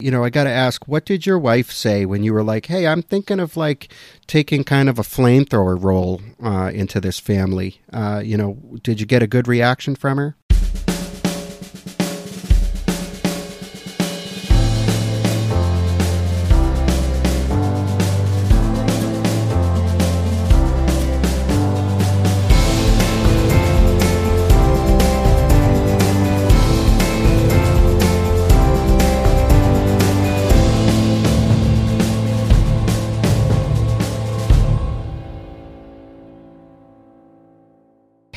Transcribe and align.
You 0.00 0.10
know, 0.10 0.24
I 0.24 0.30
got 0.30 0.44
to 0.44 0.50
ask, 0.50 0.88
what 0.88 1.04
did 1.04 1.26
your 1.26 1.38
wife 1.38 1.70
say 1.70 2.06
when 2.06 2.22
you 2.22 2.32
were 2.32 2.42
like, 2.42 2.66
"Hey, 2.66 2.86
I'm 2.86 3.02
thinking 3.02 3.38
of 3.38 3.56
like 3.56 3.92
taking 4.26 4.64
kind 4.64 4.88
of 4.88 4.98
a 4.98 5.02
flamethrower 5.02 5.82
role 5.82 6.22
uh, 6.42 6.70
into 6.72 7.00
this 7.00 7.18
family"? 7.20 7.80
Uh, 7.92 8.22
you 8.24 8.36
know, 8.36 8.56
did 8.82 9.00
you 9.00 9.06
get 9.06 9.22
a 9.22 9.26
good 9.26 9.46
reaction 9.46 9.94
from 9.94 10.18
her? 10.18 10.36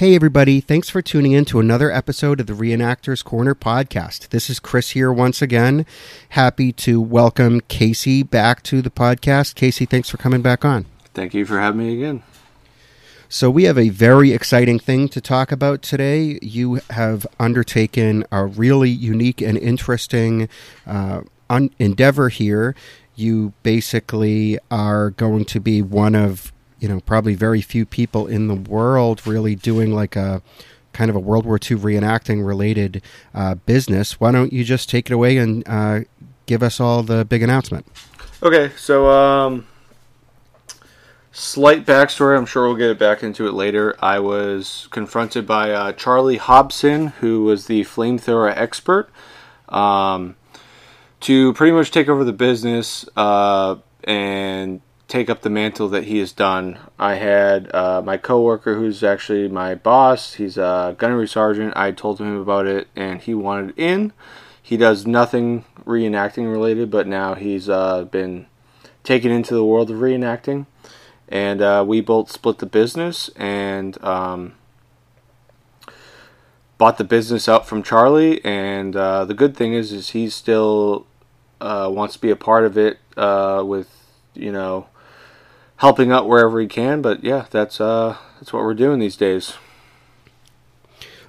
Hey, 0.04 0.16
everybody. 0.16 0.60
Thanks 0.60 0.90
for 0.90 1.02
tuning 1.02 1.32
in 1.32 1.46
to 1.46 1.62
another 1.62 1.90
episode 1.90 2.42
of 2.42 2.48
the 2.48 2.52
Reenactors 2.52 3.24
Corner 3.24 3.56
podcast. 3.56 4.28
This 4.32 4.50
is 4.50 4.60
Chris 4.60 4.90
here 4.90 5.14
once 5.14 5.42
again. 5.42 5.86
Happy 6.28 6.74
to 6.74 7.00
welcome 7.00 7.62
Casey 7.70 8.22
back 8.22 8.64
to 8.64 8.82
the 8.82 8.90
podcast. 8.90 9.56
Casey, 9.56 9.86
thanks 9.86 10.10
for 10.10 10.18
coming 10.18 10.42
back 10.42 10.66
on. 10.66 10.88
Thank 11.14 11.34
you 11.34 11.46
for 11.46 11.58
having 11.58 11.80
me 11.80 11.94
again. 11.94 12.22
So, 13.30 13.50
we 13.50 13.64
have 13.64 13.78
a 13.78 13.88
very 13.88 14.34
exciting 14.34 14.78
thing 14.78 15.08
to 15.08 15.22
talk 15.22 15.54
about 15.54 15.82
today. 15.82 16.38
You 16.42 16.82
have 16.90 17.26
undertaken 17.40 18.26
a 18.30 18.46
really 18.46 18.90
unique 18.90 19.40
and 19.40 19.58
interesting 19.58 20.50
uh, 20.86 21.22
un- 21.50 21.72
endeavor 21.80 22.28
here. 22.28 22.76
You 23.16 23.54
basically 23.64 24.60
are 24.70 25.12
going 25.12 25.46
to 25.46 25.62
be 25.62 25.82
one 25.82 26.14
of 26.14 26.52
you 26.84 26.90
know, 26.90 27.00
probably 27.00 27.34
very 27.34 27.62
few 27.62 27.86
people 27.86 28.28
in 28.28 28.50
the 28.50 28.56
world 28.56 29.26
really 29.26 29.56
doing 29.56 29.96
like 29.96 30.18
a 30.18 30.42
kind 30.92 31.10
of 31.10 31.16
a 31.16 31.20
World 31.20 31.46
War 31.46 31.56
II 31.56 31.78
reenacting 31.78 32.46
related 32.46 33.02
uh, 33.34 33.56
business. 33.56 34.20
Why 34.20 34.34
don't 34.34 34.52
you 34.52 34.66
just 34.66 34.90
take 34.90 35.10
it 35.10 35.14
away 35.14 35.38
and 35.38 35.64
uh, 35.66 36.02
give 36.46 36.62
us 36.62 36.82
all 36.82 37.02
the 37.02 37.24
big 37.24 37.42
announcement? 37.42 37.88
Okay, 38.44 38.70
so 38.76 39.10
um, 39.10 39.66
slight 41.32 41.86
backstory. 41.86 42.38
I'm 42.38 42.46
sure 42.46 42.68
we'll 42.68 42.76
get 42.76 43.00
back 43.00 43.24
into 43.24 43.48
it 43.48 43.54
later. 43.54 43.96
I 44.02 44.20
was 44.20 44.90
confronted 44.92 45.48
by 45.48 45.72
uh, 45.72 45.94
Charlie 45.94 46.36
Hobson, 46.36 47.08
who 47.22 47.46
was 47.46 47.68
the 47.68 47.86
flamethrower 47.86 48.54
expert, 48.54 49.10
um, 49.70 50.36
to 51.22 51.54
pretty 51.54 51.72
much 51.72 51.92
take 51.92 52.10
over 52.10 52.26
the 52.26 52.34
business 52.34 53.08
uh, 53.16 53.78
and 54.04 54.82
take 55.08 55.30
up 55.30 55.42
the 55.42 55.50
mantle 55.50 55.90
that 55.90 56.06
he 56.06 56.20
has 56.20 56.32
done. 56.32 56.80
I 56.98 57.16
had 57.16 57.74
uh, 57.74 58.02
my 58.04 58.18
coworker, 58.18 58.76
who's 58.76 59.04
actually 59.04 59.48
my 59.48 59.76
boss. 59.76 60.36
He's 60.36 60.58
a 60.58 60.96
gunnery 60.98 61.28
sergeant. 61.28 61.74
I 61.76 61.92
told 61.92 62.20
him 62.20 62.36
about 62.36 62.68
it, 62.68 62.88
and 62.96 63.22
he 63.22 63.34
wanted 63.34 63.78
in. 63.78 64.14
He 64.62 64.78
does 64.78 65.06
nothing 65.06 65.66
reenacting 65.86 66.50
related, 66.50 66.90
but 66.90 67.06
now 67.06 67.36
he's 67.36 67.68
uh, 67.70 68.06
been 68.06 68.48
taken 69.04 69.30
into 69.30 69.54
the 69.54 69.66
world 69.66 69.92
of 69.92 69.98
reenacting, 69.98 70.66
and 71.28 71.62
uh, 71.62 71.84
we 71.86 72.00
both 72.00 72.32
split 72.32 72.60
the 72.60 72.66
business 72.66 73.30
and 73.36 74.02
um, 74.04 74.54
bought 76.78 76.98
the 76.98 77.04
business 77.04 77.50
out 77.50 77.68
from 77.68 77.84
Charlie. 77.84 78.44
And 78.46 78.96
uh, 78.96 79.26
the 79.26 79.34
good 79.34 79.56
thing 79.56 79.74
is, 79.74 79.92
is 79.92 80.12
he 80.12 80.30
still 80.30 81.06
uh, 81.60 81.90
wants 81.94 82.16
to 82.16 82.22
be 82.22 82.30
a 82.30 82.36
part 82.36 82.64
of 82.64 82.78
it 82.78 83.00
uh, 83.18 83.64
with 83.66 83.90
you 84.34 84.52
know 84.52 84.88
helping 85.84 86.14
out 86.14 86.30
wherever 86.30 86.62
he 86.62 86.68
can. 86.68 87.02
But 87.02 87.26
yeah, 87.26 87.46
that's 87.52 87.82
uh, 87.82 88.16
that's 88.40 88.54
what 88.54 88.64
we're 88.64 88.74
doing 88.74 89.00
these 89.00 89.18
days. 89.18 89.58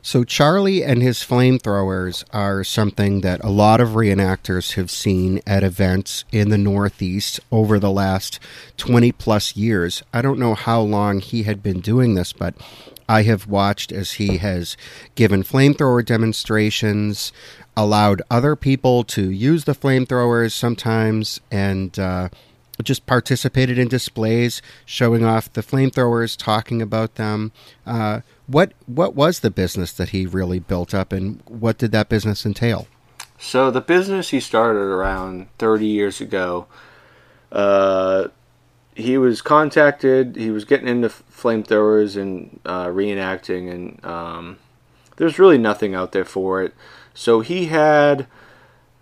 So 0.01 0.23
Charlie 0.23 0.85
and 0.85 1.03
his 1.03 1.19
flamethrowers 1.21 2.25
are 2.33 2.63
something 2.63 3.23
that 3.23 3.43
a 3.43 3.49
lot 3.49 3.81
of 3.81 3.91
reenactors 3.91 4.75
have 4.75 4.91
seen 4.91 5.41
at 5.47 5.65
events 5.65 6.25
in 6.31 6.51
the 6.51 6.59
Northeast 6.59 7.41
over 7.51 7.79
the 7.79 7.91
last 7.91 8.39
20 8.77 9.13
plus 9.13 9.57
years. 9.57 10.03
I 10.13 10.21
don't 10.21 10.39
know 10.39 10.55
how 10.55 10.83
long 10.83 11.21
he 11.21 11.45
had 11.45 11.63
been 11.63 11.81
doing 11.81 12.15
this, 12.15 12.35
but 12.35 12.55
I 13.09 13.23
have 13.23 13.47
watched 13.49 13.93
as 13.93 14.13
he 14.13 14.37
has 14.37 14.77
given 15.15 15.43
flamethrower 15.43 16.05
demonstrations, 16.05 17.33
allowed 17.75 18.21
other 18.31 18.55
people 18.55 19.05
to 19.05 19.31
use 19.31 19.65
the 19.65 19.75
flamethrowers 19.75 20.53
sometimes, 20.53 21.41
and 21.51 21.99
uh, 21.99 22.29
just 22.83 23.07
participated 23.07 23.79
in 23.79 23.89
displays 23.89 24.61
showing 24.85 25.25
off 25.25 25.53
the 25.53 25.63
flamethrowers, 25.63 26.37
talking 26.37 26.83
about 26.83 27.15
them. 27.15 27.53
Uh, 27.87 28.21
what 28.47 28.73
what 28.87 29.15
was 29.15 29.41
the 29.41 29.51
business 29.51 29.93
that 29.93 30.11
he 30.11 30.27
really 30.27 30.59
built 30.59 30.95
up, 30.95 31.13
and 31.13 31.43
what 31.47 31.79
did 31.79 31.93
that 31.93 32.09
business 32.09 32.45
entail? 32.45 32.87
So 33.39 33.71
the 33.71 33.81
business 33.81 34.31
he 34.31 34.41
started 34.41 34.81
around 34.81 35.49
30 35.59 35.87
years 35.87 36.21
ago. 36.21 36.67
Uh, 37.53 38.29
he 38.95 39.19
was 39.19 39.43
contacted. 39.43 40.37
He 40.37 40.51
was 40.51 40.65
getting 40.65 40.89
into 40.89 41.09
flamethrowers 41.09 42.21
and 42.21 42.61
uh, 42.65 42.87
reenacting, 42.87 43.71
and 43.71 44.05
um, 44.05 44.59
there's 45.17 45.39
really 45.39 45.59
nothing 45.59 45.95
out 45.95 46.13
there 46.13 46.25
for 46.25 46.63
it. 46.63 46.75
So 47.13 47.41
he 47.41 47.67
had 47.67 48.27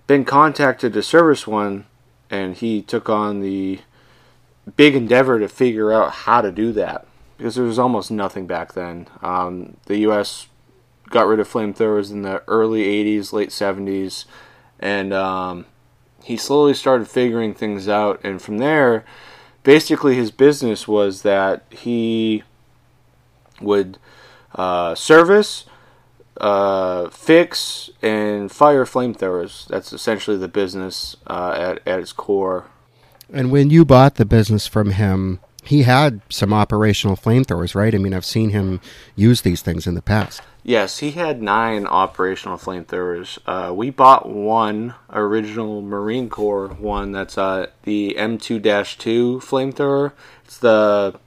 been 0.07 0.25
contacted 0.25 0.93
to 0.93 1.03
service 1.03 1.47
one 1.47 1.87
and 2.33 2.57
he 2.57 2.81
took 2.81 3.11
on 3.11 3.41
the 3.41 3.79
big 4.77 4.97
endeavor 4.97 5.39
to 5.39 5.47
figure 5.47 5.93
out 5.93 6.13
how 6.13 6.41
to 6.41 6.51
do 6.51 6.73
that 6.73 7.07
because 7.37 7.57
there 7.57 7.65
was 7.65 7.79
almost 7.79 8.11
nothing 8.11 8.47
back 8.47 8.73
then. 8.73 9.07
Um, 9.21 9.77
the 9.85 9.99
U.S. 9.99 10.49
got 11.11 11.27
rid 11.27 11.41
of 11.41 11.49
flamethrowers 11.49 12.11
in 12.11 12.23
the 12.23 12.43
early 12.49 12.85
80s, 12.85 13.33
late 13.33 13.51
70s, 13.51 14.25
and 14.81 15.13
um, 15.13 15.67
he 16.23 16.37
slowly 16.39 16.73
started 16.73 17.07
figuring 17.07 17.53
things 17.53 17.87
out. 17.87 18.19
And 18.25 18.41
from 18.41 18.59
there, 18.59 19.05
basically, 19.63 20.15
his 20.15 20.31
business 20.31 20.89
was 20.89 21.23
that 21.23 21.65
he 21.71 22.45
would 23.61 23.99
uh, 24.55 24.95
service 24.95 25.67
uh, 26.43 27.09
fix 27.09 27.89
and 28.03 28.51
fire 28.51 28.85
flamethrowers. 28.85 29.67
That's 29.69 29.93
essentially 29.93 30.37
the 30.37 30.49
business 30.49 31.17
uh, 31.27 31.55
at 31.57 31.89
at 31.89 32.01
its 32.01 32.13
core. 32.13 32.67
And 33.33 33.51
when 33.51 33.71
you 33.71 33.85
bought 33.87 34.17
the 34.17 34.27
business 34.27 34.67
from 34.67 34.91
him, 34.91 35.41
he 35.65 35.85
had 35.85 36.21
some 36.29 36.53
operational 36.53 37.17
flamethrowers, 37.17 37.75
right? 37.75 37.95
I 37.95 37.99
mean, 37.99 38.13
I've 38.13 38.27
seen 38.27 38.51
him 38.51 38.81
use 39.15 39.43
these 39.43 39.63
things 39.63 39.87
in 39.87 39.95
the 39.95 40.03
past. 40.03 40.43
Yes, 40.65 40.99
he 40.99 41.13
had 41.13 41.43
nine 41.43 41.87
operational 41.87 42.59
flamethrowers. 42.59 43.39
Uh, 43.47 43.73
we 43.73 43.91
bought 43.91 44.29
one 44.29 44.95
original 45.11 45.83
Marine 45.83 46.29
Corps 46.29 46.69
one 46.69 47.13
that's 47.13 47.39
uh, 47.39 47.67
the 47.85 48.15
M2 48.19 48.99
2 48.99 49.41
flamethrower. 49.41 50.13
It's 50.45 50.59
the 50.59 51.19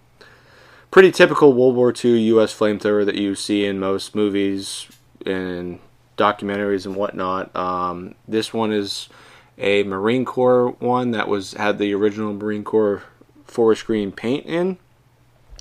pretty 0.92 1.12
typical 1.12 1.52
World 1.52 1.76
War 1.76 1.94
II 1.94 2.18
U.S. 2.20 2.58
flamethrower 2.58 3.06
that 3.06 3.16
you 3.16 3.36
see 3.36 3.66
in 3.66 3.80
most 3.80 4.16
movies, 4.16 4.88
and 5.26 5.80
documentaries 6.18 6.86
and 6.86 6.96
whatnot. 6.96 7.56
Um, 7.56 8.16
this 8.28 8.54
one 8.54 8.72
is 8.72 9.10
a 9.58 9.84
Marine 9.84 10.26
Corps 10.26 10.70
one 10.80 11.12
that 11.12 11.28
was 11.28 11.54
had 11.54 11.78
the 11.78 11.94
original 11.94 12.34
Marine 12.34 12.64
Corps 12.64 13.04
forest 13.46 13.86
green 13.86 14.12
paint 14.12 14.46
in, 14.46 14.78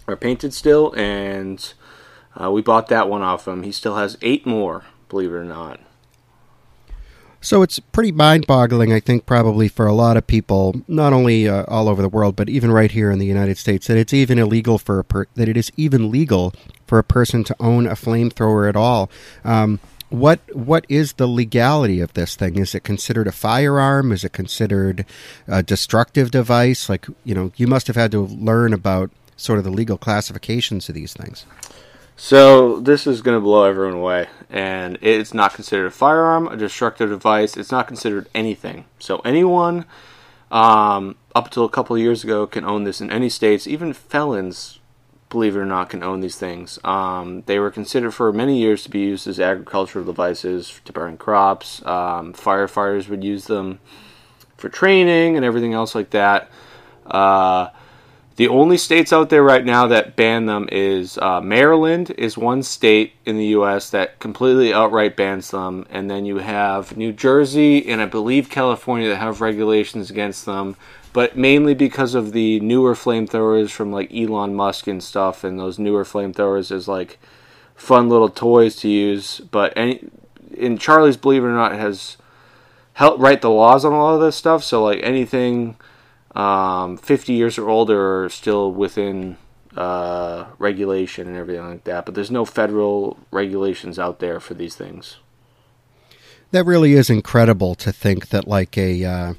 or 0.06 0.16
painted 0.16 0.52
still, 0.52 0.94
and 0.97 1.75
uh, 2.41 2.50
we 2.50 2.62
bought 2.62 2.88
that 2.88 3.08
one 3.08 3.22
off 3.22 3.47
him. 3.47 3.62
He 3.62 3.72
still 3.72 3.97
has 3.97 4.19
eight 4.22 4.47
more, 4.47 4.84
believe 5.08 5.30
it 5.30 5.34
or 5.34 5.44
not. 5.44 5.81
So 7.41 7.60
it's 7.60 7.78
pretty 7.78 8.10
mind-boggling, 8.10 8.91
I 8.91 9.00
think, 9.00 9.26
probably 9.26 9.69
for 9.69 9.86
a 9.86 9.92
lot 9.92 10.16
of 10.16 10.26
people, 10.26 10.81
not 10.88 11.12
only 11.12 11.46
uh, 11.46 11.64
all 11.69 11.90
over 11.90 12.00
the 12.00 12.08
world, 12.08 12.37
but 12.37 12.49
even 12.49 12.72
right 12.72 12.90
here 12.90 13.10
in 13.10 13.19
the 13.19 13.26
United 13.26 13.58
States, 13.58 13.87
that 13.87 13.99
it's 13.99 14.14
even 14.14 14.38
illegal 14.38 14.78
for 14.78 14.99
a 14.99 15.05
per- 15.05 15.26
that 15.34 15.46
it 15.46 15.55
is 15.55 15.70
even 15.76 16.10
legal 16.10 16.55
for 16.86 16.98
a 16.98 17.04
person 17.04 17.44
to 17.44 17.56
own 17.60 17.86
a 17.86 17.92
flamethrower 17.92 18.69
at 18.69 18.76
all. 18.76 19.10
Um, 19.44 19.81
what 20.10 20.40
what 20.54 20.86
is 20.88 21.14
the 21.14 21.26
legality 21.26 22.00
of 22.00 22.12
this 22.14 22.36
thing? 22.36 22.56
Is 22.56 22.75
it 22.75 22.84
considered 22.84 23.26
a 23.26 23.32
firearm? 23.32 24.12
Is 24.12 24.25
it 24.25 24.32
considered 24.32 25.04
a 25.48 25.62
destructive 25.62 26.31
device? 26.31 26.88
Like 26.88 27.06
you 27.25 27.34
know, 27.34 27.52
you 27.56 27.66
must 27.66 27.86
have 27.88 27.96
had 27.96 28.12
to 28.12 28.20
learn 28.20 28.72
about 28.72 29.10
sort 29.36 29.58
of 29.58 29.64
the 29.64 29.70
legal 29.70 29.98
classifications 29.98 30.88
of 30.88 30.94
these 30.94 31.12
things. 31.14 31.44
So 32.16 32.78
this 32.78 33.08
is 33.08 33.22
going 33.22 33.36
to 33.36 33.40
blow 33.40 33.64
everyone 33.64 33.94
away, 33.94 34.28
and 34.48 34.98
it's 35.00 35.34
not 35.34 35.54
considered 35.54 35.86
a 35.86 35.90
firearm, 35.90 36.46
a 36.46 36.56
destructive 36.56 37.10
device. 37.10 37.56
It's 37.56 37.72
not 37.72 37.88
considered 37.88 38.28
anything. 38.34 38.84
So 39.00 39.19
anyone, 39.25 39.84
um, 40.52 41.16
up 41.34 41.46
until 41.46 41.64
a 41.64 41.69
couple 41.69 41.98
years 41.98 42.22
ago, 42.22 42.46
can 42.46 42.64
own 42.64 42.84
this 42.84 43.00
in 43.00 43.10
any 43.10 43.28
states. 43.28 43.66
Even 43.66 43.92
felons 43.92 44.78
believe 45.34 45.56
it 45.56 45.58
or 45.58 45.66
not, 45.66 45.90
can 45.90 46.02
own 46.02 46.20
these 46.20 46.36
things. 46.36 46.78
Um, 46.84 47.42
they 47.46 47.58
were 47.58 47.70
considered 47.70 48.12
for 48.12 48.32
many 48.32 48.56
years 48.58 48.84
to 48.84 48.90
be 48.90 49.00
used 49.00 49.26
as 49.26 49.38
agricultural 49.40 50.04
devices 50.04 50.81
to 50.86 50.92
burn 50.92 51.16
crops. 51.16 51.84
Um, 51.84 52.32
firefighters 52.32 53.08
would 53.08 53.25
use 53.25 53.44
them. 53.46 53.81
for 54.56 54.69
training 54.70 55.36
and 55.36 55.44
everything 55.44 55.75
else 55.75 55.94
like 55.94 56.10
that. 56.10 56.48
Uh, 57.06 57.69
the 58.36 58.48
only 58.48 58.78
states 58.78 59.12
out 59.12 59.28
there 59.28 59.42
right 59.42 59.64
now 59.64 59.88
that 59.88 60.16
ban 60.16 60.46
them 60.46 60.69
is 60.72 61.19
uh, 61.19 61.40
Maryland 61.40 62.10
is 62.16 62.36
one 62.38 62.62
state 62.62 63.12
in 63.26 63.36
the 63.36 63.46
U.S. 63.58 63.90
that 63.90 64.19
completely 64.19 64.72
outright 64.72 65.16
bans 65.16 65.50
them, 65.50 65.86
and 65.90 66.10
then 66.10 66.25
you 66.25 66.38
have 66.38 66.96
New 66.96 67.12
Jersey 67.12 67.86
and 67.88 68.00
I 68.00 68.06
believe 68.06 68.48
California 68.48 69.08
that 69.10 69.16
have 69.16 69.40
regulations 69.40 70.10
against 70.10 70.46
them, 70.46 70.76
but 71.14 71.37
mainly 71.37 71.75
because 71.75 72.16
of 72.16 72.32
the 72.32 72.58
newer 72.58 72.93
flamethrowers 72.93 73.70
from 73.70 73.93
like 73.93 74.12
Elon 74.12 74.55
Musk 74.55 74.88
and 74.88 75.02
stuff, 75.02 75.44
and 75.44 75.58
those 75.58 75.78
newer 75.78 76.05
flamethrowers 76.05 76.72
is 76.72 76.88
like 76.88 77.20
fun 77.76 78.08
little 78.08 78.28
toys 78.28 78.75
to 78.76 78.88
use. 78.88 79.38
But 79.38 79.72
any 79.76 80.11
in 80.50 80.76
Charlie's, 80.76 81.16
believe 81.16 81.44
it 81.44 81.46
or 81.46 81.55
not, 81.55 81.72
has 81.72 82.16
helped 82.94 83.20
write 83.20 83.43
the 83.43 83.50
laws 83.50 83.84
on 83.84 83.93
a 83.93 83.96
lot 83.96 84.14
of 84.16 84.20
this 84.20 84.34
stuff. 84.34 84.64
So 84.64 84.82
like 84.82 84.99
anything 85.05 85.76
um, 86.34 86.96
50 86.96 87.32
years 87.32 87.58
or 87.58 87.69
older 87.69 88.25
are 88.25 88.28
still 88.28 88.72
within 88.72 89.37
uh, 89.76 90.46
regulation 90.58 91.28
and 91.28 91.37
everything 91.37 91.64
like 91.64 91.84
that. 91.84 92.06
But 92.06 92.17
there's 92.17 92.32
no 92.32 92.44
federal 92.44 93.19
regulations 93.31 94.00
out 94.00 94.19
there 94.19 94.40
for 94.40 94.55
these 94.55 94.75
things. 94.75 95.19
That 96.50 96.67
really 96.67 96.94
is 96.94 97.08
incredible 97.08 97.76
to 97.76 97.93
think 97.93 98.28
that, 98.28 98.46
like 98.46 98.76
a, 98.78 99.05
uh, 99.05 99.34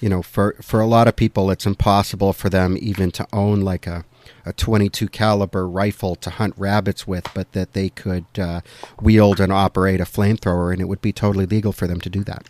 you 0.00 0.08
know, 0.08 0.22
for 0.22 0.56
for 0.62 0.80
a 0.80 0.86
lot 0.86 1.08
of 1.08 1.16
people, 1.16 1.50
it's 1.50 1.66
impossible 1.66 2.32
for 2.32 2.48
them 2.48 2.76
even 2.80 3.10
to 3.12 3.26
own 3.32 3.60
like 3.60 3.86
a 3.86 4.04
a 4.44 4.52
22 4.52 5.08
caliber 5.08 5.68
rifle 5.68 6.14
to 6.16 6.30
hunt 6.30 6.54
rabbits 6.56 7.06
with, 7.06 7.28
but 7.34 7.52
that 7.52 7.72
they 7.72 7.90
could 7.90 8.24
uh, 8.38 8.60
wield 9.00 9.40
and 9.40 9.52
operate 9.52 10.00
a 10.00 10.04
flamethrower, 10.04 10.72
and 10.72 10.80
it 10.80 10.86
would 10.86 11.02
be 11.02 11.12
totally 11.12 11.46
legal 11.46 11.72
for 11.72 11.86
them 11.86 12.00
to 12.00 12.08
do 12.08 12.24
that. 12.24 12.48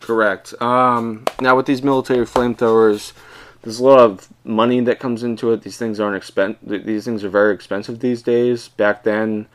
Correct. 0.00 0.60
Um, 0.60 1.24
now 1.40 1.56
with 1.56 1.66
these 1.66 1.82
military 1.82 2.26
flamethrowers, 2.26 3.12
there's 3.62 3.78
a 3.78 3.84
lot 3.84 4.00
of 4.00 4.28
money 4.44 4.80
that 4.80 4.98
comes 4.98 5.22
into 5.22 5.52
it. 5.52 5.62
These 5.62 5.76
things 5.76 6.00
aren't 6.00 6.20
expen- 6.20 6.56
These 6.84 7.04
things 7.04 7.22
are 7.22 7.28
very 7.28 7.54
expensive 7.54 8.00
these 8.00 8.22
days. 8.22 8.68
Back 8.68 9.04
then, 9.04 9.46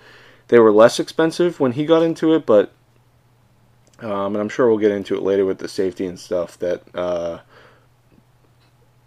they 0.48 0.60
were 0.60 0.72
less 0.72 1.00
expensive 1.00 1.60
when 1.60 1.74
he 1.74 1.86
got 1.86 2.04
into 2.04 2.34
it, 2.36 2.46
but 2.46 2.72
um, 4.00 4.36
and 4.36 4.38
I'm 4.38 4.50
sure 4.50 4.68
we'll 4.68 4.78
get 4.78 4.92
into 4.92 5.16
it 5.16 5.22
later 5.22 5.46
with 5.46 5.60
the 5.60 5.68
safety 5.68 6.06
and 6.06 6.20
stuff. 6.20 6.58
That 6.60 6.84
uh, 6.96 7.40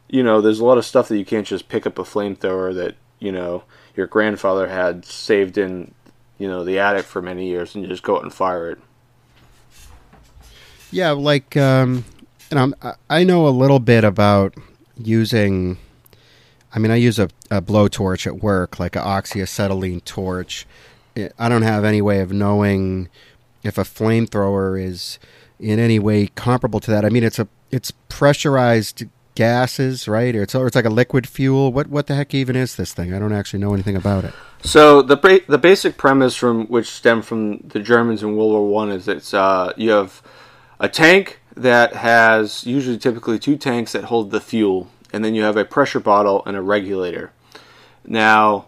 you 0.08 0.22
know, 0.22 0.40
there's 0.40 0.60
a 0.60 0.64
lot 0.64 0.78
of 0.78 0.84
stuff 0.84 1.08
that 1.08 1.18
you 1.18 1.24
can't 1.24 1.46
just 1.46 1.68
pick 1.68 1.86
up 1.86 1.98
a 1.98 2.04
flamethrower 2.04 2.74
that 2.74 2.96
you 3.18 3.32
know 3.32 3.64
your 3.96 4.06
grandfather 4.06 4.68
had 4.68 5.04
saved 5.04 5.58
in 5.58 5.94
you 6.38 6.48
know 6.48 6.64
the 6.64 6.78
attic 6.78 7.04
for 7.04 7.20
many 7.20 7.48
years 7.48 7.74
and 7.74 7.86
just 7.88 8.02
go 8.02 8.16
out 8.16 8.22
and 8.22 8.32
fire 8.32 8.70
it. 8.70 8.78
Yeah, 10.90 11.10
like, 11.10 11.54
um, 11.56 12.04
and 12.50 12.58
I'm, 12.58 12.74
I 13.10 13.24
know 13.24 13.46
a 13.46 13.50
little 13.50 13.80
bit 13.80 14.04
about 14.04 14.54
using. 14.96 15.76
I 16.72 16.78
mean, 16.78 16.90
I 16.90 16.96
use 16.96 17.18
a, 17.18 17.28
a 17.50 17.60
blowtorch 17.60 18.26
at 18.26 18.42
work, 18.42 18.78
like 18.78 18.96
an 18.96 19.02
oxyacetylene 19.02 20.04
torch. 20.04 20.66
I 21.38 21.48
don't 21.48 21.62
have 21.62 21.84
any 21.84 22.00
way 22.00 22.20
of 22.20 22.32
knowing 22.32 23.08
if 23.62 23.78
a 23.78 23.82
flamethrower 23.82 24.80
is 24.82 25.18
in 25.58 25.78
any 25.78 25.98
way 25.98 26.28
comparable 26.28 26.80
to 26.80 26.90
that. 26.90 27.04
I 27.04 27.08
mean, 27.08 27.24
it's 27.24 27.38
a 27.38 27.48
it's 27.70 27.92
pressurized 28.08 29.04
gases, 29.34 30.08
right? 30.08 30.34
Or 30.34 30.42
it's 30.42 30.54
or 30.54 30.66
it's 30.66 30.76
like 30.76 30.84
a 30.84 30.90
liquid 30.90 31.28
fuel. 31.28 31.72
What 31.72 31.88
what 31.88 32.06
the 32.06 32.14
heck 32.14 32.34
even 32.34 32.56
is 32.56 32.76
this 32.76 32.92
thing? 32.92 33.14
I 33.14 33.18
don't 33.18 33.32
actually 33.32 33.60
know 33.60 33.74
anything 33.74 33.96
about 33.96 34.24
it. 34.24 34.34
So 34.62 35.02
the 35.02 35.16
ba- 35.16 35.40
the 35.46 35.58
basic 35.58 35.96
premise 35.96 36.34
from 36.34 36.66
which 36.66 36.88
stemmed 36.88 37.24
from 37.24 37.58
the 37.58 37.80
Germans 37.80 38.22
in 38.22 38.36
World 38.36 38.52
War 38.52 38.68
One 38.68 38.90
is 38.90 39.06
it's 39.08 39.34
uh, 39.34 39.72
you 39.76 39.90
have 39.90 40.22
a 40.80 40.88
tank 40.88 41.40
that 41.56 41.94
has 41.94 42.66
usually 42.66 42.98
typically 42.98 43.38
two 43.38 43.56
tanks 43.56 43.92
that 43.92 44.04
hold 44.04 44.30
the 44.30 44.40
fuel, 44.40 44.88
and 45.12 45.24
then 45.24 45.34
you 45.34 45.42
have 45.42 45.56
a 45.56 45.64
pressure 45.64 46.00
bottle 46.00 46.42
and 46.46 46.56
a 46.56 46.62
regulator. 46.62 47.32
Now, 48.04 48.67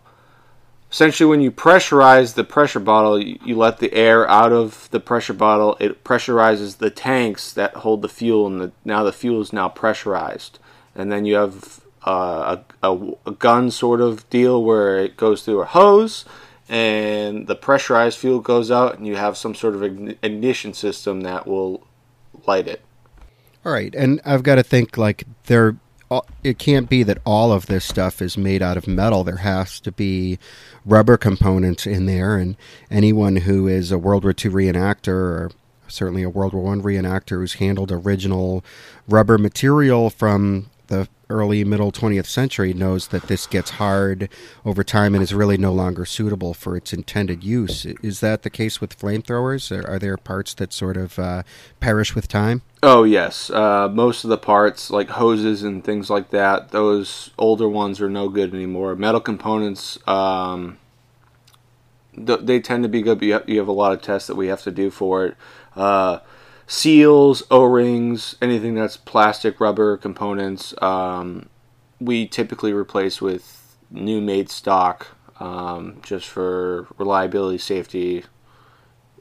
essentially, 0.90 1.28
when 1.28 1.40
you 1.40 1.50
pressurize 1.50 2.34
the 2.34 2.44
pressure 2.44 2.80
bottle, 2.80 3.22
you, 3.22 3.38
you 3.44 3.56
let 3.56 3.78
the 3.78 3.92
air 3.92 4.28
out 4.28 4.52
of 4.52 4.88
the 4.90 5.00
pressure 5.00 5.34
bottle. 5.34 5.76
It 5.80 6.04
pressurizes 6.04 6.78
the 6.78 6.90
tanks 6.90 7.52
that 7.52 7.76
hold 7.76 8.02
the 8.02 8.08
fuel, 8.08 8.46
and 8.46 8.60
the, 8.60 8.72
now 8.84 9.02
the 9.02 9.12
fuel 9.12 9.40
is 9.40 9.52
now 9.52 9.68
pressurized. 9.68 10.58
And 10.94 11.10
then 11.10 11.24
you 11.24 11.36
have 11.36 11.80
uh, 12.06 12.56
a, 12.82 12.92
a, 12.92 13.12
a 13.26 13.32
gun 13.32 13.70
sort 13.70 14.00
of 14.00 14.28
deal 14.30 14.62
where 14.62 14.98
it 14.98 15.16
goes 15.16 15.44
through 15.44 15.62
a 15.62 15.66
hose 15.66 16.24
and 16.70 17.48
the 17.48 17.56
pressurized 17.56 18.16
fuel 18.16 18.38
goes 18.38 18.70
out, 18.70 18.96
and 18.96 19.04
you 19.04 19.16
have 19.16 19.36
some 19.36 19.56
sort 19.56 19.74
of 19.74 19.82
ignition 19.82 20.72
system 20.72 21.22
that 21.22 21.44
will 21.44 21.84
light 22.46 22.68
it. 22.68 22.80
All 23.66 23.72
right, 23.72 23.92
and 23.94 24.20
I've 24.24 24.44
got 24.44 24.54
to 24.54 24.62
think 24.62 24.96
like 24.96 25.24
there. 25.46 25.76
It 26.42 26.58
can't 26.58 26.88
be 26.88 27.04
that 27.04 27.18
all 27.24 27.52
of 27.52 27.66
this 27.66 27.84
stuff 27.84 28.20
is 28.20 28.36
made 28.36 28.62
out 28.62 28.76
of 28.76 28.88
metal. 28.88 29.22
There 29.22 29.36
has 29.36 29.78
to 29.80 29.92
be 29.92 30.40
rubber 30.84 31.16
components 31.16 31.86
in 31.86 32.06
there, 32.06 32.36
and 32.36 32.56
anyone 32.90 33.36
who 33.36 33.68
is 33.68 33.92
a 33.92 33.98
World 33.98 34.24
War 34.24 34.32
II 34.32 34.50
reenactor 34.50 35.08
or 35.08 35.50
certainly 35.88 36.22
a 36.22 36.30
World 36.30 36.52
War 36.52 36.62
One 36.62 36.82
reenactor 36.82 37.38
who's 37.38 37.54
handled 37.54 37.90
original 37.90 38.64
rubber 39.08 39.38
material 39.38 40.10
from 40.10 40.70
the 40.86 41.08
early 41.28 41.64
middle 41.64 41.92
20th 41.92 42.26
century 42.26 42.74
knows 42.74 43.08
that 43.08 43.22
this 43.24 43.46
gets 43.46 43.70
hard 43.70 44.28
over 44.64 44.82
time 44.82 45.14
and 45.14 45.22
is 45.22 45.32
really 45.32 45.56
no 45.56 45.72
longer 45.72 46.04
suitable 46.04 46.52
for 46.52 46.76
its 46.76 46.92
intended 46.92 47.44
use. 47.44 47.86
Is 48.02 48.20
that 48.20 48.42
the 48.42 48.50
case 48.50 48.80
with 48.80 48.98
flamethrowers? 48.98 49.70
Are 49.88 49.98
there 49.98 50.16
parts 50.16 50.52
that 50.54 50.72
sort 50.72 50.96
of 50.96 51.18
uh, 51.18 51.44
perish 51.78 52.14
with 52.14 52.26
time? 52.26 52.62
Oh 52.82 53.04
yes, 53.04 53.50
uh, 53.50 53.88
most 53.92 54.24
of 54.24 54.30
the 54.30 54.38
parts 54.38 54.90
like 54.90 55.10
hoses 55.10 55.62
and 55.62 55.84
things 55.84 56.08
like 56.08 56.30
that, 56.30 56.70
those 56.70 57.30
older 57.36 57.68
ones 57.68 58.00
are 58.00 58.08
no 58.08 58.30
good 58.30 58.54
anymore. 58.54 58.96
Metal 58.96 59.20
components, 59.20 59.98
um, 60.08 60.78
th- 62.14 62.40
they 62.40 62.58
tend 62.58 62.82
to 62.84 62.88
be 62.88 63.02
good, 63.02 63.18
but 63.18 63.26
you 63.26 63.32
have, 63.34 63.48
you 63.48 63.58
have, 63.58 63.68
a 63.68 63.72
lot 63.72 63.92
of 63.92 64.00
tests 64.00 64.28
that 64.28 64.34
we 64.34 64.46
have 64.46 64.62
to 64.62 64.70
do 64.70 64.90
for 64.90 65.26
it. 65.26 65.36
Uh, 65.76 66.20
seals, 66.66 67.42
O 67.50 67.64
rings, 67.64 68.36
anything 68.40 68.74
that's 68.74 68.96
plastic, 68.96 69.60
rubber 69.60 69.98
components, 69.98 70.72
um, 70.82 71.50
we 72.00 72.26
typically 72.26 72.72
replace 72.72 73.20
with 73.20 73.76
new 73.90 74.22
made 74.22 74.48
stock 74.48 75.08
um, 75.38 75.98
just 76.02 76.26
for 76.28 76.86
reliability, 76.96 77.58
safety 77.58 78.24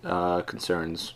uh, 0.05 0.43
concerns. 0.43 1.13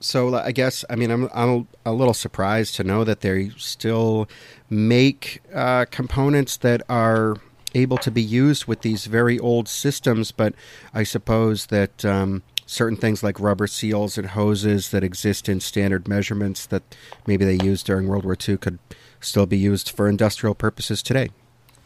So 0.00 0.34
I 0.34 0.52
guess 0.52 0.84
I 0.88 0.96
mean 0.96 1.10
I'm 1.10 1.28
I'm 1.34 1.68
a 1.84 1.92
little 1.92 2.14
surprised 2.14 2.74
to 2.76 2.84
know 2.84 3.04
that 3.04 3.20
they 3.20 3.50
still 3.58 4.28
make 4.70 5.42
uh, 5.54 5.84
components 5.90 6.56
that 6.58 6.82
are 6.88 7.36
able 7.74 7.98
to 7.98 8.10
be 8.10 8.22
used 8.22 8.66
with 8.66 8.80
these 8.80 9.06
very 9.06 9.38
old 9.38 9.68
systems, 9.68 10.32
but 10.32 10.54
I 10.92 11.02
suppose 11.04 11.66
that 11.66 12.04
um, 12.04 12.42
certain 12.66 12.96
things 12.96 13.22
like 13.22 13.38
rubber 13.38 13.66
seals 13.66 14.16
and 14.16 14.28
hoses 14.28 14.90
that 14.90 15.04
exist 15.04 15.48
in 15.48 15.60
standard 15.60 16.08
measurements 16.08 16.66
that 16.66 16.82
maybe 17.26 17.44
they 17.44 17.64
used 17.64 17.86
during 17.86 18.08
World 18.08 18.24
War 18.24 18.36
II 18.48 18.56
could 18.56 18.78
still 19.20 19.46
be 19.46 19.58
used 19.58 19.90
for 19.90 20.08
industrial 20.08 20.54
purposes 20.54 21.02
today. 21.02 21.30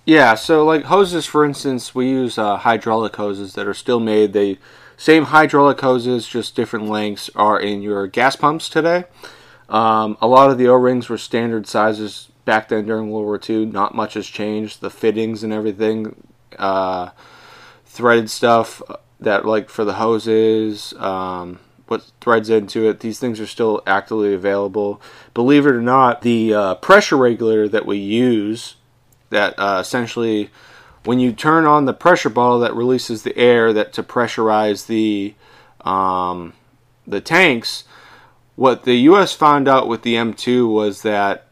Yeah, 0.07 0.35
so 0.35 0.65
like 0.65 0.85
hoses, 0.85 1.25
for 1.25 1.45
instance, 1.45 1.95
we 1.95 2.09
use 2.09 2.37
uh, 2.37 2.59
hydraulic 2.59 3.17
hoses 3.17 3.55
that 3.55 3.67
are 3.67 3.75
still 3.75 4.01
made. 4.01 4.35
They 4.35 4.59
same 5.05 5.25
hydraulic 5.25 5.79
hoses, 5.83 6.27
just 6.27 6.57
different 6.57 6.89
lengths, 6.89 7.29
are 7.37 7.61
in 7.61 7.83
your 7.83 8.07
gas 8.07 8.37
pumps 8.37 8.71
today. 8.71 9.05
Um, 9.69 10.17
a 10.23 10.27
lot 10.27 10.51
of 10.51 10.57
the 10.57 10.69
O-rings 10.69 11.11
were 11.11 11.19
standard 11.19 11.67
sizes 11.67 12.31
back 12.47 12.71
then 12.71 12.87
during 12.87 13.11
World 13.11 13.27
War 13.27 13.39
II. 13.47 13.67
Not 13.67 13.95
much 13.95 14.15
has 14.15 14.27
changed. 14.27 14.81
The 14.81 14.89
fittings 14.89 15.43
and 15.45 15.53
everything, 15.53 16.27
uh, 16.59 17.11
threaded 17.85 18.31
stuff 18.31 18.81
that 19.21 19.45
like 19.45 19.69
for 19.69 19.85
the 19.85 19.93
hoses, 19.93 20.95
um, 20.95 21.61
what 21.87 22.11
threads 22.23 22.49
into 22.49 22.89
it. 22.89 23.01
These 23.01 23.19
things 23.19 23.41
are 23.41 23.47
still 23.47 23.83
actively 23.87 24.33
available. 24.33 25.03
Believe 25.35 25.67
it 25.67 25.73
or 25.73 25.83
not, 25.83 26.23
the 26.23 26.55
uh, 26.55 26.75
pressure 26.77 27.19
regulator 27.19 27.69
that 27.69 27.85
we 27.85 27.99
use, 27.99 28.77
that 29.29 29.53
uh, 29.59 29.81
essentially, 29.83 30.49
when 31.05 31.19
you 31.21 31.33
turn 31.33 31.67
on 31.67 31.85
the 31.85 31.93
pressure 31.93 32.31
bottle 32.31 32.61
that 32.61 32.75
releases 32.75 33.23
the 33.23 33.37
air 33.37 33.73
that 33.73 33.93
to 33.95 34.03
pressurize 34.03 34.87
the 34.87 35.35
um, 35.89 36.55
the 37.07 37.21
tanks, 37.21 37.85
what 38.57 38.85
the 38.85 38.95
U.S. 38.95 39.35
found 39.35 39.69
out 39.69 39.89
with 39.89 40.03
the 40.03 40.15
M2 40.15 40.71
was 40.71 41.03
that 41.03 41.47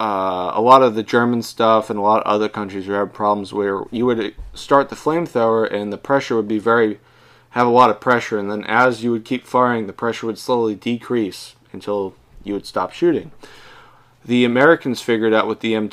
uh, 0.00 0.52
a 0.54 0.60
lot 0.60 0.82
of 0.82 0.94
the 0.94 1.02
German 1.02 1.42
stuff 1.42 1.90
and 1.90 1.98
a 1.98 2.02
lot 2.02 2.22
of 2.22 2.26
other 2.26 2.48
countries 2.48 2.86
were 2.86 2.96
having 2.96 3.14
problems 3.14 3.52
where 3.52 3.84
you 3.90 4.06
would 4.06 4.34
start 4.54 4.88
the 4.88 4.96
flamethrower 4.96 5.70
and 5.72 5.92
the 5.92 5.98
pressure 5.98 6.34
would 6.34 6.48
be 6.48 6.58
very 6.58 6.98
have 7.50 7.66
a 7.66 7.70
lot 7.70 7.90
of 7.90 8.00
pressure, 8.00 8.38
and 8.38 8.50
then 8.50 8.64
as 8.64 9.02
you 9.02 9.10
would 9.10 9.24
keep 9.24 9.44
firing, 9.44 9.86
the 9.86 9.92
pressure 9.92 10.26
would 10.26 10.38
slowly 10.38 10.74
decrease 10.74 11.56
until 11.72 12.14
you 12.44 12.54
would 12.54 12.66
stop 12.66 12.92
shooting. 12.92 13.32
The 14.24 14.44
Americans 14.44 15.00
figured 15.00 15.34
out 15.34 15.48
with 15.48 15.60
the 15.60 15.72
M2 15.72 15.90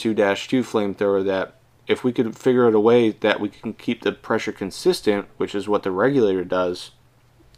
2 0.48 0.64
flamethrower 0.64 1.26
that 1.26 1.57
if 1.88 2.04
we 2.04 2.12
could 2.12 2.38
figure 2.38 2.68
out 2.68 2.76
a 2.76 2.80
way 2.80 3.12
that 3.12 3.40
we 3.40 3.50
can 3.50 3.74
keep 3.74 4.02
the 4.02 4.12
pressure 4.12 4.52
consistent, 4.52 5.28
which 5.38 5.56
is 5.56 5.68
what 5.68 5.84
the 5.84 5.92
regulator 5.92 6.44
does, 6.44 6.92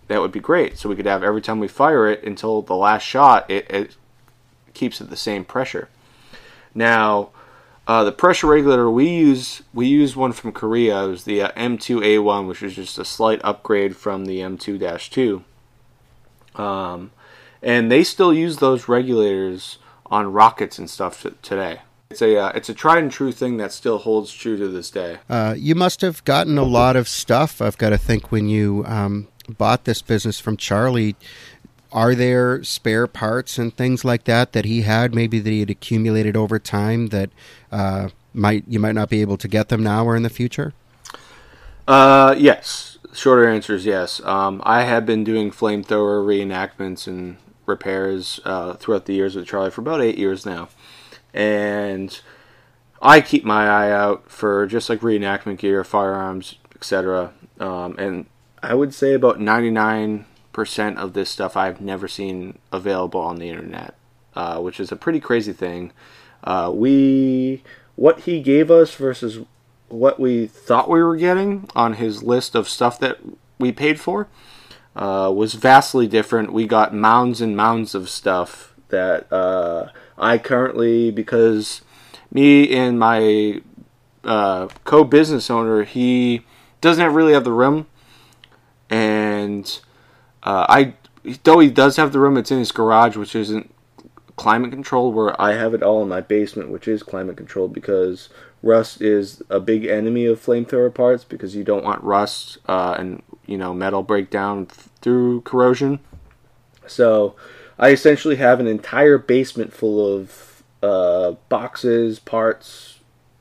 that 0.07 0.21
would 0.21 0.31
be 0.31 0.39
great. 0.39 0.77
So 0.77 0.89
we 0.89 0.95
could 0.95 1.05
have 1.05 1.23
every 1.23 1.41
time 1.41 1.59
we 1.59 1.67
fire 1.67 2.07
it 2.07 2.23
until 2.23 2.61
the 2.61 2.75
last 2.75 3.03
shot, 3.03 3.49
it, 3.49 3.69
it 3.69 3.95
keeps 4.73 5.01
it 5.01 5.09
the 5.09 5.17
same 5.17 5.45
pressure. 5.45 5.89
Now, 6.75 7.29
uh, 7.87 8.03
the 8.03 8.11
pressure 8.11 8.47
regulator 8.47 8.89
we 8.89 9.09
use 9.09 9.63
we 9.73 9.87
use 9.87 10.15
one 10.15 10.31
from 10.31 10.51
Korea. 10.51 11.05
It 11.05 11.07
was 11.07 11.23
the 11.23 11.41
uh, 11.41 11.51
M2A1, 11.53 12.47
which 12.47 12.61
is 12.61 12.75
just 12.75 12.99
a 12.99 13.05
slight 13.05 13.41
upgrade 13.43 13.95
from 13.95 14.25
the 14.25 14.39
M2-2. 14.39 15.43
Um, 16.55 17.11
and 17.63 17.91
they 17.91 18.03
still 18.03 18.33
use 18.33 18.57
those 18.57 18.87
regulators 18.87 19.79
on 20.05 20.31
rockets 20.31 20.77
and 20.77 20.89
stuff 20.89 21.25
today. 21.41 21.81
It's 22.11 22.23
a 22.23 22.37
uh, 22.39 22.51
it's 22.55 22.69
a 22.69 22.73
tried 22.73 23.03
and 23.03 23.11
true 23.11 23.31
thing 23.31 23.57
that 23.57 23.71
still 23.71 23.99
holds 23.99 24.33
true 24.33 24.57
to 24.57 24.67
this 24.67 24.89
day. 24.89 25.17
Uh, 25.29 25.53
you 25.55 25.75
must 25.75 26.01
have 26.01 26.25
gotten 26.25 26.57
a 26.57 26.63
lot 26.63 26.95
of 26.95 27.07
stuff. 27.07 27.61
I've 27.61 27.77
got 27.77 27.91
to 27.91 27.99
think 27.99 28.31
when 28.31 28.49
you 28.49 28.83
um, 28.87 29.27
bought 29.47 29.83
this 29.85 30.01
business 30.01 30.39
from 30.39 30.57
Charlie. 30.57 31.15
Are 31.91 32.15
there 32.15 32.63
spare 32.63 33.05
parts 33.05 33.59
and 33.59 33.75
things 33.75 34.03
like 34.03 34.23
that 34.23 34.53
that 34.53 34.65
he 34.65 34.81
had, 34.81 35.13
maybe 35.13 35.39
that 35.39 35.49
he 35.51 35.59
had 35.59 35.69
accumulated 35.69 36.35
over 36.35 36.57
time 36.57 37.07
that 37.07 37.29
uh, 37.71 38.09
might 38.33 38.63
you 38.67 38.79
might 38.79 38.95
not 38.95 39.09
be 39.09 39.21
able 39.21 39.37
to 39.37 39.47
get 39.47 39.69
them 39.69 39.83
now 39.83 40.03
or 40.03 40.15
in 40.15 40.23
the 40.23 40.31
future? 40.31 40.73
Uh, 41.87 42.33
yes. 42.35 42.97
Shorter 43.13 43.47
answer 43.47 43.75
is 43.75 43.85
yes. 43.85 44.19
Um, 44.23 44.63
I 44.65 44.81
have 44.81 45.05
been 45.05 45.23
doing 45.23 45.51
flamethrower 45.51 46.25
reenactments 46.25 47.05
and 47.05 47.37
repairs 47.67 48.39
uh, 48.45 48.73
throughout 48.73 49.05
the 49.05 49.13
years 49.13 49.35
with 49.35 49.45
Charlie 49.45 49.69
for 49.69 49.81
about 49.81 50.01
eight 50.01 50.17
years 50.17 50.43
now, 50.43 50.69
and 51.33 52.19
I 53.01 53.21
keep 53.21 53.45
my 53.45 53.67
eye 53.67 53.91
out 53.91 54.29
for 54.29 54.67
just 54.67 54.89
like 54.89 55.01
reenactment 55.01 55.57
gear, 55.59 55.83
firearms, 55.83 56.55
etc. 56.75 57.33
Um, 57.59 57.95
and 57.97 58.25
I 58.61 58.73
would 58.73 58.93
say 58.93 59.13
about 59.13 59.39
ninety 59.39 59.71
nine 59.71 60.25
percent 60.51 60.97
of 60.97 61.13
this 61.13 61.29
stuff 61.29 61.55
I've 61.55 61.81
never 61.81 62.07
seen 62.07 62.59
available 62.71 63.21
on 63.21 63.37
the 63.37 63.49
internet, 63.49 63.95
uh, 64.35 64.59
which 64.59 64.79
is 64.79 64.91
a 64.91 64.95
pretty 64.95 65.19
crazy 65.19 65.53
thing. 65.53 65.91
Uh, 66.43 66.71
we 66.73 67.63
what 67.95 68.21
he 68.21 68.41
gave 68.41 68.71
us 68.71 68.95
versus 68.95 69.39
what 69.89 70.19
we 70.19 70.47
thought 70.47 70.89
we 70.89 71.03
were 71.03 71.17
getting 71.17 71.69
on 71.75 71.93
his 71.93 72.23
list 72.23 72.55
of 72.55 72.69
stuff 72.69 72.99
that 72.99 73.17
we 73.57 73.71
paid 73.71 73.99
for 73.99 74.27
uh, 74.95 75.31
was 75.33 75.55
vastly 75.55 76.07
different. 76.07 76.53
We 76.53 76.67
got 76.67 76.93
mounds 76.93 77.41
and 77.41 77.55
mounds 77.57 77.95
of 77.95 78.09
stuff 78.09 78.73
that 78.89 79.31
uh, 79.31 79.89
I 80.19 80.37
currently 80.37 81.11
because 81.11 81.81
me 82.31 82.71
and 82.75 82.99
my 82.99 83.61
uh, 84.23 84.67
co-business 84.83 85.49
owner 85.49 85.83
he 85.83 86.45
doesn't 86.81 87.13
really 87.13 87.33
have 87.33 87.43
the 87.43 87.51
room 87.51 87.87
and 88.89 89.79
uh, 90.43 90.65
I 90.69 90.93
though 91.43 91.59
he 91.59 91.69
does 91.69 91.97
have 91.97 92.11
the 92.11 92.19
room, 92.19 92.37
it's 92.37 92.51
in 92.51 92.59
his 92.59 92.71
garage, 92.71 93.15
which 93.15 93.35
isn't 93.35 93.73
climate 94.35 94.71
controlled. 94.71 95.15
Where 95.15 95.39
I 95.39 95.53
have 95.53 95.73
it 95.73 95.83
all 95.83 96.01
in 96.01 96.09
my 96.09 96.21
basement, 96.21 96.69
which 96.69 96.87
is 96.87 97.03
climate 97.03 97.37
controlled 97.37 97.73
because 97.73 98.29
rust 98.61 99.01
is 99.01 99.41
a 99.49 99.59
big 99.59 99.85
enemy 99.85 100.25
of 100.25 100.43
flamethrower 100.43 100.93
parts 100.93 101.23
because 101.23 101.55
you 101.55 101.63
don't 101.63 101.83
want 101.83 102.03
rust 102.03 102.57
uh, 102.67 102.95
and 102.97 103.23
you 103.45 103.57
know 103.57 103.73
metal 103.73 104.03
breakdown 104.03 104.65
through 104.65 105.41
corrosion. 105.41 105.99
So 106.87 107.35
I 107.79 107.91
essentially 107.91 108.35
have 108.35 108.59
an 108.59 108.67
entire 108.67 109.17
basement 109.17 109.73
full 109.73 110.15
of 110.15 110.63
uh, 110.83 111.31
boxes, 111.47 112.19
parts, 112.19 112.99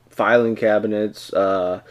filing 0.09 0.55
cabinets, 0.55 1.31
uh, 1.33 1.81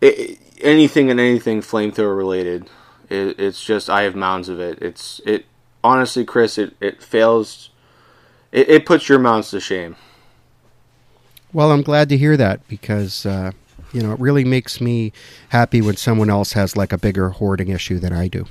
it, 0.00 0.38
anything 0.60 1.10
and 1.10 1.18
anything 1.18 1.60
flamethrower 1.60 2.16
related. 2.16 2.70
It, 3.08 3.40
it's 3.40 3.62
just 3.62 3.90
I 3.90 4.02
have 4.02 4.14
mounds 4.14 4.48
of 4.48 4.60
it. 4.60 4.78
It's 4.80 5.20
it 5.26 5.46
honestly, 5.82 6.24
Chris. 6.24 6.58
It 6.58 6.76
it 6.80 7.02
fails. 7.02 7.70
It, 8.52 8.68
it 8.68 8.86
puts 8.86 9.08
your 9.08 9.18
mounds 9.18 9.50
to 9.50 9.60
shame. 9.60 9.96
Well, 11.52 11.72
I'm 11.72 11.82
glad 11.82 12.08
to 12.10 12.16
hear 12.16 12.36
that 12.36 12.66
because 12.68 13.26
uh, 13.26 13.50
you 13.92 14.00
know 14.00 14.12
it 14.12 14.20
really 14.20 14.44
makes 14.44 14.80
me 14.80 15.12
happy 15.48 15.80
when 15.80 15.96
someone 15.96 16.30
else 16.30 16.52
has 16.52 16.76
like 16.76 16.92
a 16.92 16.98
bigger 16.98 17.30
hoarding 17.30 17.68
issue 17.68 17.98
than 17.98 18.12
I 18.12 18.28
do. 18.28 18.46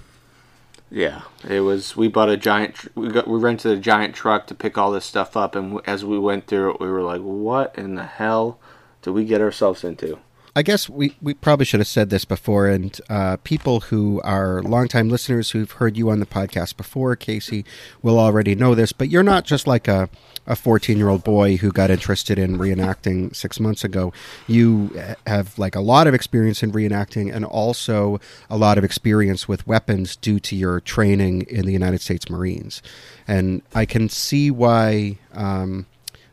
Yeah, 0.93 1.21
it 1.47 1.61
was. 1.61 1.95
We 1.95 2.09
bought 2.09 2.29
a 2.29 2.35
giant. 2.35 2.93
We 2.95 3.07
got 3.07 3.25
we 3.25 3.39
rented 3.39 3.71
a 3.71 3.79
giant 3.79 4.13
truck 4.13 4.45
to 4.47 4.55
pick 4.55 4.77
all 4.77 4.91
this 4.91 5.05
stuff 5.05 5.37
up, 5.37 5.55
and 5.55 5.79
as 5.85 6.03
we 6.03 6.19
went 6.19 6.47
through 6.47 6.71
it, 6.71 6.81
we 6.81 6.89
were 6.89 7.01
like, 7.01 7.21
"What 7.21 7.73
in 7.77 7.95
the 7.95 8.03
hell 8.03 8.59
did 9.01 9.11
we 9.11 9.23
get 9.23 9.39
ourselves 9.39 9.85
into?" 9.85 10.19
I 10.55 10.63
guess 10.63 10.89
we, 10.89 11.15
we 11.21 11.33
probably 11.33 11.65
should 11.65 11.79
have 11.79 11.87
said 11.87 12.09
this 12.09 12.25
before, 12.25 12.67
and 12.67 12.99
uh, 13.09 13.37
people 13.37 13.81
who 13.81 14.19
are 14.23 14.61
longtime 14.61 15.07
listeners 15.07 15.51
who've 15.51 15.71
heard 15.71 15.95
you 15.95 16.09
on 16.09 16.19
the 16.19 16.25
podcast 16.25 16.75
before, 16.75 17.15
Casey, 17.15 17.63
will 18.01 18.19
already 18.19 18.53
know 18.53 18.75
this. 18.75 18.91
But 18.91 19.09
you're 19.09 19.23
not 19.23 19.45
just 19.45 19.65
like 19.65 19.87
a 19.87 20.09
a 20.47 20.55
14 20.55 20.97
year 20.97 21.07
old 21.07 21.23
boy 21.23 21.57
who 21.57 21.71
got 21.71 21.89
interested 21.89 22.39
in 22.39 22.57
reenacting 22.57 23.33
six 23.35 23.59
months 23.59 23.83
ago. 23.83 24.11
You 24.47 24.89
have 25.27 25.57
like 25.57 25.75
a 25.75 25.81
lot 25.81 26.07
of 26.07 26.13
experience 26.13 26.63
in 26.63 26.71
reenacting, 26.71 27.33
and 27.33 27.45
also 27.45 28.19
a 28.49 28.57
lot 28.57 28.77
of 28.77 28.83
experience 28.83 29.47
with 29.47 29.65
weapons 29.67 30.15
due 30.15 30.39
to 30.41 30.55
your 30.55 30.79
training 30.79 31.43
in 31.43 31.65
the 31.65 31.73
United 31.73 32.01
States 32.01 32.29
Marines. 32.29 32.81
And 33.27 33.61
I 33.73 33.85
can 33.85 34.09
see 34.09 34.51
why. 34.51 35.17
Um, 35.33 35.85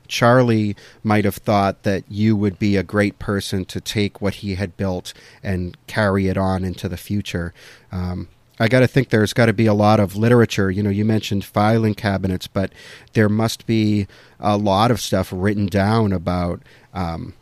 Charlie 0.09 0.75
might 1.03 1.25
have 1.25 1.37
thought 1.37 1.83
that 1.85 2.05
you 2.09 2.37
would 2.37 2.59
be 2.59 2.77
a 2.77 2.83
great 2.83 3.19
person 3.19 3.65
to 3.67 3.81
take 3.81 4.21
what 4.21 4.37
he 4.37 4.57
had 4.57 4.77
built 4.77 5.15
and 5.43 5.77
carry 5.87 6.29
it 6.29 6.37
on 6.37 6.65
into 6.65 6.89
the 6.89 6.97
future. 6.97 7.55
Um, 7.93 8.29
I 8.61 8.69
got 8.69 8.81
to 8.81 8.89
think 8.89 9.11
there's 9.11 9.33
got 9.33 9.47
to 9.47 9.53
be 9.53 9.67
a 9.67 9.75
lot 9.75 10.01
of 10.01 10.17
literature. 10.17 10.71
You 10.71 10.83
know, 10.83 10.91
you 10.91 11.05
mentioned 11.05 11.45
filing 11.45 11.95
cabinets, 11.95 12.49
but 12.49 12.73
there 13.13 13.29
must 13.29 13.67
be 13.67 14.09
a 14.41 14.57
lot 14.57 14.91
of 14.91 15.01
stuff 15.01 15.33
written 15.33 15.67
down 15.67 16.13
about 16.13 16.63
um, 16.93 17.35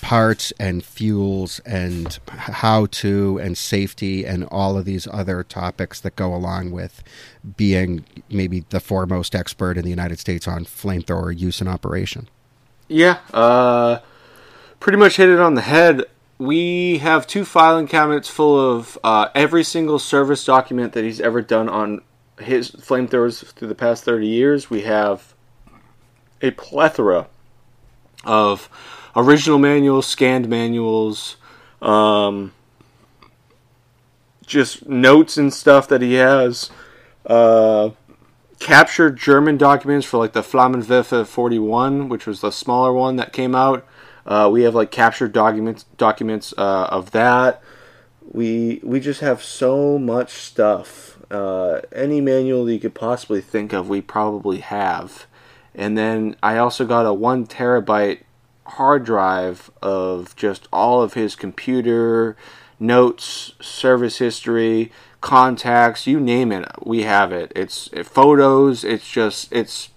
parts 0.00 0.52
and 0.58 0.84
fuels 0.84 1.60
and 1.60 2.18
how 2.28 2.86
to 2.86 3.38
and 3.38 3.56
safety 3.56 4.24
and 4.24 4.44
all 4.50 4.76
of 4.76 4.84
these 4.84 5.06
other 5.12 5.42
topics 5.42 6.00
that 6.00 6.16
go 6.16 6.34
along 6.34 6.70
with 6.70 7.02
being 7.56 8.04
maybe 8.30 8.64
the 8.70 8.80
foremost 8.80 9.34
expert 9.34 9.76
in 9.76 9.84
the 9.84 9.90
United 9.90 10.18
States 10.18 10.46
on 10.46 10.64
flamethrower 10.64 11.36
use 11.36 11.60
and 11.60 11.68
operation. 11.68 12.28
Yeah, 12.88 13.18
uh, 13.32 14.00
pretty 14.80 14.98
much 14.98 15.16
hit 15.16 15.28
it 15.28 15.40
on 15.40 15.54
the 15.54 15.62
head. 15.62 16.02
We 16.38 16.98
have 16.98 17.26
two 17.26 17.44
filing 17.44 17.86
cabinets 17.86 18.28
full 18.28 18.58
of 18.58 18.98
uh, 19.04 19.28
every 19.34 19.64
single 19.64 19.98
service 19.98 20.44
document 20.44 20.92
that 20.92 21.04
he's 21.04 21.20
ever 21.20 21.40
done 21.40 21.68
on 21.68 22.02
his 22.40 22.70
flamethrowers 22.70 23.44
through 23.52 23.68
the 23.68 23.74
past 23.74 24.04
30 24.04 24.26
years. 24.26 24.68
We 24.68 24.82
have 24.82 25.34
a 26.42 26.50
plethora 26.50 27.28
of 28.24 28.68
original 29.16 29.58
manuals, 29.58 30.06
scanned 30.06 30.48
manuals, 30.48 31.36
um, 31.80 32.52
just 34.46 34.88
notes 34.88 35.36
and 35.36 35.52
stuff 35.52 35.88
that 35.88 36.02
he 36.02 36.14
has. 36.14 36.70
Uh, 37.26 37.90
captured 38.58 39.18
German 39.18 39.56
documents 39.56 40.06
for 40.06 40.18
like 40.18 40.32
the 40.32 40.42
Flammenwerfer 40.42 41.26
41, 41.26 42.08
which 42.08 42.26
was 42.26 42.40
the 42.40 42.50
smaller 42.50 42.92
one 42.92 43.16
that 43.16 43.32
came 43.32 43.54
out. 43.54 43.86
Uh, 44.26 44.48
we 44.50 44.62
have 44.62 44.74
like 44.74 44.90
captured 44.90 45.32
documents 45.32 45.84
documents 45.96 46.54
uh, 46.56 46.86
of 46.90 47.10
that. 47.10 47.62
We 48.32 48.80
we 48.82 49.00
just 49.00 49.20
have 49.20 49.42
so 49.42 49.98
much 49.98 50.32
stuff. 50.32 51.18
Uh, 51.30 51.80
any 51.92 52.20
manual 52.20 52.70
you 52.70 52.78
could 52.78 52.94
possibly 52.94 53.40
think 53.40 53.72
of, 53.72 53.88
we 53.88 54.00
probably 54.00 54.60
have. 54.60 55.26
And 55.74 55.98
then 55.98 56.36
I 56.42 56.58
also 56.58 56.86
got 56.86 57.06
a 57.06 57.12
one 57.12 57.46
terabyte 57.46 58.20
hard 58.66 59.04
drive 59.04 59.70
of 59.82 60.34
just 60.36 60.68
all 60.72 61.02
of 61.02 61.14
his 61.14 61.36
computer 61.36 62.36
notes, 62.78 63.52
service 63.60 64.18
history, 64.18 64.90
contacts, 65.20 66.06
you 66.06 66.20
name 66.20 66.52
it, 66.52 66.68
we 66.82 67.02
have 67.02 67.32
it. 67.32 67.52
It's 67.56 67.88
it, 67.92 68.04
photos, 68.06 68.84
it's 68.84 69.10
just 69.10 69.52
it's 69.52 69.90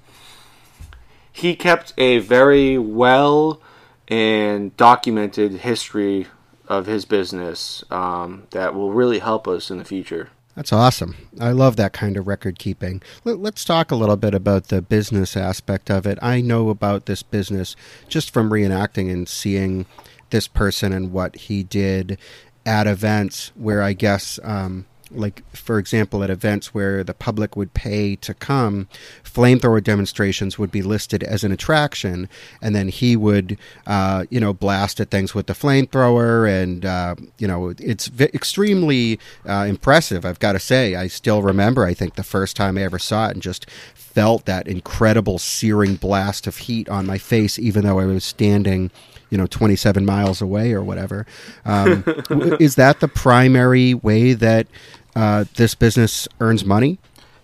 he 1.32 1.56
kept 1.56 1.94
a 1.98 2.20
very 2.20 2.78
well 2.78 3.62
and 4.08 4.76
documented 4.78 5.52
history 5.52 6.28
of 6.68 6.86
his 6.86 7.06
business 7.06 7.84
um, 7.92 8.48
that 8.52 8.74
will 8.74 8.92
really 8.92 9.20
help 9.20 9.48
us 9.48 9.70
in 9.70 9.78
the 9.78 9.86
future. 9.86 10.30
That's 10.58 10.74
awesome. 10.74 11.16
I 11.40 11.52
love 11.52 11.76
that 11.76 11.94
kind 11.94 12.18
of 12.18 12.26
record 12.26 12.58
keeping. 12.58 13.04
Let, 13.24 13.54
us 13.54 13.64
talk 13.64 13.92
a 13.92 13.96
little 13.96 14.16
bit 14.16 14.34
about 14.34 14.70
the 14.70 14.82
business 14.82 15.38
aspect 15.38 15.92
of 15.92 16.08
it. 16.08 16.18
I 16.20 16.42
know 16.42 16.70
about 16.70 17.06
this 17.06 17.22
business 17.22 17.76
just 18.08 18.34
from 18.34 18.50
reenacting 18.50 19.14
and 19.14 19.30
seeing 19.30 19.86
this 20.32 20.48
person 20.48 20.94
and 20.94 21.12
what 21.12 21.36
he 21.36 21.62
did 21.62 22.18
at 22.66 22.88
events 22.88 23.52
where 23.54 23.84
I 23.84 23.94
guess 23.94 24.40
um, 24.44 24.88
like 25.12 25.44
for 25.56 25.80
example 25.80 26.24
at 26.24 26.30
events 26.30 26.74
where 26.74 27.04
the 27.04 27.14
public 27.14 27.56
would 27.56 27.74
pay 27.74 28.16
to 28.16 28.34
come 28.34 28.88
flamethrower 29.24 29.84
demonstrations 29.84 30.58
would 30.58 30.72
be 30.72 30.82
listed 30.82 31.24
as 31.24 31.44
an 31.44 31.52
attraction 31.52 32.28
and 32.62 32.76
then 32.76 32.88
he 32.90 33.16
would 33.16 33.58
uh, 33.86 34.26
you 34.30 34.40
know 34.40 34.54
blast 34.54 35.00
at 35.00 35.10
things 35.10 35.34
with 35.34 35.48
the 35.48 35.54
flamethrower 35.54 36.50
and 36.50 36.86
uh, 36.86 37.16
you 37.38 37.48
know 37.48 37.74
it's 37.80 38.08
v- 38.08 38.30
extremely 38.34 39.20
uh, 39.46 39.66
impressive 39.68 40.26
i've 40.26 40.40
got 40.40 40.54
to 40.54 40.60
say. 40.60 40.96
I 40.96 41.08
still 41.08 41.42
remember 41.42 41.86
i 41.86 41.94
think 41.94 42.16
the 42.16 42.24
first 42.24 42.56
time 42.56 42.78
i 42.78 42.84
ever 42.84 43.00
saw 43.00 43.28
it 43.28 43.34
and 43.34 43.42
just 43.42 43.70
felt 44.18 44.46
that 44.46 44.68
incredible 44.68 45.38
searing 45.38 45.94
blast 45.96 46.48
of 46.48 46.58
heat 46.58 46.90
on 46.90 47.06
my 47.06 47.20
face, 47.20 47.60
even 47.60 47.86
though 47.86 48.00
I 48.00 48.08
was 48.08 48.24
standing, 48.24 48.90
you 49.30 49.38
know, 49.38 49.48
27 49.48 50.06
miles 50.06 50.42
away 50.42 50.74
or 50.74 50.82
whatever. 50.82 51.26
Um, 51.66 52.04
is 52.60 52.76
that 52.76 53.00
the 53.00 53.08
primary 53.08 53.94
way 53.94 54.34
that 54.34 54.68
uh, 55.16 55.46
this 55.56 55.76
business 55.76 56.28
earns 56.40 56.64
money? 56.64 57.00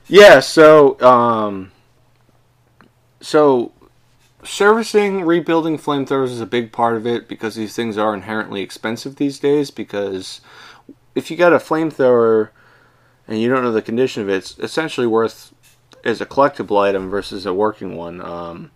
Yeah. 0.07 0.39
So, 0.39 0.99
um, 1.01 1.71
so 3.21 3.71
servicing, 4.43 5.23
rebuilding 5.23 5.77
flamethrowers 5.77 6.29
is 6.29 6.41
a 6.41 6.45
big 6.45 6.71
part 6.71 6.95
of 6.95 7.07
it 7.07 7.27
because 7.27 7.55
these 7.55 7.75
things 7.75 7.97
are 7.97 8.13
inherently 8.13 8.61
expensive 8.61 9.15
these 9.15 9.39
days. 9.39 9.71
Because 9.71 10.41
if 11.15 11.31
you 11.31 11.37
got 11.37 11.53
a 11.53 11.57
flamethrower 11.57 12.49
and 13.27 13.41
you 13.41 13.49
don't 13.49 13.63
know 13.63 13.71
the 13.71 13.81
condition 13.81 14.21
of 14.21 14.29
it, 14.29 14.35
it's 14.35 14.59
essentially 14.59 15.07
worth 15.07 15.53
as 16.03 16.19
a 16.19 16.25
collectible 16.25 16.79
item 16.81 17.09
versus 17.09 17.45
a 17.45 17.53
working 17.53 17.95
one. 17.95 18.21
Um, 18.21 18.71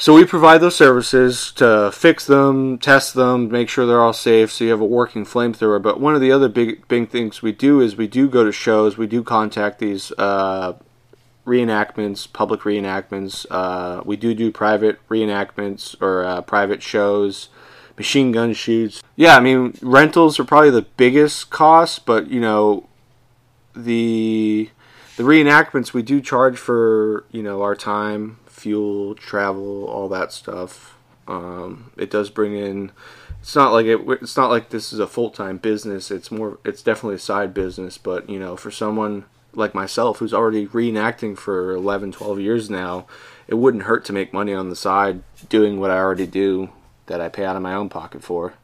so 0.00 0.14
we 0.14 0.24
provide 0.24 0.62
those 0.62 0.76
services 0.76 1.52
to 1.52 1.92
fix 1.92 2.24
them, 2.24 2.78
test 2.78 3.12
them, 3.12 3.50
make 3.50 3.68
sure 3.68 3.84
they're 3.84 4.00
all 4.00 4.14
safe, 4.14 4.50
so 4.50 4.64
you 4.64 4.70
have 4.70 4.80
a 4.80 4.86
working 4.86 5.26
flamethrower. 5.26 5.80
But 5.80 6.00
one 6.00 6.14
of 6.14 6.22
the 6.22 6.32
other 6.32 6.48
big 6.48 6.88
big 6.88 7.10
things 7.10 7.42
we 7.42 7.52
do 7.52 7.80
is 7.80 7.96
we 7.96 8.06
do 8.06 8.26
go 8.26 8.42
to 8.42 8.50
shows, 8.50 8.96
we 8.96 9.06
do 9.06 9.22
contact 9.22 9.78
these 9.78 10.10
uh, 10.16 10.72
reenactments, 11.46 12.32
public 12.32 12.60
reenactments. 12.60 13.44
Uh, 13.50 14.02
we 14.06 14.16
do 14.16 14.34
do 14.34 14.50
private 14.50 15.06
reenactments 15.10 16.00
or 16.00 16.24
uh, 16.24 16.40
private 16.40 16.82
shows, 16.82 17.50
machine 17.98 18.32
gun 18.32 18.54
shoots. 18.54 19.02
Yeah, 19.16 19.36
I 19.36 19.40
mean 19.40 19.76
rentals 19.82 20.40
are 20.40 20.44
probably 20.44 20.70
the 20.70 20.86
biggest 20.96 21.50
cost, 21.50 22.06
but 22.06 22.28
you 22.28 22.40
know 22.40 22.88
the 23.76 24.70
the 25.20 25.26
reenactments 25.26 25.92
we 25.92 26.00
do 26.00 26.18
charge 26.22 26.56
for 26.56 27.26
you 27.30 27.42
know 27.42 27.60
our 27.60 27.76
time 27.76 28.38
fuel, 28.46 29.14
travel, 29.14 29.84
all 29.84 30.08
that 30.08 30.32
stuff. 30.32 30.96
Um, 31.28 31.92
it 31.98 32.10
does 32.10 32.30
bring 32.30 32.56
in. 32.56 32.90
It's 33.40 33.54
not 33.54 33.70
like 33.70 33.84
it. 33.84 34.00
It's 34.22 34.38
not 34.38 34.48
like 34.48 34.70
this 34.70 34.94
is 34.94 34.98
a 34.98 35.06
full 35.06 35.28
time 35.28 35.58
business. 35.58 36.10
It's 36.10 36.30
more. 36.30 36.58
It's 36.64 36.82
definitely 36.82 37.16
a 37.16 37.18
side 37.18 37.52
business. 37.52 37.98
But 37.98 38.30
you 38.30 38.38
know, 38.38 38.56
for 38.56 38.70
someone 38.70 39.26
like 39.52 39.74
myself 39.74 40.20
who's 40.20 40.32
already 40.32 40.66
reenacting 40.68 41.36
for 41.36 41.72
11, 41.74 42.12
12 42.12 42.40
years 42.40 42.70
now, 42.70 43.04
it 43.46 43.56
wouldn't 43.56 43.82
hurt 43.82 44.06
to 44.06 44.14
make 44.14 44.32
money 44.32 44.54
on 44.54 44.70
the 44.70 44.76
side 44.76 45.22
doing 45.50 45.78
what 45.78 45.90
I 45.90 45.98
already 45.98 46.26
do 46.26 46.70
that 47.08 47.20
I 47.20 47.28
pay 47.28 47.44
out 47.44 47.56
of 47.56 47.62
my 47.62 47.74
own 47.74 47.90
pocket 47.90 48.24
for. 48.24 48.54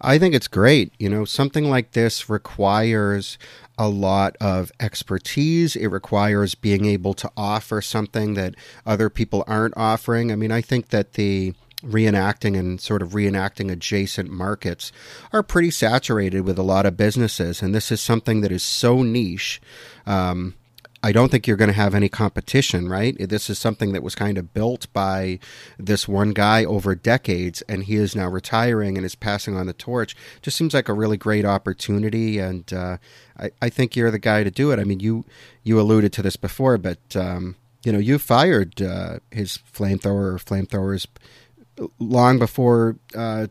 I 0.00 0.18
think 0.18 0.34
it's 0.34 0.48
great. 0.48 0.92
You 0.98 1.08
know, 1.08 1.24
something 1.24 1.68
like 1.68 1.92
this 1.92 2.28
requires 2.30 3.38
a 3.76 3.88
lot 3.88 4.36
of 4.40 4.72
expertise. 4.80 5.76
It 5.76 5.88
requires 5.88 6.54
being 6.54 6.84
able 6.84 7.14
to 7.14 7.30
offer 7.36 7.80
something 7.80 8.34
that 8.34 8.54
other 8.86 9.08
people 9.08 9.44
aren't 9.46 9.76
offering. 9.76 10.32
I 10.32 10.36
mean, 10.36 10.52
I 10.52 10.60
think 10.60 10.88
that 10.88 11.14
the 11.14 11.54
reenacting 11.82 12.58
and 12.58 12.80
sort 12.80 13.02
of 13.02 13.10
reenacting 13.10 13.70
adjacent 13.70 14.30
markets 14.30 14.90
are 15.32 15.44
pretty 15.44 15.70
saturated 15.70 16.40
with 16.40 16.58
a 16.58 16.62
lot 16.64 16.86
of 16.86 16.96
businesses. 16.96 17.62
And 17.62 17.74
this 17.74 17.92
is 17.92 18.00
something 18.00 18.40
that 18.40 18.50
is 18.50 18.64
so 18.64 19.02
niche. 19.02 19.60
Um, 20.06 20.54
I 21.02 21.12
don't 21.12 21.30
think 21.30 21.46
you're 21.46 21.56
going 21.56 21.70
to 21.70 21.74
have 21.74 21.94
any 21.94 22.08
competition, 22.08 22.88
right? 22.88 23.16
This 23.18 23.48
is 23.48 23.58
something 23.58 23.92
that 23.92 24.02
was 24.02 24.16
kind 24.16 24.36
of 24.36 24.52
built 24.52 24.92
by 24.92 25.38
this 25.78 26.08
one 26.08 26.30
guy 26.30 26.64
over 26.64 26.94
decades, 26.94 27.62
and 27.62 27.84
he 27.84 27.96
is 27.96 28.16
now 28.16 28.28
retiring 28.28 28.96
and 28.96 29.06
is 29.06 29.14
passing 29.14 29.56
on 29.56 29.66
the 29.66 29.72
torch. 29.72 30.16
Just 30.42 30.56
seems 30.56 30.74
like 30.74 30.88
a 30.88 30.92
really 30.92 31.16
great 31.16 31.44
opportunity, 31.44 32.38
and 32.38 32.72
uh, 32.72 32.96
I, 33.38 33.50
I, 33.62 33.68
think 33.68 33.94
you're 33.94 34.10
the 34.10 34.18
guy 34.18 34.42
to 34.42 34.50
do 34.50 34.72
it. 34.72 34.80
I 34.80 34.84
mean, 34.84 34.98
you 34.98 35.24
you 35.62 35.80
alluded 35.80 36.12
to 36.14 36.22
this 36.22 36.36
before, 36.36 36.78
but 36.78 37.14
um, 37.14 37.54
you 37.84 37.92
know, 37.92 37.98
you 37.98 38.18
fired 38.18 38.82
uh, 38.82 39.20
his 39.30 39.58
flamethrower 39.72 40.34
or 40.34 40.38
flamethrowers 40.38 41.06
long 41.98 42.38
before 42.40 42.96
uh, 43.14 43.46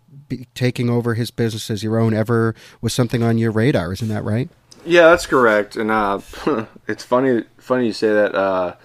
taking 0.53 0.89
over 0.89 1.13
his 1.13 1.31
business 1.31 1.71
as 1.71 1.83
your 1.83 1.97
own 1.97 2.13
ever 2.13 2.55
was 2.81 2.93
something 2.93 3.23
on 3.23 3.37
your 3.37 3.51
radar. 3.51 3.93
Isn't 3.93 4.09
that 4.09 4.23
right? 4.23 4.49
Yeah, 4.87 5.09
that's 5.09 5.25
correct. 5.25 5.75
And 5.75 5.91
uh, 5.91 6.21
it's 6.87 7.03
funny, 7.03 7.43
funny 7.57 7.87
you 7.87 7.93
say 7.93 8.13
that. 8.13 8.33
Uh, 8.33 8.75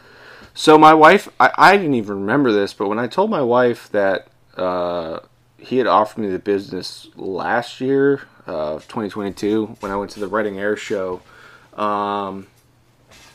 so 0.53 0.77
my 0.77 0.95
wife, 0.95 1.29
I, 1.39 1.53
I, 1.57 1.77
didn't 1.77 1.95
even 1.95 2.21
remember 2.21 2.53
this, 2.53 2.75
but 2.75 2.89
when 2.89 2.99
I 2.99 3.07
told 3.07 3.31
my 3.31 3.41
wife 3.41 3.89
that 3.93 4.27
uh, 4.57 5.21
he 5.59 5.79
had 5.79 5.87
offered 5.87 6.21
me 6.21 6.29
the 6.29 6.41
business 6.41 7.09
last 7.15 7.81
year, 7.81 8.23
uh, 8.47 8.75
2022, 8.75 9.77
when 9.79 9.93
I 9.93 9.97
went 9.97 10.11
to 10.11 10.21
the 10.21 10.27
Reading 10.27 10.59
Air 10.59 10.77
Show, 10.77 11.23
um, 11.75 12.49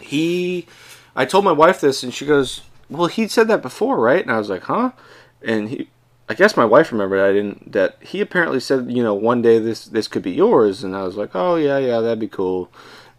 he, 0.02 0.68
I 1.16 1.24
told 1.24 1.46
my 1.46 1.54
wife 1.54 1.80
this, 1.80 2.04
and 2.04 2.14
she 2.14 2.26
goes, 2.26 2.62
"Well, 2.90 3.08
he 3.08 3.28
said 3.30 3.48
that 3.48 3.62
before, 3.62 3.98
right?" 3.98 4.22
And 4.22 4.32
I 4.32 4.38
was 4.38 4.50
like, 4.50 4.64
"Huh?" 4.64 4.92
And 5.42 5.70
he, 5.70 5.90
I 6.30 6.34
guess 6.34 6.58
my 6.58 6.66
wife 6.66 6.92
remembered 6.92 7.22
I 7.22 7.34
didn't 7.34 7.72
that 7.72 7.98
he 8.02 8.22
apparently 8.22 8.60
said 8.60 8.92
you 8.92 9.04
know 9.04 9.14
one 9.14 9.42
day 9.42 9.60
this 9.60 9.86
this 9.86 10.08
could 10.08 10.24
be 10.24 10.32
yours 10.32 10.84
and 10.84 10.96
I 10.96 11.04
was 11.04 11.16
like 11.16 11.32
oh 11.34 11.56
yeah 11.56 11.78
yeah 11.78 12.00
that'd 12.00 12.20
be 12.20 12.28
cool 12.28 12.72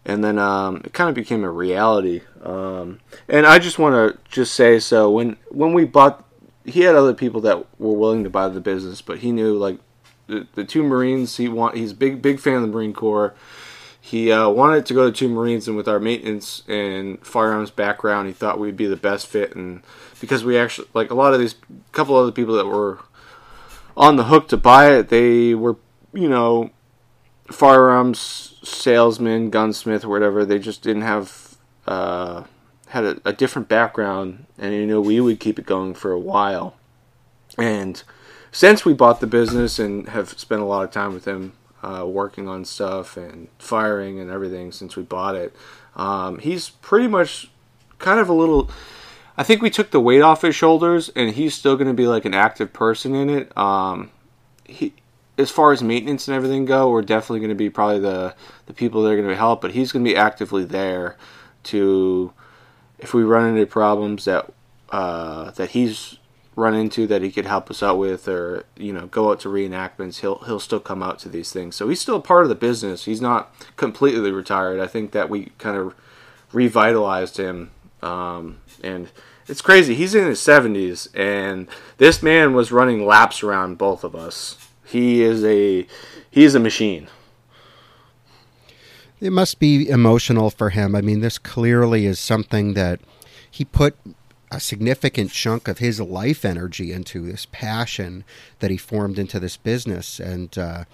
and 0.05 0.23
then 0.23 0.37
um, 0.37 0.81
it 0.85 0.93
kind 0.93 1.09
of 1.09 1.15
became 1.15 1.43
a 1.43 1.51
reality 1.51 2.21
um, 2.43 2.99
and 3.27 3.45
I 3.45 3.59
just 3.59 3.79
want 3.79 3.95
to 3.95 4.19
just 4.29 4.53
say 4.53 4.79
so 4.79 5.09
when 5.09 5.37
when 5.49 5.73
we 5.73 5.85
bought 5.85 6.25
he 6.65 6.81
had 6.81 6.95
other 6.95 7.13
people 7.13 7.41
that 7.41 7.65
were 7.79 7.93
willing 7.93 8.23
to 8.23 8.29
buy 8.29 8.47
the 8.47 8.61
business 8.61 9.01
but 9.01 9.19
he 9.19 9.31
knew 9.31 9.57
like 9.57 9.79
the, 10.27 10.47
the 10.53 10.63
two 10.63 10.83
Marines 10.83 11.37
he 11.37 11.47
want 11.47 11.75
he's 11.75 11.93
big 11.93 12.21
big 12.21 12.39
fan 12.39 12.55
of 12.55 12.61
the 12.61 12.67
Marine 12.67 12.93
Corps 12.93 13.33
he 14.01 14.31
uh, 14.31 14.49
wanted 14.49 14.85
to 14.87 14.93
go 14.93 15.05
to 15.05 15.15
two 15.15 15.29
Marines, 15.29 15.67
and 15.67 15.75
with 15.75 15.87
our 15.87 15.99
maintenance 15.99 16.63
and 16.67 17.23
firearms 17.25 17.69
background, 17.69 18.27
he 18.27 18.33
thought 18.33 18.57
we'd 18.57 18.77
be 18.77 18.87
the 18.87 18.95
best 18.95 19.27
fit. 19.27 19.55
And 19.55 19.83
because 20.19 20.43
we 20.43 20.57
actually 20.57 20.87
like 20.93 21.11
a 21.11 21.15
lot 21.15 21.33
of 21.33 21.39
these 21.39 21.55
couple 21.91 22.15
other 22.15 22.31
people 22.31 22.55
that 22.55 22.65
were 22.65 22.99
on 23.97 24.15
the 24.15 24.25
hook 24.25 24.47
to 24.49 24.57
buy 24.57 24.91
it, 24.91 25.09
they 25.09 25.53
were 25.53 25.77
you 26.13 26.29
know 26.29 26.69
firearms 27.47 28.59
salesman, 28.63 29.49
gunsmith, 29.49 30.03
or 30.03 30.09
whatever. 30.09 30.45
They 30.45 30.59
just 30.59 30.81
didn't 30.81 31.01
have 31.03 31.57
uh, 31.87 32.43
had 32.87 33.03
a, 33.03 33.21
a 33.25 33.33
different 33.33 33.67
background, 33.67 34.45
and 34.57 34.73
you 34.73 34.85
know 34.85 35.01
we 35.01 35.19
would 35.19 35.39
keep 35.39 35.59
it 35.59 35.65
going 35.65 35.93
for 35.93 36.11
a 36.11 36.19
while. 36.19 36.75
And 37.57 38.01
since 38.51 38.85
we 38.85 38.93
bought 38.93 39.19
the 39.19 39.27
business 39.27 39.79
and 39.79 40.09
have 40.09 40.37
spent 40.39 40.61
a 40.61 40.65
lot 40.65 40.83
of 40.83 40.91
time 40.91 41.13
with 41.13 41.25
him, 41.25 41.53
uh, 41.83 42.05
working 42.05 42.47
on 42.47 42.65
stuff 42.65 43.17
and 43.17 43.47
firing 43.57 44.19
and 44.19 44.29
everything 44.29 44.71
since 44.71 44.95
we 44.95 45.03
bought 45.03 45.35
it. 45.35 45.55
Um, 45.95 46.39
he's 46.39 46.69
pretty 46.69 47.07
much 47.07 47.49
kind 47.97 48.19
of 48.19 48.29
a 48.29 48.33
little. 48.33 48.69
I 49.39 49.43
think 49.43 49.61
we 49.61 49.69
took 49.69 49.91
the 49.91 50.01
weight 50.01 50.21
off 50.21 50.41
his 50.41 50.53
shoulders, 50.53 51.07
and 51.15 51.29
he's 51.31 51.53
still 51.53 51.77
going 51.77 51.87
to 51.87 51.93
be 51.93 52.07
like 52.07 52.25
an 52.25 52.33
active 52.33 52.73
person 52.73 53.15
in 53.15 53.29
it. 53.29 53.57
Um, 53.57 54.11
he, 54.65 54.91
as 55.37 55.49
far 55.49 55.71
as 55.71 55.81
maintenance 55.81 56.27
and 56.27 56.35
everything 56.35 56.65
go, 56.65 56.91
we're 56.91 57.01
definitely 57.01 57.39
going 57.39 57.47
to 57.47 57.55
be 57.55 57.69
probably 57.69 57.99
the 57.99 58.35
the 58.65 58.73
people 58.73 59.01
that 59.01 59.11
are 59.11 59.15
going 59.15 59.29
to 59.29 59.37
help, 59.37 59.61
but 59.61 59.71
he's 59.71 59.93
going 59.93 60.03
to 60.03 60.11
be 60.11 60.17
actively 60.17 60.65
there 60.65 61.15
to 61.63 62.33
if 62.97 63.13
we 63.13 63.23
run 63.23 63.47
into 63.47 63.65
problems 63.65 64.25
that 64.25 64.51
uh, 64.89 65.51
that 65.51 65.69
he's 65.69 66.17
run 66.57 66.75
into 66.75 67.07
that 67.07 67.21
he 67.21 67.31
could 67.31 67.45
help 67.45 67.71
us 67.71 67.81
out 67.81 67.97
with, 67.97 68.27
or 68.27 68.65
you 68.75 68.91
know, 68.91 69.07
go 69.07 69.31
out 69.31 69.39
to 69.39 69.47
reenactments, 69.47 70.19
he'll 70.19 70.39
he'll 70.39 70.59
still 70.59 70.81
come 70.81 71.01
out 71.01 71.17
to 71.19 71.29
these 71.29 71.49
things. 71.53 71.77
So 71.77 71.87
he's 71.87 72.01
still 72.01 72.19
part 72.19 72.43
of 72.43 72.49
the 72.49 72.55
business. 72.55 73.05
He's 73.05 73.21
not 73.21 73.55
completely 73.77 74.31
retired. 74.31 74.81
I 74.81 74.87
think 74.87 75.11
that 75.11 75.29
we 75.29 75.53
kind 75.59 75.77
of 75.77 75.95
revitalized 76.51 77.37
him, 77.37 77.71
um, 78.01 78.57
and 78.83 79.09
it's 79.49 79.61
crazy. 79.61 79.95
He's 79.95 80.15
in 80.15 80.25
his 80.25 80.39
seventies, 80.39 81.09
and 81.13 81.67
this 81.97 82.21
man 82.21 82.53
was 82.53 82.71
running 82.71 83.05
laps 83.05 83.43
around 83.43 83.77
both 83.77 84.03
of 84.03 84.15
us. 84.15 84.57
He 84.85 85.21
is 85.21 85.43
a 85.43 85.87
he 86.29 86.43
is 86.43 86.55
a 86.55 86.59
machine. 86.59 87.07
It 89.19 89.31
must 89.31 89.59
be 89.59 89.89
emotional 89.89 90.49
for 90.49 90.69
him. 90.69 90.95
I 90.95 91.01
mean, 91.01 91.19
this 91.19 91.37
clearly 91.37 92.05
is 92.05 92.19
something 92.19 92.73
that 92.75 93.01
he 93.51 93.65
put 93.65 93.97
a 94.51 94.59
significant 94.59 95.31
chunk 95.31 95.67
of 95.67 95.79
his 95.79 95.99
life 95.99 96.45
energy 96.45 96.91
into 96.91 97.25
this 97.25 97.45
passion 97.51 98.23
that 98.59 98.71
he 98.71 98.77
formed 98.77 99.19
into 99.19 99.39
this 99.39 99.57
business 99.57 100.19
and 100.19 100.57
uh, 100.57 100.85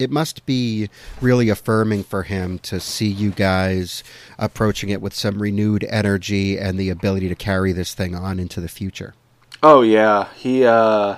it 0.00 0.10
must 0.10 0.44
be 0.46 0.88
really 1.20 1.48
affirming 1.48 2.02
for 2.02 2.22
him 2.24 2.58
to 2.60 2.80
see 2.80 3.08
you 3.08 3.30
guys 3.30 4.02
approaching 4.38 4.90
it 4.90 5.00
with 5.00 5.14
some 5.14 5.40
renewed 5.40 5.84
energy 5.84 6.58
and 6.58 6.78
the 6.78 6.90
ability 6.90 7.28
to 7.28 7.34
carry 7.34 7.72
this 7.72 7.94
thing 7.94 8.14
on 8.14 8.38
into 8.38 8.60
the 8.60 8.68
future 8.68 9.14
oh 9.62 9.82
yeah 9.82 10.28
he 10.34 10.64
uh 10.64 11.16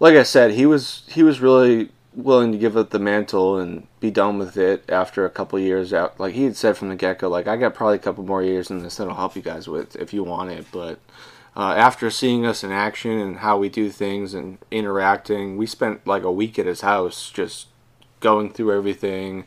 like 0.00 0.14
i 0.14 0.22
said 0.22 0.52
he 0.52 0.66
was 0.66 1.04
he 1.08 1.22
was 1.22 1.40
really 1.40 1.90
willing 2.14 2.52
to 2.52 2.58
give 2.58 2.76
up 2.76 2.90
the 2.90 2.98
mantle 2.98 3.58
and 3.58 3.86
be 4.00 4.10
done 4.10 4.38
with 4.38 4.56
it 4.56 4.84
after 4.88 5.24
a 5.24 5.30
couple 5.30 5.58
years 5.58 5.92
out. 5.92 6.18
Like 6.20 6.34
he 6.34 6.44
had 6.44 6.56
said 6.56 6.76
from 6.76 6.88
the 6.88 6.96
get 6.96 7.18
go, 7.18 7.28
like 7.28 7.46
I 7.46 7.56
got 7.56 7.74
probably 7.74 7.96
a 7.96 8.00
couple 8.00 8.24
more 8.24 8.42
years 8.42 8.70
in 8.70 8.82
this 8.82 8.96
that 8.96 9.08
I'll 9.08 9.14
help 9.14 9.36
you 9.36 9.42
guys 9.42 9.68
with 9.68 9.96
if 9.96 10.12
you 10.12 10.22
want 10.22 10.50
it. 10.50 10.66
But 10.70 10.98
uh, 11.56 11.74
after 11.74 12.10
seeing 12.10 12.44
us 12.46 12.62
in 12.62 12.72
action 12.72 13.18
and 13.18 13.38
how 13.38 13.58
we 13.58 13.68
do 13.68 13.90
things 13.90 14.34
and 14.34 14.58
interacting, 14.70 15.56
we 15.56 15.66
spent 15.66 16.06
like 16.06 16.22
a 16.22 16.32
week 16.32 16.58
at 16.58 16.66
his 16.66 16.82
house 16.82 17.30
just 17.30 17.68
going 18.22 18.50
through 18.50 18.74
everything, 18.74 19.44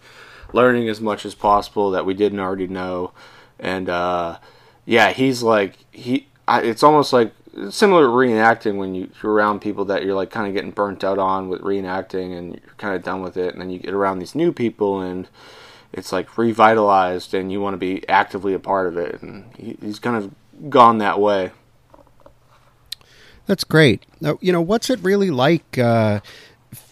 learning 0.53 0.87
as 0.87 1.01
much 1.01 1.25
as 1.25 1.33
possible 1.33 1.89
that 1.91 2.05
we 2.05 2.13
didn't 2.13 2.39
already 2.39 2.67
know, 2.67 3.11
and 3.59 3.89
uh, 3.89 4.37
yeah, 4.85 5.11
he's 5.11 5.41
like 5.41 5.77
he. 5.91 6.27
I, 6.47 6.61
it's 6.61 6.83
almost 6.83 7.11
like 7.11 7.33
similar 7.71 8.03
to 8.03 8.09
reenacting 8.09 8.77
when 8.77 8.93
you, 8.93 9.09
you're 9.23 9.31
around 9.31 9.61
people 9.61 9.85
that 9.85 10.03
you're 10.03 10.13
like 10.13 10.29
kind 10.29 10.47
of 10.47 10.53
getting 10.53 10.69
burnt 10.69 11.03
out 11.03 11.17
on 11.17 11.49
with 11.49 11.61
reenacting 11.61 12.37
and 12.37 12.53
you're 12.53 12.75
kind 12.77 12.95
of 12.95 13.01
done 13.01 13.23
with 13.23 13.35
it, 13.35 13.53
and 13.53 13.61
then 13.61 13.71
you 13.71 13.79
get 13.79 13.95
around 13.95 14.19
these 14.19 14.35
new 14.35 14.51
people 14.51 15.01
and 15.01 15.27
it's 15.91 16.11
like 16.11 16.37
revitalized 16.37 17.33
and 17.33 17.51
you 17.51 17.61
want 17.61 17.73
to 17.73 17.77
be 17.77 18.07
actively 18.09 18.53
a 18.53 18.59
part 18.59 18.87
of 18.87 18.97
it, 18.97 19.21
and 19.21 19.49
he, 19.57 19.77
he's 19.81 19.97
kind 19.97 20.17
of 20.17 20.69
gone 20.69 20.99
that 20.99 21.19
way. 21.19 21.51
That's 23.47 23.63
great. 23.63 24.05
Now, 24.19 24.37
you 24.41 24.51
know, 24.51 24.61
what's 24.61 24.89
it 24.89 24.99
really 25.01 25.29
like 25.29 25.77
uh, 25.77 26.19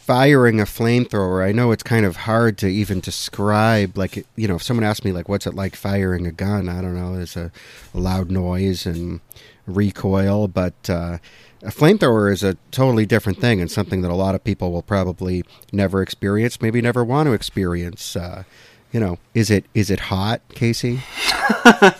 firing 0.05 0.59
a 0.59 0.65
flamethrower? 0.65 1.45
I 1.45 1.53
know 1.53 1.71
it's 1.71 1.83
kind 1.83 2.05
of 2.05 2.17
hard 2.17 2.57
to 2.57 2.67
even 2.67 2.99
describe. 2.99 3.97
Like, 3.97 4.25
you 4.35 4.47
know, 4.47 4.55
if 4.55 4.63
someone 4.63 4.83
asked 4.83 5.05
me, 5.05 5.13
like, 5.13 5.29
what's 5.29 5.47
it 5.47 5.53
like 5.53 5.75
firing 5.75 6.27
a 6.27 6.31
gun? 6.31 6.67
I 6.67 6.81
don't 6.81 6.95
know. 6.95 7.15
There's 7.15 7.37
a, 7.37 7.51
a 7.93 7.99
loud 7.99 8.29
noise 8.29 8.85
and 8.85 9.21
recoil, 9.65 10.49
but 10.49 10.89
uh, 10.89 11.19
a 11.61 11.69
flamethrower 11.69 12.31
is 12.31 12.43
a 12.43 12.55
totally 12.71 13.05
different 13.05 13.39
thing 13.39 13.61
and 13.61 13.71
something 13.71 14.01
that 14.01 14.11
a 14.11 14.15
lot 14.15 14.35
of 14.35 14.43
people 14.43 14.73
will 14.73 14.81
probably 14.81 15.45
never 15.71 16.01
experience, 16.01 16.61
maybe 16.61 16.81
never 16.81 17.03
want 17.03 17.27
to 17.27 17.33
experience. 17.33 18.17
Uh, 18.17 18.43
you 18.91 18.99
know, 18.99 19.17
is 19.33 19.49
it 19.49 19.65
is 19.73 19.89
it 19.89 20.01
hot, 20.01 20.41
Casey? 20.49 21.01
All 21.65 21.93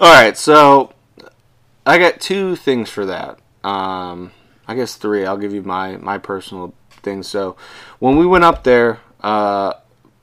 right, 0.00 0.36
so 0.36 0.92
I 1.84 1.98
got 1.98 2.20
two 2.20 2.54
things 2.54 2.88
for 2.88 3.04
that. 3.06 3.40
Um, 3.64 4.30
I 4.68 4.76
guess 4.76 4.94
three. 4.94 5.26
I'll 5.26 5.36
give 5.36 5.52
you 5.52 5.62
my 5.62 5.96
my 5.96 6.18
personal 6.18 6.72
things. 7.02 7.28
So 7.28 7.56
when 7.98 8.16
we 8.16 8.26
went 8.26 8.44
up 8.44 8.64
there, 8.64 9.00
uh, 9.20 9.74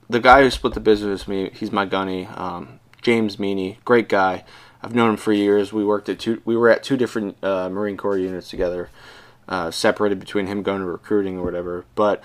the 0.08 0.20
guy 0.20 0.42
who 0.42 0.50
split 0.50 0.74
the 0.74 0.80
business 0.80 1.26
with 1.26 1.28
me, 1.28 1.50
he's 1.54 1.72
my 1.72 1.86
gunny, 1.86 2.26
um, 2.26 2.80
James 3.02 3.38
Meany, 3.38 3.78
great 3.84 4.08
guy. 4.08 4.44
I've 4.82 4.94
known 4.94 5.10
him 5.10 5.16
for 5.16 5.32
years. 5.32 5.72
We 5.72 5.84
worked 5.84 6.08
at 6.08 6.18
two. 6.18 6.40
We 6.44 6.56
were 6.56 6.70
at 6.70 6.82
two 6.82 6.96
different 6.96 7.42
uh, 7.44 7.68
Marine 7.68 7.96
Corps 7.96 8.16
units 8.16 8.48
together, 8.48 8.88
uh, 9.48 9.70
separated 9.70 10.18
between 10.18 10.46
him 10.46 10.62
going 10.62 10.80
to 10.80 10.86
recruiting 10.86 11.38
or 11.38 11.44
whatever. 11.44 11.84
But 11.94 12.22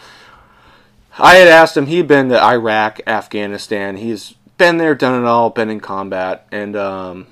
I 1.19 1.35
had 1.35 1.47
asked 1.47 1.75
him. 1.75 1.87
He'd 1.87 2.07
been 2.07 2.29
to 2.29 2.41
Iraq, 2.41 3.01
Afghanistan. 3.05 3.97
He's 3.97 4.35
been 4.57 4.77
there, 4.77 4.95
done 4.95 5.21
it 5.21 5.27
all, 5.27 5.49
been 5.49 5.69
in 5.69 5.81
combat, 5.81 6.47
and 6.51 6.77
um, 6.77 7.27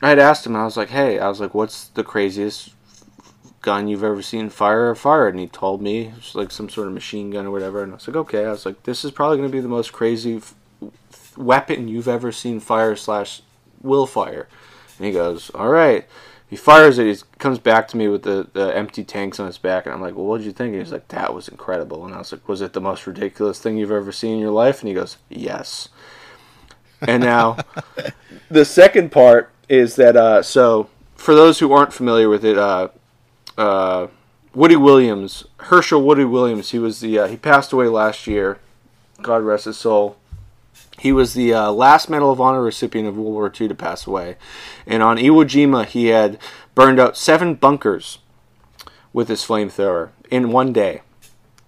I 0.00 0.10
had 0.10 0.20
asked 0.20 0.46
him. 0.46 0.54
I 0.54 0.64
was 0.64 0.76
like, 0.76 0.90
"Hey, 0.90 1.18
I 1.18 1.28
was 1.28 1.40
like, 1.40 1.54
what's 1.54 1.88
the 1.88 2.04
craziest 2.04 2.73
gun 3.64 3.88
you've 3.88 4.04
ever 4.04 4.22
seen 4.22 4.48
fire 4.50 4.90
or 4.90 4.94
fired?" 4.94 5.34
And 5.34 5.40
he 5.40 5.48
told 5.48 5.82
me 5.82 6.12
it's 6.16 6.34
like 6.34 6.50
some 6.50 6.68
sort 6.68 6.86
of 6.86 6.94
machine 6.94 7.30
gun 7.30 7.46
or 7.46 7.50
whatever. 7.50 7.82
And 7.82 7.92
I 7.92 7.96
was 7.96 8.06
like, 8.06 8.16
"Okay." 8.16 8.44
I 8.44 8.50
was 8.50 8.66
like, 8.66 8.82
"This 8.84 9.04
is 9.04 9.10
probably 9.10 9.38
going 9.38 9.48
to 9.48 9.52
be 9.52 9.60
the 9.60 9.68
most 9.68 9.92
crazy 9.92 10.36
f- 10.36 10.54
weapon 11.36 11.88
you've 11.88 12.08
ever 12.08 12.32
seen 12.32 12.60
fire 12.60 12.96
slash 12.96 13.42
will 13.84 14.06
fire. 14.06 14.48
And 14.98 15.06
he 15.06 15.12
goes, 15.12 15.50
all 15.50 15.68
right. 15.68 16.06
He 16.48 16.56
fires 16.56 16.98
it. 16.98 17.06
He 17.06 17.22
comes 17.38 17.58
back 17.58 17.88
to 17.88 17.96
me 17.96 18.08
with 18.08 18.22
the, 18.22 18.48
the 18.52 18.76
empty 18.76 19.02
tanks 19.02 19.40
on 19.40 19.46
his 19.46 19.58
back, 19.58 19.86
and 19.86 19.94
I'm 19.94 20.00
like, 20.00 20.14
well, 20.14 20.26
what 20.26 20.38
did 20.38 20.46
you 20.46 20.52
think? 20.52 20.72
And 20.72 20.82
he's 20.82 20.92
like, 20.92 21.08
that 21.08 21.34
was 21.34 21.48
incredible. 21.48 22.04
And 22.04 22.14
I 22.14 22.18
was 22.18 22.32
like, 22.32 22.48
was 22.48 22.60
it 22.60 22.74
the 22.74 22.80
most 22.80 23.06
ridiculous 23.06 23.58
thing 23.58 23.76
you've 23.76 23.90
ever 23.90 24.12
seen 24.12 24.34
in 24.34 24.40
your 24.40 24.50
life? 24.50 24.80
And 24.80 24.88
he 24.88 24.94
goes, 24.94 25.16
yes. 25.28 25.88
And 27.00 27.22
now, 27.22 27.58
the 28.50 28.64
second 28.64 29.10
part 29.10 29.50
is 29.68 29.96
that 29.96 30.16
uh, 30.16 30.42
so 30.42 30.88
for 31.16 31.34
those 31.34 31.58
who 31.58 31.72
aren't 31.72 31.92
familiar 31.92 32.28
with 32.28 32.44
it, 32.44 32.56
uh, 32.56 32.88
uh, 33.56 34.08
Woody 34.54 34.76
Williams, 34.76 35.44
Hershel 35.58 36.02
Woody 36.02 36.24
Williams, 36.24 36.70
he 36.70 36.78
was 36.78 37.00
the 37.00 37.18
uh, 37.18 37.26
he 37.26 37.36
passed 37.36 37.72
away 37.72 37.88
last 37.88 38.26
year. 38.26 38.58
God 39.22 39.42
rest 39.42 39.64
his 39.64 39.76
soul. 39.76 40.16
He 40.98 41.12
was 41.12 41.34
the 41.34 41.52
uh, 41.52 41.72
last 41.72 42.08
Medal 42.08 42.30
of 42.30 42.40
Honor 42.40 42.62
recipient 42.62 43.08
of 43.08 43.16
World 43.16 43.32
War 43.32 43.52
II 43.60 43.68
to 43.68 43.74
pass 43.74 44.06
away. 44.06 44.36
And 44.86 45.02
on 45.02 45.16
Iwo 45.16 45.44
Jima, 45.44 45.86
he 45.86 46.06
had 46.06 46.38
burned 46.74 47.00
out 47.00 47.16
seven 47.16 47.54
bunkers 47.54 48.18
with 49.12 49.28
his 49.28 49.44
flamethrower 49.44 50.10
in 50.30 50.52
one 50.52 50.72
day. 50.72 51.02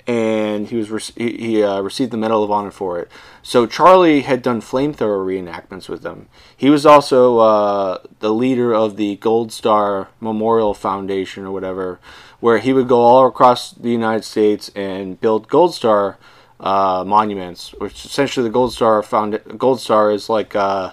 And 0.06 0.68
he 0.68 0.76
was 0.76 0.90
re- 0.90 1.34
he 1.34 1.62
uh, 1.62 1.80
received 1.80 2.12
the 2.12 2.16
Medal 2.16 2.44
of 2.44 2.50
Honor 2.52 2.70
for 2.70 3.00
it. 3.00 3.10
So 3.46 3.64
Charlie 3.64 4.22
had 4.22 4.42
done 4.42 4.60
flamethrower 4.60 5.24
reenactments 5.24 5.88
with 5.88 6.02
them. 6.02 6.26
He 6.56 6.68
was 6.68 6.84
also 6.84 7.38
uh, 7.38 7.98
the 8.18 8.34
leader 8.34 8.74
of 8.74 8.96
the 8.96 9.14
Gold 9.18 9.52
Star 9.52 10.08
Memorial 10.18 10.74
Foundation 10.74 11.44
or 11.44 11.52
whatever, 11.52 12.00
where 12.40 12.58
he 12.58 12.72
would 12.72 12.88
go 12.88 12.98
all 12.98 13.24
across 13.24 13.70
the 13.70 13.90
United 13.90 14.24
States 14.24 14.72
and 14.74 15.20
build 15.20 15.46
Gold 15.46 15.76
Star 15.76 16.18
uh, 16.58 17.04
monuments, 17.06 17.72
which 17.74 18.04
essentially 18.04 18.42
the 18.42 18.52
Gold 18.52 18.72
Star 18.72 19.00
found. 19.04 19.40
Gold 19.56 19.80
Star 19.80 20.10
is 20.10 20.28
like 20.28 20.56
uh, 20.56 20.92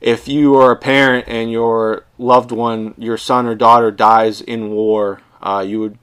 if 0.00 0.26
you 0.26 0.54
are 0.54 0.72
a 0.72 0.76
parent 0.76 1.26
and 1.28 1.52
your 1.52 2.06
loved 2.16 2.50
one, 2.50 2.94
your 2.96 3.18
son 3.18 3.44
or 3.44 3.54
daughter 3.54 3.90
dies 3.90 4.40
in 4.40 4.70
war, 4.70 5.20
uh, 5.42 5.62
you 5.68 5.80
would 5.80 5.98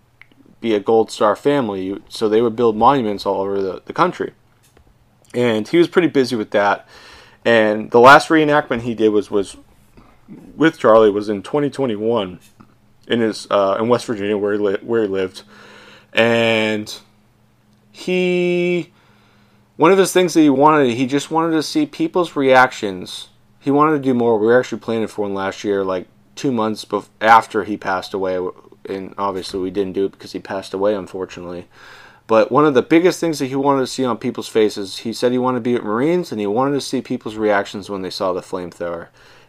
be 0.62 0.76
a 0.76 0.80
Gold 0.80 1.10
Star 1.10 1.36
family. 1.36 2.00
So 2.08 2.30
they 2.30 2.44
would 2.44 2.56
build 2.56 2.78
monuments 2.78 3.26
all 3.26 3.42
over 3.42 3.60
the, 3.60 3.82
the 3.84 3.94
country. 3.94 4.34
And 5.38 5.68
he 5.68 5.78
was 5.78 5.88
pretty 5.88 6.08
busy 6.08 6.36
with 6.36 6.50
that. 6.52 6.88
And 7.46 7.92
the 7.92 8.00
last 8.00 8.30
reenactment 8.30 8.82
he 8.82 8.96
did 8.96 9.10
was 9.10 9.30
was 9.30 9.56
with 10.56 10.80
Charlie 10.80 11.12
was 11.12 11.30
in 11.30 11.44
2021 11.44 12.40
in 13.08 13.20
his 13.22 13.48
uh, 13.52 13.78
in 13.80 13.88
West 13.88 14.08
Virginia 14.08 14.36
where 14.36 14.54
he 14.54 14.60
li- 14.60 14.80
where 14.82 15.04
he 15.04 15.08
lived, 15.08 15.44
and 16.12 16.94
he 17.92 18.92
one 19.76 19.92
of 19.92 20.00
his 20.00 20.12
things 20.12 20.34
that 20.34 20.42
he 20.42 20.50
wanted, 20.50 20.96
he 20.96 21.06
just 21.06 21.30
wanted 21.30 21.52
to 21.52 21.62
see 21.62 21.86
people's 21.86 22.36
reactions. 22.36 23.30
He 23.60 23.70
wanted 23.70 23.98
to 23.98 24.04
do 24.04 24.16
more. 24.16 24.40
We 24.40 24.48
were 24.48 24.60
actually 24.60 24.80
planning 24.80 25.08
for 25.08 25.22
one 25.22 25.36
last 25.36 25.64
year, 25.64 25.84
like 25.84 26.08
two 26.36 26.52
months 26.52 26.84
bef- 26.84 27.10
after 27.22 27.64
he 27.64 27.78
passed 27.78 28.14
away, 28.16 28.40
and 28.90 29.14
obviously 29.20 29.60
we 29.60 29.70
didn't 29.70 29.94
do 29.94 30.06
it 30.06 30.14
because 30.14 30.32
he 30.32 30.40
passed 30.40 30.74
away, 30.74 30.96
unfortunately. 30.96 31.68
But 32.28 32.52
one 32.52 32.66
of 32.66 32.74
the 32.74 32.82
biggest 32.82 33.20
things 33.20 33.40
that 33.40 33.48
he 33.48 33.56
wanted 33.56 33.82
to 33.82 33.88
see 33.88 34.04
on 34.04 34.18
people's 34.18 34.50
faces, 34.50 35.00
he 35.00 35.14
said 35.14 35.32
he 35.32 35.38
wanted 35.38 35.60
to 35.60 35.62
be 35.62 35.76
at 35.76 35.84
Marines, 35.84 36.32
and 36.32 36.42
he 36.42 36.48
wanted 36.48 36.74
to 36.74 36.82
see 36.82 37.02
people's 37.02 37.38
reactions 37.38 37.90
when 37.90 38.02
they 38.02 38.10
saw 38.10 38.34
the 38.34 38.42
flamethrower. 38.42 39.08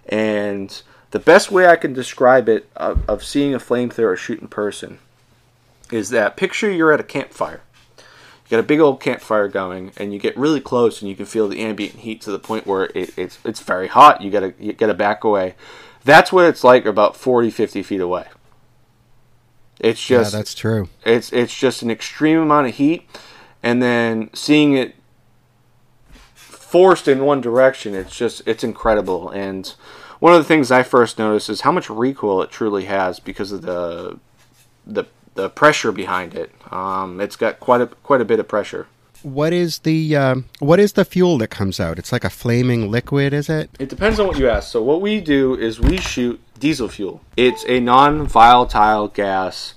And 0.09 0.81
the 1.11 1.19
best 1.19 1.51
way 1.51 1.67
I 1.67 1.77
can 1.77 1.93
describe 1.93 2.49
it 2.49 2.69
of, 2.77 3.09
of 3.09 3.25
seeing 3.25 3.53
a 3.53 3.59
flamethrower 3.59 4.17
shoot 4.17 4.41
in 4.41 4.49
person 4.49 5.01
is 5.91 6.11
that 6.11 6.37
picture 6.37 6.71
you're 6.71 6.93
at 6.93 7.01
a 7.01 7.05
campfire 7.05 7.62
you 8.49 8.57
got 8.57 8.61
a 8.61 8.67
big 8.67 8.81
old 8.81 8.99
campfire 8.99 9.47
going, 9.47 9.93
and 9.99 10.14
you 10.14 10.19
get 10.19 10.35
really 10.35 10.61
close, 10.61 11.03
and 11.03 11.09
you 11.11 11.14
can 11.14 11.27
feel 11.27 11.49
the 11.49 11.61
ambient 11.61 11.97
heat 11.97 12.23
to 12.23 12.31
the 12.31 12.38
point 12.38 12.67
where 12.67 12.85
it, 12.95 13.12
it's 13.19 13.38
it's 13.45 13.61
very 13.61 13.88
hot. 13.88 14.23
You 14.23 14.31
gotta 14.31 14.55
you 14.59 14.73
gotta 14.73 14.95
back 14.95 15.23
away. 15.23 15.55
That's 16.05 16.33
what 16.33 16.47
it's 16.47 16.64
like 16.64 16.87
about 16.87 17.14
40, 17.14 17.51
50 17.51 17.83
feet 17.83 18.01
away. 18.01 18.25
It's 19.81 20.05
just 20.05 20.33
yeah, 20.33 20.38
that's 20.38 20.55
true. 20.55 20.88
It's 21.05 21.33
it's 21.33 21.57
just 21.57 21.83
an 21.83 21.91
extreme 21.91 22.38
amount 22.38 22.67
of 22.67 22.75
heat, 22.75 23.09
and 23.62 23.83
then 23.83 24.31
seeing 24.35 24.75
it 24.75 24.95
forced 26.35 27.09
in 27.09 27.25
one 27.25 27.41
direction. 27.41 27.95
It's 27.95 28.17
just 28.17 28.43
it's 28.47 28.64
incredible. 28.64 29.31
And 29.31 29.73
one 30.19 30.33
of 30.33 30.38
the 30.38 30.45
things 30.45 30.71
I 30.71 30.83
first 30.83 31.19
noticed 31.19 31.49
is 31.49 31.62
how 31.62 31.73
much 31.73 31.88
recoil 31.88 32.43
it 32.43 32.51
truly 32.51 32.85
has 32.87 33.21
because 33.21 33.53
of 33.53 33.62
the 33.62 34.19
the 34.87 35.05
the 35.35 35.49
pressure 35.49 35.93
behind 35.93 36.35
it. 36.35 36.51
Um, 36.73 37.21
it's 37.21 37.37
got 37.37 37.61
quite 37.61 37.81
a 37.81 37.87
quite 37.87 38.21
a 38.21 38.25
bit 38.25 38.41
of 38.41 38.49
pressure. 38.49 38.88
What 39.23 39.53
is 39.53 39.81
the 39.81 40.17
uh, 40.17 40.37
what 40.59 40.79
is 40.79 40.93
the 40.93 41.05
fuel 41.05 41.38
that 41.38 41.49
comes 41.49 41.81
out? 41.81 41.99
It's 41.99 42.12
like 42.12 42.25
a 42.25 42.31
flaming 42.31 42.91
liquid, 42.91 43.33
is 43.33 43.49
it? 43.49 43.71
It 43.79 43.88
depends 43.88 44.21
on 44.21 44.27
what 44.27 44.38
you 44.38 44.49
ask. 44.49 44.71
So 44.71 44.83
what 44.83 45.01
we 45.01 45.21
do 45.21 45.57
is 45.57 45.81
we 45.81 45.97
shoot 45.99 46.41
diesel 46.59 46.88
fuel. 46.88 47.23
It's 47.37 47.64
a 47.66 47.81
non-volatile 47.81 49.09
gas. 49.09 49.75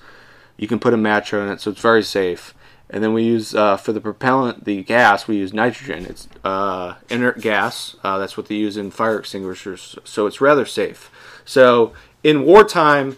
You 0.58 0.68
can 0.68 0.80
put 0.80 0.94
a 0.94 0.98
match 0.98 1.34
on 1.34 1.50
it, 1.50 1.62
so 1.62 1.72
it's 1.72 1.82
very 1.82 2.04
safe. 2.04 2.54
And 2.90 3.02
then 3.02 3.14
we 3.14 3.24
use 3.24 3.56
uh, 3.56 3.78
for 3.78 3.94
the 3.94 4.02
propellant, 4.02 4.66
the 4.66 4.84
gas, 4.84 5.26
we 5.26 5.38
use 5.38 5.54
nitrogen. 5.54 6.06
It's 6.06 6.28
uh, 6.44 6.96
inert 7.10 7.40
gas. 7.40 7.96
Uh, 8.04 8.18
that's 8.18 8.36
what 8.36 8.48
they 8.48 8.56
use 8.56 8.76
in 8.76 8.92
fire 8.92 9.18
extinguishers. 9.18 9.98
So 10.04 10.28
it's 10.28 10.42
rather 10.42 10.66
safe. 10.66 11.10
So 11.46 11.94
in 12.22 12.44
wartime, 12.44 13.16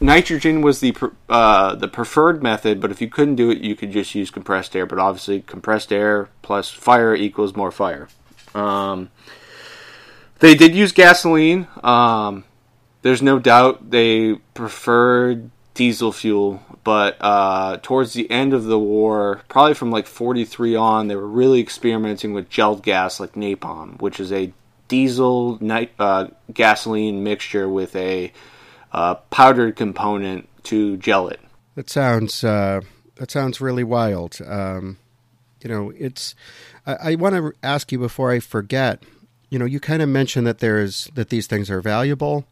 nitrogen 0.00 0.62
was 0.62 0.80
the 0.80 0.96
uh, 1.28 1.74
the 1.74 1.88
preferred 1.88 2.42
method, 2.42 2.80
but 2.80 2.90
if 2.90 3.02
you 3.02 3.08
couldn't 3.08 3.36
do 3.36 3.50
it, 3.50 3.58
you 3.58 3.76
could 3.76 3.92
just 3.92 4.14
use 4.14 4.30
compressed 4.30 4.74
air. 4.74 4.86
But 4.86 4.98
obviously, 4.98 5.42
compressed 5.42 5.92
air 5.92 6.30
plus 6.40 6.70
fire 6.70 7.14
equals 7.14 7.54
more 7.54 7.70
fire. 7.70 8.08
Um, 8.54 9.10
they 10.38 10.54
did 10.54 10.74
use 10.74 10.92
gasoline. 10.92 11.68
Um, 11.82 12.44
there's 13.06 13.22
no 13.22 13.38
doubt 13.38 13.90
they 13.90 14.34
preferred 14.54 15.48
diesel 15.74 16.10
fuel, 16.10 16.60
but 16.82 17.16
uh, 17.20 17.78
towards 17.80 18.14
the 18.14 18.28
end 18.28 18.52
of 18.52 18.64
the 18.64 18.80
war, 18.80 19.42
probably 19.48 19.74
from 19.74 19.92
like 19.92 20.08
43 20.08 20.74
on, 20.74 21.06
they 21.06 21.14
were 21.14 21.24
really 21.24 21.60
experimenting 21.60 22.32
with 22.32 22.50
gelled 22.50 22.82
gas 22.82 23.20
like 23.20 23.34
napalm, 23.34 24.00
which 24.00 24.18
is 24.18 24.32
a 24.32 24.52
diesel 24.88 25.56
uh, 26.00 26.26
gasoline 26.52 27.22
mixture 27.22 27.68
with 27.68 27.94
a 27.94 28.32
uh, 28.90 29.14
powdered 29.30 29.76
component 29.76 30.48
to 30.64 30.96
gel 30.96 31.28
it. 31.28 31.38
That 31.76 31.88
sounds 31.88 32.42
uh, 32.42 32.80
that 33.16 33.30
sounds 33.30 33.60
really 33.60 33.84
wild. 33.84 34.40
Um, 34.44 34.98
you 35.62 35.70
know, 35.70 35.92
it's. 35.96 36.34
I, 36.84 37.12
I 37.12 37.14
want 37.14 37.36
to 37.36 37.52
ask 37.62 37.92
you 37.92 38.00
before 38.00 38.32
I 38.32 38.40
forget. 38.40 39.04
you 39.48 39.60
know, 39.60 39.64
you 39.64 39.78
kind 39.78 40.02
of 40.02 40.08
mentioned 40.08 40.44
that 40.48 40.58
there's 40.58 41.08
that 41.14 41.28
these 41.28 41.46
things 41.46 41.70
are 41.70 41.80
valuable, 41.80 42.46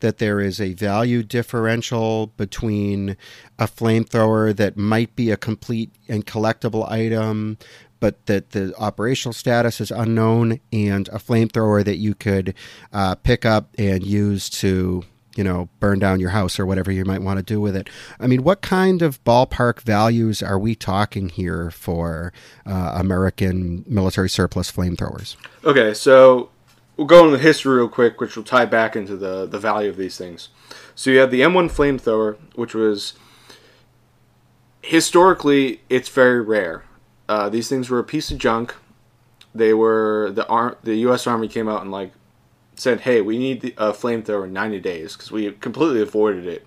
that 0.00 0.18
there 0.18 0.40
is 0.40 0.60
a 0.60 0.74
value 0.74 1.22
differential 1.22 2.28
between 2.36 3.16
a 3.58 3.66
flamethrower 3.66 4.54
that 4.56 4.76
might 4.76 5.14
be 5.16 5.30
a 5.30 5.36
complete 5.36 5.90
and 6.08 6.26
collectible 6.26 6.90
item, 6.90 7.58
but 8.00 8.26
that 8.26 8.50
the 8.50 8.74
operational 8.78 9.32
status 9.32 9.80
is 9.80 9.90
unknown, 9.90 10.60
and 10.72 11.08
a 11.08 11.18
flamethrower 11.18 11.84
that 11.84 11.96
you 11.96 12.14
could 12.14 12.54
uh, 12.92 13.14
pick 13.16 13.44
up 13.44 13.68
and 13.78 14.04
use 14.04 14.48
to 14.48 15.04
you 15.36 15.44
know, 15.44 15.68
burn 15.78 15.98
down 15.98 16.20
your 16.20 16.30
house 16.30 16.58
or 16.58 16.66
whatever 16.66 16.90
you 16.90 17.04
might 17.04 17.22
want 17.22 17.38
to 17.38 17.42
do 17.42 17.60
with 17.60 17.76
it. 17.76 17.88
I 18.18 18.26
mean, 18.26 18.42
what 18.42 18.62
kind 18.62 19.00
of 19.00 19.22
ballpark 19.24 19.80
values 19.80 20.42
are 20.42 20.58
we 20.58 20.74
talking 20.74 21.28
here 21.28 21.70
for 21.70 22.32
uh, 22.66 22.92
American 22.96 23.84
military 23.86 24.28
surplus 24.28 24.70
flamethrowers? 24.70 25.36
Okay, 25.64 25.94
so 25.94 26.50
we'll 27.00 27.06
go 27.06 27.24
into 27.24 27.38
history 27.38 27.76
real 27.76 27.88
quick, 27.88 28.20
which 28.20 28.36
will 28.36 28.44
tie 28.44 28.66
back 28.66 28.94
into 28.94 29.16
the, 29.16 29.46
the 29.46 29.58
value 29.58 29.88
of 29.88 29.96
these 29.96 30.18
things. 30.18 30.50
So 30.94 31.08
you 31.08 31.18
have 31.20 31.30
the 31.30 31.40
M1 31.40 31.72
flamethrower, 31.72 32.36
which 32.54 32.74
was 32.74 33.14
historically 34.82 35.80
it's 35.88 36.10
very 36.10 36.42
rare. 36.42 36.84
Uh, 37.26 37.48
these 37.48 37.70
things 37.70 37.88
were 37.88 38.00
a 38.00 38.04
piece 38.04 38.30
of 38.30 38.36
junk. 38.36 38.74
They 39.54 39.72
were 39.72 40.30
the 40.34 40.46
Ar- 40.48 40.76
the 40.82 40.96
U.S. 40.96 41.26
Army 41.26 41.48
came 41.48 41.70
out 41.70 41.80
and 41.80 41.90
like 41.90 42.12
said, 42.74 43.00
"Hey, 43.00 43.22
we 43.22 43.38
need 43.38 43.72
a 43.78 43.92
flamethrower 43.92 44.44
in 44.44 44.52
90 44.52 44.80
days," 44.80 45.16
because 45.16 45.32
we 45.32 45.50
completely 45.52 46.02
avoided 46.02 46.46
it. 46.46 46.66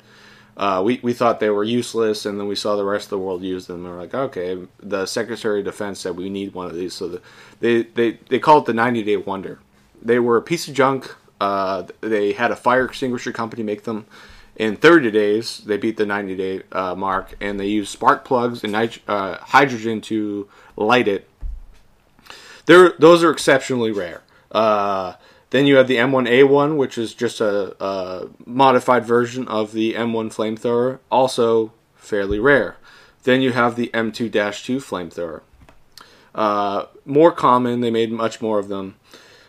Uh, 0.58 0.82
we 0.84 1.00
we 1.04 1.14
thought 1.14 1.40
they 1.40 1.52
were 1.52 1.64
useless, 1.64 2.26
and 2.26 2.40
then 2.40 2.48
we 2.48 2.56
saw 2.56 2.76
the 2.76 2.84
rest 2.84 3.06
of 3.06 3.10
the 3.12 3.20
world 3.20 3.44
use 3.44 3.68
them. 3.68 3.86
And 3.86 3.94
we're 3.94 4.02
like, 4.02 4.16
okay. 4.16 4.58
The 4.80 5.06
Secretary 5.06 5.60
of 5.60 5.66
Defense 5.66 6.00
said 6.00 6.18
we 6.18 6.30
need 6.30 6.56
one 6.56 6.66
of 6.66 6.76
these, 6.76 6.96
so 6.96 7.08
the, 7.08 7.22
they 7.60 7.84
they 7.84 8.18
they 8.30 8.40
call 8.40 8.60
it 8.60 8.66
the 8.66 8.74
90 8.74 9.04
day 9.04 9.18
wonder. 9.18 9.60
They 10.04 10.20
were 10.20 10.38
a 10.38 10.42
piece 10.42 10.68
of 10.68 10.74
junk. 10.74 11.16
Uh, 11.40 11.88
they 12.02 12.34
had 12.34 12.52
a 12.52 12.56
fire 12.56 12.86
extinguisher 12.86 13.32
company 13.32 13.64
make 13.64 13.84
them. 13.84 14.06
In 14.56 14.76
30 14.76 15.10
days, 15.10 15.60
they 15.66 15.78
beat 15.78 15.98
the 15.98 16.06
90 16.06 16.36
day 16.36 16.62
uh, 16.72 16.94
mark, 16.94 17.36
and 17.42 17.60
they 17.60 17.68
used 17.68 17.92
spark 17.92 18.24
plugs 18.24 18.64
and 18.64 18.74
nit- 18.74 19.00
uh, 19.08 19.38
hydrogen 19.38 20.00
to 20.02 20.48
light 20.76 21.08
it. 21.08 21.28
They're, 22.66 22.94
those 23.00 23.24
are 23.24 23.32
exceptionally 23.32 23.92
rare. 23.92 24.22
Uh, 24.52 25.14
then 25.50 25.66
you 25.66 25.76
have 25.78 25.88
the 25.88 25.98
M1A1, 25.98 26.78
which 26.78 26.98
is 26.98 27.14
just 27.14 27.42
a, 27.42 27.76
a 27.84 28.30
modified 28.46 29.06
version 29.06 29.48
of 29.48 29.72
the 29.72 29.94
M1 29.94 30.34
flamethrower, 30.34 31.00
also 31.12 31.74
fairly 31.96 32.40
rare. 32.40 32.78
Then 33.24 33.42
you 33.42 33.54
have 33.54 33.76
the 33.76 33.90
M2 33.94 34.32
2 34.64 34.78
flamethrower. 34.78 35.42
Uh, 36.36 36.86
more 37.06 37.32
common, 37.32 37.82
they 37.82 37.92
made 37.92 38.12
much 38.12 38.42
more 38.42 38.60
of 38.60 38.68
them. 38.68 38.96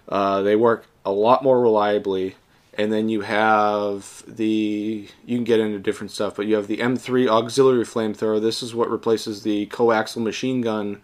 Uh, 0.08 0.42
they 0.42 0.56
work 0.56 0.86
a 1.04 1.12
lot 1.12 1.42
more 1.42 1.60
reliably. 1.60 2.36
And 2.76 2.92
then 2.92 3.08
you 3.08 3.20
have 3.20 4.24
the, 4.26 5.08
you 5.24 5.36
can 5.36 5.44
get 5.44 5.60
into 5.60 5.78
different 5.78 6.10
stuff, 6.10 6.34
but 6.34 6.46
you 6.46 6.56
have 6.56 6.66
the 6.66 6.78
M3 6.78 7.28
auxiliary 7.28 7.84
flamethrower. 7.84 8.40
This 8.40 8.62
is 8.62 8.74
what 8.74 8.90
replaces 8.90 9.44
the 9.44 9.66
coaxial 9.66 10.22
machine 10.22 10.60
gun 10.60 11.00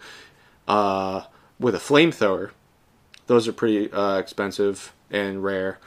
uh, 0.66 1.22
with 1.60 1.76
a 1.76 1.78
flamethrower. 1.78 2.50
Those 3.28 3.46
are 3.46 3.52
pretty 3.52 3.92
uh, 3.92 4.18
expensive 4.18 4.92
and 5.12 5.44
rare. 5.44 5.78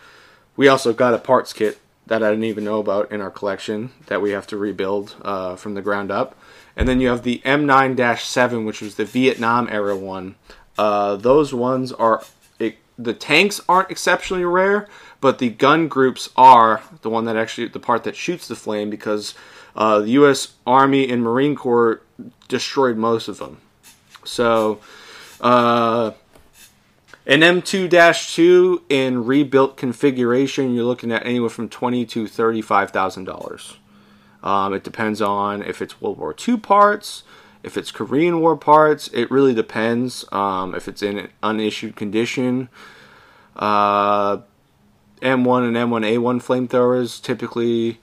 We 0.56 0.69
also 0.69 0.93
got 0.93 1.13
a 1.13 1.17
parts 1.17 1.52
kit 1.52 1.80
that 2.06 2.23
I 2.23 2.30
didn't 2.30 2.45
even 2.45 2.63
know 2.63 2.80
about 2.80 3.12
in 3.12 3.21
our 3.21 3.32
collection 3.32 3.91
that 4.08 4.21
we 4.21 4.32
have 4.32 4.47
to 4.47 4.58
rebuild 4.58 5.15
uh, 5.21 5.56
from 5.56 5.73
the 5.73 5.82
ground 5.82 6.12
up. 6.12 6.38
And 6.76 6.88
then 6.88 6.99
you 6.99 7.10
have 7.10 7.23
the 7.23 7.41
M9 7.45 8.19
7, 8.19 8.65
which 8.65 8.82
was 8.82 8.95
the 8.95 9.06
Vietnam 9.06 9.67
era 9.69 9.95
one. 9.95 10.36
Uh, 10.78 11.15
those 11.15 11.54
ones 11.54 11.91
are, 11.91 12.23
the 12.98 13.14
tanks 13.14 13.60
aren't 13.68 13.92
exceptionally 13.92 14.46
rare, 14.46 14.88
but 15.22 15.40
the 15.40 15.50
gun 15.50 15.88
groups 15.88 16.30
are 16.36 16.82
the 17.02 17.10
one 17.10 17.26
that 17.26 17.36
actually, 17.36 17.68
the 17.68 17.80
part 17.80 18.04
that 18.04 18.16
shoots 18.16 18.48
the 18.48 18.56
flame 18.56 18.90
because 18.90 19.34
uh, 19.76 20.00
the 20.00 20.12
U.S. 20.12 20.54
Army 20.68 21.10
and 21.10 21.24
Marine 21.24 21.56
Corps 21.56 22.02
destroyed 22.48 22.98
most 22.98 23.28
of 23.28 23.40
them. 23.40 23.58
So, 24.24 24.80
uh, 25.42 26.12
an 27.26 27.40
M2 27.40 28.36
2 28.36 28.84
in 28.90 29.26
rebuilt 29.26 29.78
configuration, 29.78 30.74
you're 30.74 30.86
looking 30.86 31.12
at 31.12 31.26
anywhere 31.26 31.50
from 31.50 31.70
twenty 31.70 32.06
to 32.08 32.28
thirty-five 32.28 32.92
thousand 32.92 33.30
um, 33.30 33.36
dollars. 33.36 33.78
It 34.76 34.84
depends 34.84 35.22
on 35.22 35.64
if 35.64 35.82
it's 35.82 36.02
World 36.02 36.18
War 36.18 36.36
II 36.48 36.58
parts, 36.58 37.24
if 37.63 37.78
it's 37.78 37.91
Korean 37.91 38.41
War 38.41 38.56
parts. 38.56 39.08
It 39.13 39.32
really 39.32 39.54
depends. 39.54 40.26
Um, 40.32 40.76
if 40.76 40.88
it's 40.88 41.02
in 41.02 41.17
an 41.17 41.30
unissued 41.41 41.95
condition, 41.95 42.69
uh, 43.56 44.38
M1 45.21 45.67
and 45.67 45.78
M1A1 45.78 46.43
flamethrowers 46.43 47.21
typically 47.21 47.99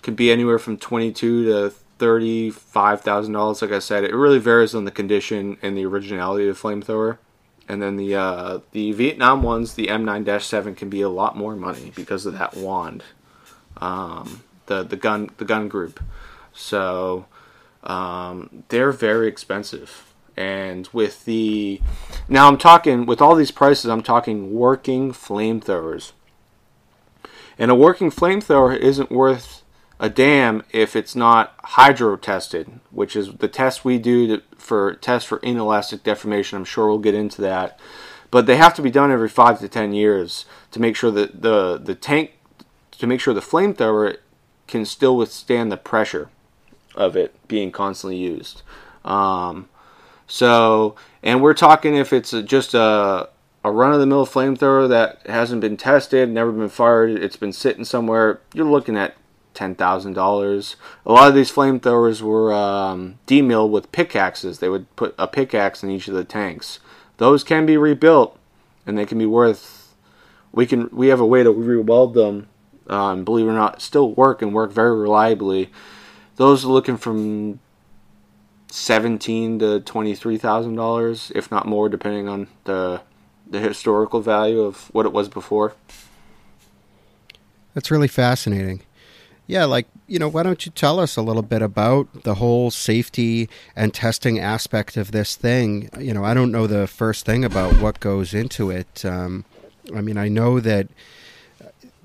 can 0.00 0.14
be 0.14 0.32
anywhere 0.32 0.58
from 0.58 0.78
twenty-two 0.78 1.44
to 1.44 1.70
thirty-five 1.70 3.02
thousand 3.02 3.34
dollars. 3.34 3.62
Like 3.62 3.72
I 3.72 3.78
said, 3.78 4.04
it 4.04 4.14
really 4.14 4.38
varies 4.38 4.74
on 4.74 4.84
the 4.84 4.90
condition 4.90 5.58
and 5.62 5.76
the 5.76 5.84
originality 5.84 6.48
of 6.48 6.60
the 6.60 6.68
flamethrower. 6.68 7.18
And 7.68 7.80
then 7.80 7.96
the 7.96 8.16
uh, 8.16 8.58
the 8.72 8.92
Vietnam 8.92 9.42
ones, 9.42 9.74
the 9.74 9.86
M9-7 9.86 10.76
can 10.76 10.88
be 10.88 11.00
a 11.00 11.08
lot 11.08 11.36
more 11.36 11.54
money 11.54 11.92
because 11.94 12.26
of 12.26 12.36
that 12.36 12.56
wand, 12.56 13.04
um, 13.76 14.42
the 14.66 14.82
the 14.82 14.96
gun 14.96 15.30
the 15.36 15.44
gun 15.44 15.68
group. 15.68 16.02
So 16.52 17.26
um, 17.84 18.64
they're 18.68 18.92
very 18.92 19.28
expensive. 19.28 20.12
And 20.36 20.88
with 20.92 21.24
the 21.24 21.80
now, 22.28 22.48
I'm 22.48 22.56
talking 22.56 23.04
with 23.04 23.20
all 23.20 23.34
these 23.34 23.50
prices. 23.50 23.90
I'm 23.90 24.02
talking 24.02 24.54
working 24.54 25.12
flamethrowers. 25.12 26.12
And 27.58 27.70
a 27.70 27.74
working 27.74 28.10
flamethrower 28.10 28.76
isn't 28.76 29.10
worth 29.10 29.62
a 30.00 30.08
damn 30.08 30.62
if 30.70 30.96
it's 30.96 31.14
not 31.14 31.54
hydro 31.62 32.16
tested, 32.16 32.80
which 32.90 33.14
is 33.14 33.34
the 33.34 33.46
test 33.46 33.84
we 33.84 33.98
do 33.98 34.26
to, 34.26 34.42
for 34.56 34.94
test 34.94 35.26
for 35.26 35.38
inelastic 35.40 36.02
deformation. 36.02 36.56
I'm 36.56 36.64
sure 36.64 36.88
we'll 36.88 36.98
get 36.98 37.14
into 37.14 37.42
that, 37.42 37.78
but 38.30 38.46
they 38.46 38.56
have 38.56 38.74
to 38.74 38.82
be 38.82 38.90
done 38.90 39.12
every 39.12 39.28
five 39.28 39.60
to 39.60 39.68
ten 39.68 39.92
years 39.92 40.46
to 40.70 40.80
make 40.80 40.96
sure 40.96 41.10
that 41.10 41.42
the 41.42 41.78
the 41.78 41.94
tank 41.94 42.32
to 42.92 43.06
make 43.06 43.20
sure 43.20 43.34
the 43.34 43.40
flamethrower 43.40 44.16
can 44.66 44.86
still 44.86 45.16
withstand 45.16 45.70
the 45.70 45.76
pressure 45.76 46.30
of 46.94 47.16
it 47.16 47.34
being 47.48 47.70
constantly 47.72 48.16
used. 48.16 48.62
Um, 49.04 49.68
so, 50.26 50.94
and 51.22 51.42
we're 51.42 51.54
talking 51.54 51.96
if 51.96 52.12
it's 52.12 52.32
just 52.42 52.74
a 52.74 53.28
a 53.64 53.70
run 53.70 53.92
of 53.92 54.00
the 54.00 54.06
mill 54.06 54.26
flamethrower 54.26 54.88
that 54.88 55.20
hasn't 55.26 55.60
been 55.60 55.76
tested, 55.76 56.28
never 56.28 56.50
been 56.50 56.68
fired, 56.68 57.10
it's 57.10 57.36
been 57.36 57.52
sitting 57.52 57.84
somewhere, 57.84 58.40
you're 58.54 58.66
looking 58.66 58.96
at 58.96 59.14
ten 59.54 59.74
thousand 59.74 60.14
dollars. 60.14 60.76
A 61.06 61.12
lot 61.12 61.28
of 61.28 61.34
these 61.34 61.52
flamethrowers 61.52 62.22
were 62.22 62.52
um, 62.52 63.18
demilled 63.26 63.70
with 63.70 63.92
pickaxes. 63.92 64.58
They 64.58 64.68
would 64.68 64.94
put 64.96 65.14
a 65.18 65.28
pickaxe 65.28 65.82
in 65.82 65.90
each 65.90 66.08
of 66.08 66.14
the 66.14 66.24
tanks. 66.24 66.80
Those 67.18 67.44
can 67.44 67.66
be 67.66 67.76
rebuilt, 67.76 68.38
and 68.86 68.98
they 68.98 69.06
can 69.06 69.18
be 69.18 69.26
worth. 69.26 69.94
We 70.50 70.66
can 70.66 70.88
we 70.92 71.08
have 71.08 71.20
a 71.20 71.26
way 71.26 71.42
to 71.42 71.52
re-weld 71.52 72.14
them. 72.14 72.48
Um, 72.88 73.24
believe 73.24 73.46
it 73.46 73.50
or 73.50 73.54
not, 73.54 73.80
still 73.80 74.12
work 74.12 74.42
and 74.42 74.52
work 74.52 74.72
very 74.72 74.98
reliably. 74.98 75.70
Those 76.36 76.64
are 76.64 76.68
looking 76.68 76.96
from 76.96 77.60
seventeen 78.68 79.58
to 79.58 79.80
twenty-three 79.80 80.38
thousand 80.38 80.76
dollars, 80.76 81.30
if 81.34 81.50
not 81.50 81.66
more, 81.66 81.88
depending 81.88 82.28
on 82.28 82.48
the 82.64 83.02
the 83.48 83.60
historical 83.60 84.20
value 84.20 84.60
of 84.60 84.88
what 84.94 85.04
it 85.04 85.12
was 85.12 85.28
before. 85.28 85.74
That's 87.74 87.90
really 87.90 88.08
fascinating. 88.08 88.82
Yeah, 89.46 89.64
like, 89.64 89.86
you 90.06 90.18
know, 90.18 90.28
why 90.28 90.44
don't 90.44 90.64
you 90.64 90.72
tell 90.72 91.00
us 91.00 91.16
a 91.16 91.22
little 91.22 91.42
bit 91.42 91.60
about 91.60 92.22
the 92.22 92.36
whole 92.36 92.70
safety 92.70 93.48
and 93.74 93.92
testing 93.92 94.38
aspect 94.38 94.96
of 94.96 95.10
this 95.10 95.36
thing? 95.36 95.90
You 95.98 96.14
know, 96.14 96.24
I 96.24 96.32
don't 96.32 96.52
know 96.52 96.66
the 96.66 96.86
first 96.86 97.26
thing 97.26 97.44
about 97.44 97.80
what 97.80 98.00
goes 98.00 98.32
into 98.32 98.70
it. 98.70 99.04
Um, 99.04 99.44
I 99.94 100.00
mean, 100.00 100.16
I 100.16 100.28
know 100.28 100.60
that 100.60 100.88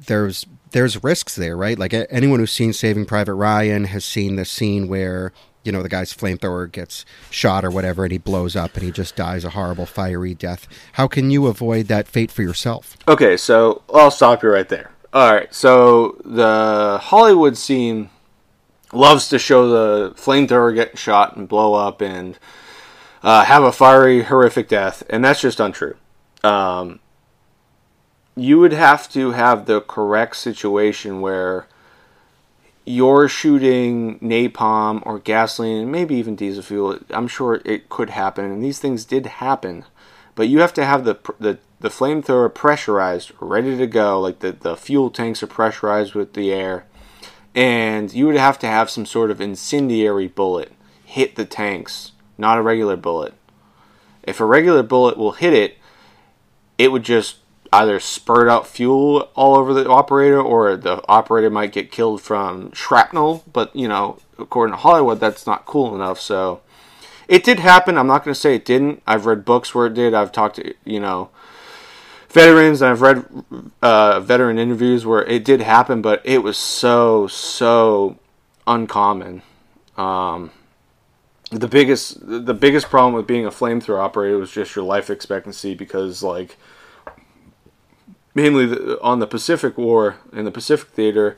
there's 0.08 0.46
there's 0.72 1.04
risks 1.04 1.36
there, 1.36 1.56
right? 1.56 1.78
Like 1.78 1.94
anyone 2.10 2.40
who's 2.40 2.52
seen 2.52 2.74
Saving 2.74 3.06
Private 3.06 3.36
Ryan 3.36 3.86
has 3.86 4.06
seen 4.06 4.36
the 4.36 4.46
scene 4.46 4.88
where 4.88 5.32
you 5.64 5.72
know 5.72 5.84
the 5.84 5.90
guy's 5.90 6.14
flamethrower 6.14 6.72
gets 6.72 7.06
shot 7.30 7.66
or 7.66 7.70
whatever, 7.70 8.04
and 8.04 8.12
he 8.12 8.18
blows 8.18 8.56
up 8.56 8.76
and 8.76 8.84
he 8.84 8.92
just 8.92 9.16
dies 9.16 9.44
a 9.44 9.50
horrible 9.52 9.86
fiery 9.86 10.34
death. 10.34 10.68
How 10.94 11.08
can 11.08 11.30
you 11.30 11.48
avoid 11.48 11.88
that 11.88 12.08
fate 12.08 12.32
for 12.32 12.42
yourself? 12.42 12.98
Okay, 13.08 13.38
so 13.38 13.82
I'll 13.94 14.12
stop 14.12 14.44
you 14.44 14.50
right 14.50 14.70
there. 14.70 14.92
All 15.14 15.34
right, 15.34 15.54
so 15.54 16.22
the 16.24 17.00
Hollywood 17.02 17.58
scene 17.58 18.10
loves 18.94 19.30
to 19.30 19.40
show 19.40 19.68
the 19.68 20.12
flamethrower 20.16 20.74
get 20.74 20.98
shot 20.98 21.36
and 21.36 21.48
blow 21.48 21.74
up 21.74 22.02
and 22.02 22.38
uh, 23.24 23.44
have 23.44 23.64
a 23.64 23.72
fiery, 23.72 24.24
horrific 24.24 24.68
death, 24.70 25.04
and 25.10 25.24
that's 25.24 25.42
just 25.42 25.60
untrue. 25.60 25.96
Um, 26.44 27.00
you 28.38 28.60
would 28.60 28.72
have 28.72 29.10
to 29.10 29.32
have 29.32 29.66
the 29.66 29.82
correct 29.82 30.36
situation 30.38 31.22
where 31.22 31.68
you're 32.86 33.28
shooting 33.28 34.20
napalm 34.20 35.02
or 35.06 35.20
gasoline, 35.20 35.92
maybe 35.92 36.16
even 36.16 36.36
diesel 36.36 36.64
fuel. 36.64 37.00
I'm 37.10 37.28
sure 37.28 37.62
it 37.66 37.90
could 37.90 38.12
happen, 38.12 38.46
and 38.46 38.64
these 38.64 38.80
things 38.80 39.04
did 39.06 39.26
happen. 39.26 39.84
but 40.38 40.48
you 40.48 40.60
have 40.60 40.74
to 40.76 40.86
have 40.86 41.04
the 41.04 41.16
the 41.40 41.58
the 41.80 41.90
flamethrower 41.90 42.54
pressurized, 42.54 43.32
ready 43.40 43.76
to 43.76 43.88
go. 43.88 44.22
Like 44.22 44.40
the 44.40 44.52
the 44.52 44.78
fuel 44.78 45.10
tanks 45.10 45.42
are 45.42 45.48
pressurized 45.48 46.14
with 46.14 46.34
the 46.34 46.54
air, 46.54 46.86
and 47.56 48.14
you 48.14 48.28
would 48.28 48.38
have 48.38 48.60
to 48.60 48.68
have 48.68 48.90
some 48.90 49.06
sort 49.08 49.32
of 49.32 49.42
incendiary 49.42 50.28
bullet 50.28 50.72
hit 51.04 51.36
the 51.36 51.46
tanks, 51.46 52.12
not 52.38 52.60
a 52.60 52.62
regular 52.62 52.96
bullet. 52.96 53.34
If 54.22 54.40
a 54.40 54.46
regular 54.46 54.84
bullet 54.84 55.18
will 55.18 55.32
hit 55.32 55.54
it, 55.54 55.78
it 56.78 56.92
would 56.92 57.04
just 57.04 57.38
either 57.74 58.00
spurt 58.00 58.48
out 58.48 58.68
fuel 58.68 59.30
all 59.36 59.56
over 59.56 59.74
the 59.74 59.90
operator 59.90 60.42
or 60.42 60.76
the 60.76 61.02
operator 61.08 61.50
might 61.50 61.72
get 61.72 61.92
killed 61.92 62.22
from 62.22 62.72
shrapnel. 62.72 63.44
But, 63.52 63.76
you 63.76 63.88
know, 63.88 64.20
according 64.38 64.74
to 64.74 64.78
Hollywood, 64.78 65.20
that's 65.20 65.46
not 65.48 65.66
cool 65.66 65.96
enough. 65.96 66.20
So 66.20 66.62
it 67.28 67.44
did 67.44 67.60
happen. 67.60 67.98
I'm 67.98 68.08
not 68.08 68.24
going 68.24 68.34
to 68.34 68.40
say 68.40 68.56
it 68.56 68.66
didn't. 68.66 69.02
I've 69.06 69.26
read 69.26 69.46
books 69.46 69.74
where 69.76 69.88
it 69.88 69.94
did. 69.94 70.14
I've 70.14 70.32
talked 70.32 70.58
to, 70.58 70.74
you 70.86 71.00
know, 71.00 71.30
veterans 72.30 72.82
and 72.82 72.92
I've 72.92 73.02
read 73.02 73.26
uh, 73.82 74.20
veteran 74.20 74.60
interviews 74.60 75.06
where 75.06 75.26
it 75.26 75.44
did 75.44 75.62
happen, 75.62 76.02
but 76.02 76.22
it 76.24 76.44
was 76.44 76.58
so, 76.58 77.28
so 77.28 78.18
uncommon. 78.66 79.42
Um, 79.98 80.52
the 81.50 81.68
biggest 81.68 82.18
the 82.28 82.54
biggest 82.54 82.90
problem 82.90 83.14
with 83.14 83.26
being 83.26 83.46
a 83.46 83.52
flamethrower 83.52 84.00
operator 84.00 84.38
was 84.38 84.52
just 84.52 84.76
your 84.76 84.84
life 84.84 85.10
expectancy 85.10 85.74
because 85.74 86.22
like 86.22 86.58
mainly 88.38 88.68
the, 88.68 89.02
on 89.02 89.20
the 89.20 89.28
Pacific 89.28 89.78
War 89.78 90.18
in 90.32 90.46
the 90.46 90.52
Pacific 90.52 90.90
theater 90.90 91.38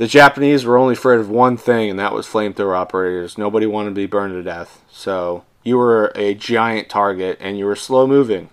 the 0.00 0.06
Japanese 0.06 0.64
were 0.64 0.78
only 0.78 0.94
afraid 0.94 1.20
of 1.20 1.28
one 1.28 1.58
thing 1.58 1.90
and 1.90 1.98
that 1.98 2.14
was 2.14 2.26
flamethrower 2.26 2.74
operators. 2.74 3.36
Nobody 3.36 3.66
wanted 3.66 3.90
to 3.90 3.94
be 3.94 4.06
burned 4.06 4.32
to 4.32 4.42
death. 4.42 4.82
So 4.90 5.44
you 5.62 5.76
were 5.76 6.10
a 6.14 6.32
giant 6.32 6.88
target 6.88 7.36
and 7.38 7.58
you 7.58 7.66
were 7.66 7.76
slow 7.76 8.06
moving 8.06 8.48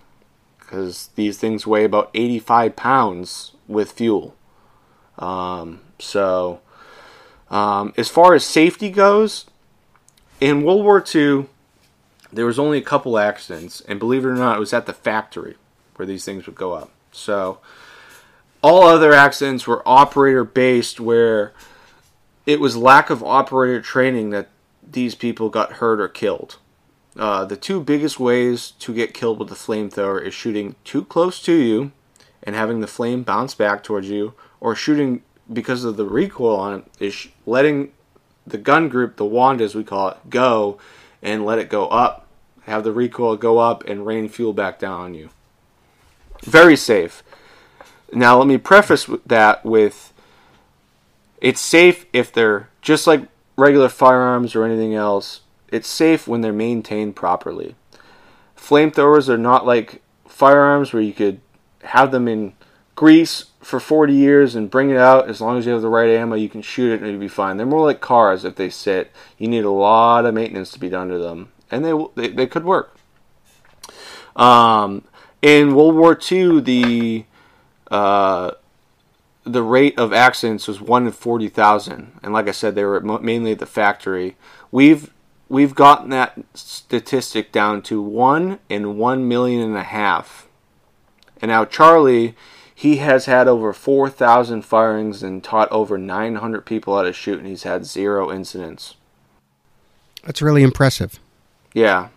because 0.60 1.08
these 1.16 1.38
things 1.38 1.66
weigh 1.66 1.86
about 1.86 2.12
85 2.14 2.76
pounds 2.76 3.54
with 3.66 3.94
fuel. 3.94 4.36
Um, 5.18 5.80
so 6.00 6.60
um, 7.50 7.94
as 7.96 8.10
far 8.10 8.34
as 8.34 8.44
safety 8.44 8.90
goes 8.90 9.46
in 10.42 10.64
World 10.64 10.84
War 10.84 11.02
II, 11.02 11.46
there 12.34 12.46
was 12.46 12.60
only 12.60 12.78
a 12.78 12.82
couple 12.82 13.18
accidents, 13.18 13.80
and 13.88 14.00
believe 14.00 14.26
it 14.26 14.28
or 14.28 14.36
not, 14.36 14.58
it 14.58 14.60
was 14.60 14.74
at 14.74 14.86
the 14.86 14.92
factory 14.92 15.56
where 15.96 16.06
these 16.06 16.26
things 16.26 16.46
would 16.46 16.56
go 16.56 16.74
up. 16.74 16.92
So 17.18 17.60
all 18.62 18.84
other 18.84 19.14
accidents 19.14 19.68
were 19.68 19.88
operator 19.88 20.44
based, 20.44 21.00
where 21.00 21.54
it 22.46 22.60
was 22.60 22.78
lack 22.78 23.10
of 23.10 23.24
operator 23.24 23.82
training 23.82 24.30
that 24.32 24.50
these 24.90 25.16
people 25.16 25.50
got 25.50 25.74
hurt 25.74 26.00
or 26.00 26.08
killed. 26.08 26.58
Uh, 27.18 27.46
the 27.46 27.58
two 27.58 27.82
biggest 27.82 28.20
ways 28.20 28.72
to 28.72 28.94
get 28.94 29.14
killed 29.14 29.40
with 29.40 29.52
a 29.52 29.56
flamethrower 29.56 30.24
is 30.24 30.34
shooting 30.34 30.76
too 30.84 31.04
close 31.04 31.42
to 31.42 31.54
you 31.54 31.92
and 32.44 32.56
having 32.56 32.80
the 32.80 32.88
flame 32.88 33.24
bounce 33.24 33.56
back 33.56 33.84
towards 33.84 34.10
you, 34.10 34.34
or 34.60 34.76
shooting 34.76 35.22
because 35.52 35.84
of 35.84 35.98
the 35.98 36.06
recoil 36.06 36.56
on 36.56 36.80
it 36.80 36.86
is 37.00 37.28
letting 37.46 37.92
the 38.46 38.58
gun 38.58 38.88
group, 38.88 39.18
the 39.18 39.26
wand 39.26 39.60
as 39.60 39.76
we 39.76 39.84
call 39.84 40.10
it, 40.10 40.18
go 40.30 40.78
and 41.22 41.46
let 41.46 41.60
it 41.60 41.70
go 41.70 41.88
up, 41.88 42.28
have 42.64 42.84
the 42.84 42.92
recoil 42.92 43.36
go 43.36 43.58
up 43.58 43.84
and 43.86 44.06
rain 44.06 44.30
fuel 44.30 44.54
back 44.54 44.80
down 44.80 45.02
on 45.02 45.14
you. 45.14 45.30
Very 46.44 46.76
safe. 46.76 47.24
Now, 48.14 48.38
let 48.38 48.48
me 48.48 48.58
preface 48.58 49.10
that 49.26 49.66
with 49.66 50.14
it's 51.42 51.62
safe 51.62 52.06
if 52.14 52.32
they're 52.32 52.70
just 52.82 53.06
like 53.06 53.28
regular 53.58 53.90
firearms 53.90 54.56
or 54.56 54.64
anything 54.64 54.96
else, 54.96 55.42
it's 55.70 55.88
safe 55.88 56.28
when 56.28 56.42
they're 56.42 56.54
maintained 56.54 57.16
properly. 57.16 57.76
Flamethrowers 58.56 59.30
are 59.30 59.38
not 59.38 59.66
like 59.66 60.02
firearms 60.28 60.94
where 60.94 61.02
you 61.02 61.14
could 61.14 61.42
have 61.84 62.12
them 62.12 62.28
in 62.28 62.54
grease 62.96 63.46
for 63.62 63.80
40 63.80 64.14
years 64.14 64.56
and 64.56 64.72
bring 64.72 64.90
it 64.90 64.98
out. 64.98 65.30
As 65.30 65.42
long 65.42 65.58
as 65.58 65.66
you 65.66 65.74
have 65.74 65.82
the 65.82 65.90
right 65.90 66.10
ammo 66.10 66.36
you 66.36 66.50
can 66.50 66.62
shoot 66.62 66.94
it 66.94 67.00
and 67.00 67.08
it'll 67.08 67.20
be 67.20 67.28
fine. 67.28 67.58
They're 67.58 67.66
more 67.66 67.86
like 67.86 68.02
cars. 68.02 68.46
If 68.46 68.56
they 68.56 68.70
sit 68.70 69.12
you 69.38 69.48
need 69.48 69.66
a 69.66 69.70
lot 69.70 70.26
of 70.26 70.34
maintenance 70.34 70.72
to 70.72 70.80
be 70.80 70.90
done 70.90 71.10
to 71.10 71.18
them. 71.18 71.52
And 71.70 71.84
they 71.84 71.94
they, 72.16 72.28
they 72.30 72.48
could 72.48 72.66
work. 72.66 72.96
Um, 74.36 75.04
in 75.42 75.76
world 75.76 75.96
war 75.96 76.18
ii 76.32 76.60
the 76.62 77.26
uh, 77.90 78.52
the 79.44 79.64
rate 79.64 79.98
of 79.98 80.12
accidents 80.12 80.68
was 80.68 80.82
1 80.82 81.06
in 81.06 81.12
40,000 81.12 82.20
and 82.22 82.34
like 82.34 82.48
i 82.48 82.52
said 82.52 82.76
they 82.76 82.84
were 82.84 83.00
mainly 83.20 83.52
at 83.54 83.60
the 83.60 83.66
factory 83.66 84.36
we've 84.72 85.12
we've 85.50 85.76
gotten 85.76 86.10
that 86.10 86.38
statistic 86.54 87.52
down 87.52 87.82
to 87.82 88.02
1 88.02 88.60
in 88.70 88.98
1 88.98 89.28
million 89.28 89.62
and 89.62 89.78
a 89.78 89.84
half 89.84 90.48
and 91.42 91.50
now 91.50 91.64
charlie 91.64 92.36
he 92.78 92.98
has 92.98 93.26
had 93.26 93.48
over 93.48 93.74
4,000 93.74 94.62
firings 94.62 95.24
and 95.24 95.44
taught 95.44 95.68
over 95.72 95.98
900 95.98 96.64
people 96.64 96.96
how 96.96 97.02
to 97.02 97.12
shoot, 97.12 97.40
and 97.40 97.48
he's 97.48 97.64
had 97.64 97.88
zero 97.88 98.32
incidents. 98.32 98.94
That's 100.24 100.44
really 100.44 100.62
impressive. 100.62 101.20
Yeah. 101.74 102.10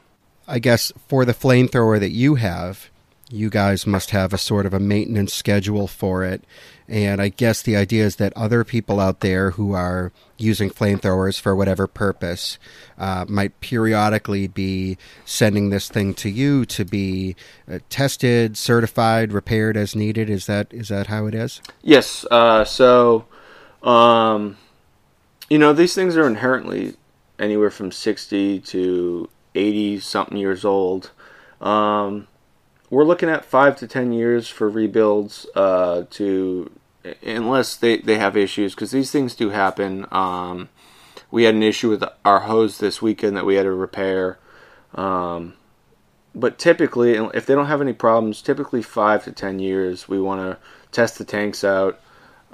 I 0.47 0.59
guess 0.59 0.93
for 1.09 1.25
the 1.25 1.33
flamethrower 1.33 1.99
that 1.99 2.11
you 2.11 2.35
have, 2.35 2.91
you 3.31 3.49
guys 3.51 3.87
must 3.87 4.11
have 4.11 4.33
a 4.33 4.38
sort 4.38 4.66
of 4.66 4.75
a 4.75 4.81
maintenance 4.81 5.33
schedule 5.33 5.87
for 5.87 6.25
it. 6.25 6.45
And 6.88 7.23
I 7.23 7.29
guess 7.29 7.62
the 7.62 7.77
idea 7.77 8.05
is 8.05 8.16
that 8.16 8.33
other 8.35 8.64
people 8.64 8.99
out 8.99 9.21
there 9.21 9.53
who 9.53 9.75
are 9.75 10.11
using 10.38 10.71
flamethrowers 10.71 11.40
for 11.40 11.55
whatever 11.55 11.87
purpose 11.87 12.59
uh, 12.99 13.25
might 13.29 13.61
periodically 13.61 14.49
be 14.49 14.99
sending 15.25 15.71
this 15.71 15.88
thing 15.88 16.14
to 16.14 16.29
you 16.29 16.64
to 16.66 16.85
be 16.85 17.37
uh, 17.71 17.79
tested, 17.90 18.57
certified, 18.57 19.33
repaired 19.33 19.77
as 19.77 19.95
needed. 19.95 20.29
Is 20.29 20.47
that 20.47 20.66
is 20.73 20.88
that 20.88 21.07
how 21.07 21.27
it 21.27 21.35
is? 21.35 21.62
Yes. 21.83 22.27
Uh, 22.29 22.64
so, 22.64 23.27
um, 23.85 24.57
you 25.49 25.59
know, 25.59 25.73
these 25.73 25.95
things 25.95 26.16
are 26.16 26.27
inherently 26.27 26.97
anywhere 27.38 27.71
from 27.71 27.93
sixty 27.93 28.59
to 28.59 29.29
eighty 29.55 30.01
something 30.01 30.37
years 30.37 30.64
old. 30.64 31.12
Um, 31.61 32.27
we're 32.90 33.05
looking 33.05 33.29
at 33.29 33.44
five 33.44 33.76
to 33.76 33.87
ten 33.87 34.12
years 34.12 34.48
for 34.48 34.68
rebuilds 34.68 35.46
uh, 35.55 36.05
to 36.11 36.70
unless 37.22 37.76
they, 37.76 37.98
they 37.98 38.18
have 38.18 38.37
issues 38.37 38.74
because 38.74 38.90
these 38.90 39.11
things 39.11 39.35
do 39.35 39.50
happen. 39.50 40.07
Um, 40.11 40.68
we 41.31 41.44
had 41.44 41.55
an 41.55 41.62
issue 41.62 41.88
with 41.88 42.05
our 42.24 42.40
hose 42.40 42.79
this 42.79 43.00
weekend 43.00 43.37
that 43.37 43.46
we 43.46 43.55
had 43.55 43.62
to 43.62 43.72
repair. 43.72 44.38
Um, 44.94 45.55
but 46.35 46.59
typically 46.59 47.14
if 47.14 47.46
they 47.46 47.55
don't 47.55 47.66
have 47.66 47.81
any 47.81 47.92
problems 47.92 48.42
typically 48.42 48.83
five 48.83 49.24
to 49.24 49.33
ten 49.33 49.59
years 49.59 50.09
we 50.09 50.20
want 50.20 50.40
to 50.40 50.59
test 50.92 51.18
the 51.18 51.24
tanks 51.24 51.64
out 51.64 52.00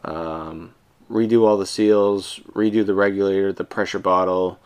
um, 0.05 0.75
redo 1.11 1.46
all 1.46 1.57
the 1.57 1.66
seals 1.66 2.40
redo 2.53 2.85
the 2.85 2.94
regulator 2.94 3.53
the 3.53 3.64
pressure 3.64 3.99
bottle 3.99 4.59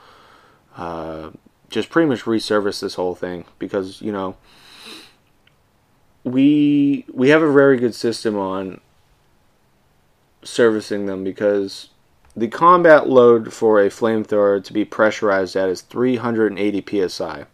uh, 0.77 1.31
just 1.69 1.91
pretty 1.91 2.09
much 2.09 2.23
resurface 2.23 2.81
this 2.81 2.95
whole 2.95 3.15
thing. 3.15 3.45
Because 3.59 4.03
you 4.03 4.13
know 4.13 4.37
we 6.25 7.05
we 7.13 7.31
have 7.31 7.43
a 7.43 7.53
very 7.53 7.79
good 7.79 7.95
system 7.95 8.37
on 8.37 8.81
servicing 10.43 11.07
them 11.07 11.25
because 11.25 11.91
the 12.37 12.49
combat 12.49 13.09
load 13.09 13.53
for 13.53 13.81
a 13.81 13.89
flamethrower 13.89 14.63
to 14.63 14.73
be 14.73 14.85
pressurized 14.85 15.57
at 15.57 15.69
is 15.69 15.83
380 15.83 17.09
psi. 17.09 17.45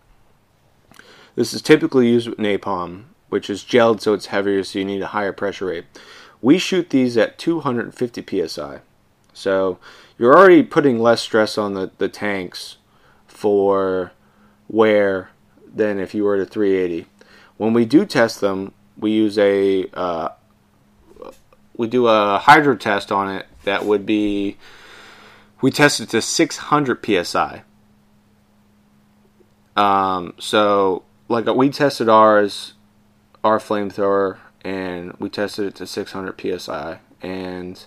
This 1.34 1.52
is 1.52 1.62
typically 1.62 2.08
used 2.08 2.28
with 2.28 2.38
napalm, 2.38 3.04
which 3.28 3.50
is 3.50 3.62
gelled 3.62 4.00
so 4.00 4.14
it's 4.14 4.26
heavier, 4.26 4.62
so 4.64 4.78
you 4.78 4.84
need 4.84 5.02
a 5.02 5.08
higher 5.08 5.32
pressure 5.32 5.66
rate. 5.66 5.84
We 6.40 6.58
shoot 6.58 6.90
these 6.90 7.16
at 7.16 7.38
250 7.38 8.46
psi. 8.48 8.80
So 9.32 9.78
you're 10.18 10.36
already 10.36 10.62
putting 10.62 10.98
less 10.98 11.20
stress 11.20 11.58
on 11.58 11.74
the, 11.74 11.90
the 11.98 12.08
tanks 12.08 12.76
for 13.26 14.12
wear 14.68 15.30
than 15.74 15.98
if 15.98 16.14
you 16.14 16.24
were 16.24 16.36
at 16.36 16.50
380. 16.50 17.06
When 17.56 17.72
we 17.72 17.84
do 17.84 18.04
test 18.04 18.40
them, 18.40 18.72
we 18.98 19.12
use 19.12 19.38
a 19.38 19.86
uh, 19.94 20.28
we 21.76 21.86
do 21.86 22.06
a 22.06 22.38
hydro 22.38 22.76
test 22.76 23.12
on 23.12 23.34
it 23.34 23.46
that 23.64 23.84
would 23.84 24.06
be 24.06 24.56
we 25.60 25.70
test 25.70 26.00
it 26.00 26.10
to 26.10 26.22
600 26.22 27.24
psi. 27.24 27.62
Um, 29.76 30.34
so 30.38 31.04
like 31.28 31.46
we 31.46 31.70
tested 31.70 32.08
ours, 32.08 32.74
our 33.42 33.58
flamethrower, 33.58 34.38
and 34.62 35.14
we 35.18 35.28
tested 35.28 35.66
it 35.66 35.74
to 35.76 35.86
600 35.86 36.60
psi, 36.60 36.98
and 37.22 37.86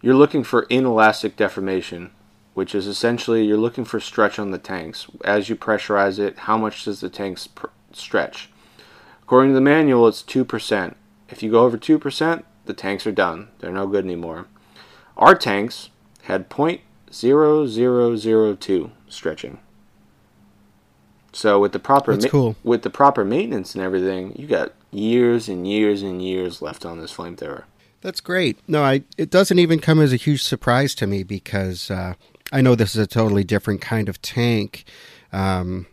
you're 0.00 0.14
looking 0.14 0.44
for 0.44 0.66
inelastic 0.70 1.36
deformation, 1.36 2.10
which 2.54 2.74
is 2.74 2.86
essentially 2.86 3.44
you're 3.44 3.56
looking 3.56 3.84
for 3.84 4.00
stretch 4.00 4.38
on 4.38 4.50
the 4.50 4.58
tanks 4.58 5.06
as 5.24 5.48
you 5.48 5.56
pressurize 5.56 6.18
it. 6.18 6.40
How 6.40 6.56
much 6.56 6.84
does 6.84 7.00
the 7.00 7.10
tanks 7.10 7.46
pr- 7.46 7.66
stretch? 7.92 8.50
According 9.24 9.50
to 9.50 9.54
the 9.54 9.60
manual, 9.60 10.06
it's 10.06 10.22
2%. 10.22 10.94
If 11.30 11.42
you 11.42 11.50
go 11.50 11.64
over 11.64 11.78
2%, 11.78 12.42
the 12.66 12.74
tanks 12.74 13.06
are 13.06 13.12
done. 13.12 13.48
They're 13.58 13.72
no 13.72 13.86
good 13.86 14.04
anymore. 14.04 14.46
Our 15.16 15.34
tanks 15.34 15.88
had 16.22 16.50
.0002 16.50 18.90
stretching. 19.08 19.58
So 21.32 21.58
with 21.58 21.72
the 21.72 21.78
proper 21.78 22.12
That's 22.12 22.30
cool. 22.30 22.56
with 22.62 22.82
the 22.82 22.90
proper 22.90 23.24
maintenance 23.24 23.74
and 23.74 23.82
everything, 23.82 24.34
you 24.36 24.46
got 24.46 24.72
years 24.92 25.48
and 25.48 25.66
years 25.66 26.02
and 26.02 26.22
years 26.22 26.62
left 26.62 26.86
on 26.86 27.00
this 27.00 27.12
flamethrower. 27.12 27.64
That's 28.02 28.20
great. 28.20 28.58
No, 28.68 28.84
I 28.84 29.02
it 29.16 29.30
doesn't 29.30 29.58
even 29.58 29.80
come 29.80 30.00
as 30.00 30.12
a 30.12 30.16
huge 30.16 30.42
surprise 30.42 30.94
to 30.96 31.06
me 31.06 31.22
because 31.22 31.90
uh, 31.90 32.14
I 32.52 32.60
know 32.60 32.74
this 32.74 32.94
is 32.94 33.02
a 33.02 33.06
totally 33.06 33.42
different 33.42 33.80
kind 33.80 34.08
of 34.08 34.20
tank. 34.22 34.84
Um, 35.32 35.86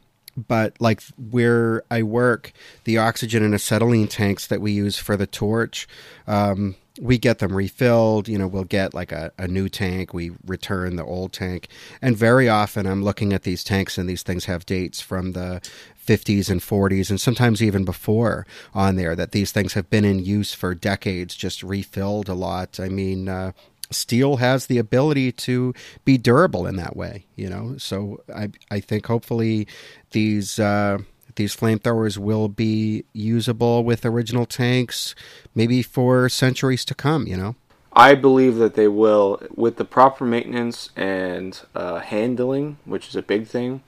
but 0.48 0.76
like 0.80 1.02
where 1.18 1.84
I 1.90 2.04
work, 2.04 2.54
the 2.84 2.98
oxygen 2.98 3.44
and 3.44 3.54
acetylene 3.54 4.08
tanks 4.08 4.48
that 4.48 4.62
we 4.62 4.72
use 4.72 4.98
for 4.98 5.18
the 5.18 5.28
torch, 5.28 5.88
um, 6.28 6.76
we 7.00 7.18
get 7.18 7.40
them 7.40 7.56
refilled. 7.56 8.28
You 8.28 8.38
know, 8.38 8.48
we'll 8.48 8.64
get 8.64 8.94
like 8.94 9.12
a, 9.12 9.32
a 9.38 9.48
new 9.48 9.70
tank, 9.70 10.14
we 10.14 10.32
return 10.46 10.96
the 10.96 11.06
old 11.06 11.34
tank. 11.34 11.68
And 12.02 12.18
very 12.18 12.50
often 12.50 12.86
I'm 12.86 13.04
looking 13.04 13.34
at 13.34 13.44
these 13.44 13.64
tanks 13.64 13.98
and 13.98 14.10
these 14.10 14.24
things 14.24 14.46
have 14.46 14.66
dates 14.66 15.02
from 15.02 15.32
the 15.32 15.62
50s 16.06 16.50
and 16.50 16.62
40s 16.62 17.10
and 17.10 17.22
sometimes 17.22 17.62
even 17.62 17.86
before 17.86 18.46
on 18.74 18.96
there 18.96 19.16
that 19.16 19.32
these 19.32 19.52
things 19.52 19.74
have 19.74 19.90
been 19.90 20.04
in 20.04 20.20
use 20.20 20.54
for 20.54 20.74
decades, 20.74 21.36
just 21.36 21.64
refilled 21.64 22.28
a 22.28 22.34
lot. 22.34 22.80
I 22.80 22.90
mean, 22.90 23.30
uh, 23.30 23.52
steel 23.92 24.38
has 24.38 24.68
the 24.68 24.78
ability 24.78 25.32
to 25.32 25.74
be 26.06 26.18
durable 26.18 26.66
in 26.66 26.76
that 26.78 26.96
way, 26.96 27.26
you 27.36 27.50
know. 27.50 27.76
So 27.78 28.24
I 28.34 28.50
I 28.70 28.80
think 28.80 29.06
hopefully 29.06 29.68
these 30.12 30.60
uh, 30.60 31.00
these 31.36 31.56
flamethrowers 31.56 32.18
will 32.18 32.50
be 32.50 33.06
usable 33.14 33.84
with 33.84 34.06
original 34.06 34.46
tanks, 34.46 35.16
maybe 35.56 35.82
for 35.82 36.30
centuries 36.30 36.86
to 36.86 36.96
come, 36.96 37.28
you 37.28 37.38
know. 37.38 37.56
I 37.94 38.16
believe 38.16 38.56
that 38.56 38.76
they 38.76 38.88
will, 38.88 39.42
with 39.54 39.76
the 39.76 39.84
proper 39.84 40.24
maintenance 40.24 40.92
and 40.96 41.60
uh, 41.76 42.00
handling, 42.00 42.78
which 42.86 43.10
is 43.10 43.16
a 43.16 43.22
big 43.22 43.48
thing. 43.48 43.82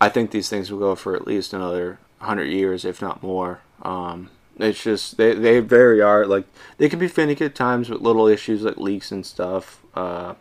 I 0.00 0.08
think 0.08 0.30
these 0.30 0.48
things 0.48 0.72
will 0.72 0.80
go 0.80 0.94
for 0.94 1.14
at 1.14 1.26
least 1.26 1.52
another 1.52 1.98
hundred 2.18 2.46
years, 2.46 2.84
if 2.84 3.00
not 3.00 3.22
more. 3.22 3.60
Um, 3.82 4.30
it's 4.62 4.82
just 4.82 5.16
they 5.16 5.34
they 5.34 5.60
very 5.60 6.00
are 6.00 6.26
like 6.26 6.44
they 6.78 6.88
can 6.88 6.98
be 6.98 7.08
finicky 7.08 7.44
at 7.44 7.54
times 7.54 7.90
with 7.90 8.00
little 8.00 8.26
issues 8.26 8.62
like 8.62 8.76
leaks 8.76 9.10
and 9.10 9.24
stuff. 9.24 9.82
Uh, 9.94 10.34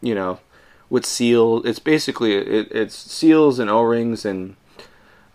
you 0.00 0.14
know, 0.14 0.38
with 0.90 1.04
seal, 1.04 1.62
it's 1.64 1.78
basically 1.78 2.34
it, 2.34 2.70
it's 2.70 2.94
seals 2.94 3.58
and 3.58 3.70
O 3.70 3.82
rings 3.82 4.24
and 4.24 4.56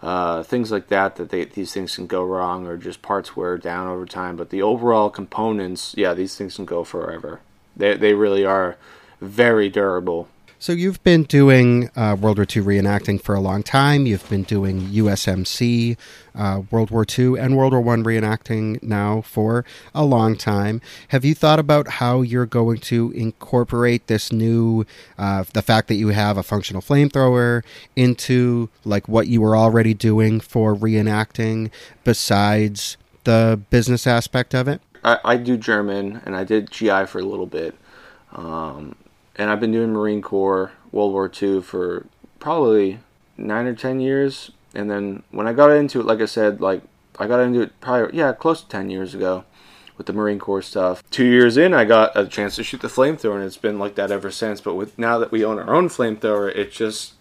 uh, 0.02 0.44
things 0.44 0.72
like 0.72 0.88
that 0.88 1.16
that 1.16 1.30
they, 1.30 1.46
these 1.46 1.74
things 1.74 1.96
can 1.96 2.08
go 2.08 2.24
wrong 2.24 2.66
or 2.66 2.78
just 2.78 3.02
parts 3.02 3.36
wear 3.36 3.58
down 3.58 3.88
over 3.88 4.06
time. 4.06 4.36
But 4.36 4.50
the 4.50 4.62
overall 4.62 5.10
components, 5.10 5.94
yeah, 5.98 6.14
these 6.14 6.36
things 6.36 6.56
can 6.56 6.66
go 6.66 6.84
forever. 6.84 7.42
They 7.76 7.96
they 7.96 8.14
really 8.14 8.46
are 8.46 8.78
very 9.20 9.70
durable. 9.70 10.28
So 10.62 10.74
you've 10.74 11.04
been 11.04 11.24
doing 11.24 11.90
uh, 11.96 12.16
World 12.22 12.38
War 12.38 12.46
II 12.46 12.62
reenacting 12.62 13.20
for 13.20 13.34
a 13.34 13.40
long 13.40 13.64
time. 13.64 14.06
You've 14.06 14.30
been 14.30 14.44
doing 14.44 14.82
USMC, 14.90 15.98
uh, 16.36 16.62
World 16.70 16.92
War 16.92 17.04
II, 17.04 17.40
and 17.40 17.58
World 17.58 17.74
War 17.74 17.82
One 17.82 18.04
reenacting 18.04 18.82
now 18.84 19.22
for 19.22 19.66
a 19.96 20.06
long 20.06 20.38
time. 20.38 20.80
Have 21.08 21.26
you 21.26 21.34
thought 21.34 21.58
about 21.58 21.88
how 21.88 22.22
you're 22.22 22.46
going 22.46 22.78
to 22.82 23.10
incorporate 23.16 24.06
this 24.06 24.32
new, 24.32 24.86
uh, 25.18 25.46
the 25.52 25.64
fact 25.64 25.88
that 25.88 25.96
you 25.96 26.10
have 26.10 26.38
a 26.38 26.44
functional 26.44 26.84
flamethrower 26.84 27.64
into 27.96 28.70
like 28.86 29.08
what 29.08 29.26
you 29.26 29.42
were 29.42 29.58
already 29.58 29.96
doing 29.96 30.40
for 30.40 30.76
reenacting, 30.76 31.72
besides 32.04 32.98
the 33.24 33.60
business 33.72 34.06
aspect 34.06 34.54
of 34.54 34.68
it? 34.68 34.80
I, 35.04 35.18
I 35.26 35.38
do 35.38 35.58
German 35.58 36.22
and 36.24 36.36
I 36.36 36.44
did 36.44 36.70
GI 36.70 37.08
for 37.08 37.18
a 37.18 37.26
little 37.26 37.48
bit. 37.48 37.74
Um, 38.34 38.96
and 39.36 39.50
I've 39.50 39.60
been 39.60 39.72
doing 39.72 39.94
Marine 39.94 40.22
Corps 40.22 40.72
World 40.92 41.14
War 41.14 41.32
II 41.42 41.62
for 41.62 42.06
probably 42.40 43.00
nine 43.38 43.66
or 43.66 43.76
ten 43.76 44.00
years. 44.00 44.52
And 44.74 44.90
then 44.90 45.24
when 45.32 45.48
I 45.48 45.54
got 45.54 45.72
into 45.72 46.00
it, 46.00 46.06
like 46.06 46.22
I 46.22 46.26
said, 46.26 46.62
like 46.62 46.82
I 47.20 47.28
got 47.28 47.40
into 47.40 47.62
it 47.62 47.80
probably 47.82 48.18
yeah 48.18 48.34
close 48.34 48.62
to 48.62 48.70
ten 48.70 48.90
years 48.90 49.14
ago 49.14 49.46
with 49.98 50.08
the 50.08 50.14
Marine 50.14 50.40
Corps 50.40 50.62
stuff. 50.62 51.04
Two 51.12 51.26
years 51.26 51.58
in, 51.58 51.74
I 51.74 51.86
got 51.86 52.18
a 52.18 52.26
chance 52.26 52.56
to 52.56 52.64
shoot 52.64 52.82
the 52.82 52.88
flamethrower, 52.88 53.36
and 53.36 53.44
it's 53.44 53.58
been 53.58 53.78
like 53.78 53.96
that 53.96 54.12
ever 54.12 54.32
since. 54.32 54.60
But 54.60 54.76
with 54.76 54.98
now 54.98 55.20
that 55.20 55.32
we 55.32 55.46
own 55.46 55.60
our 55.60 55.74
own 55.74 55.90
flamethrower, 55.90 56.56
it 56.56 56.72
just 56.72 57.14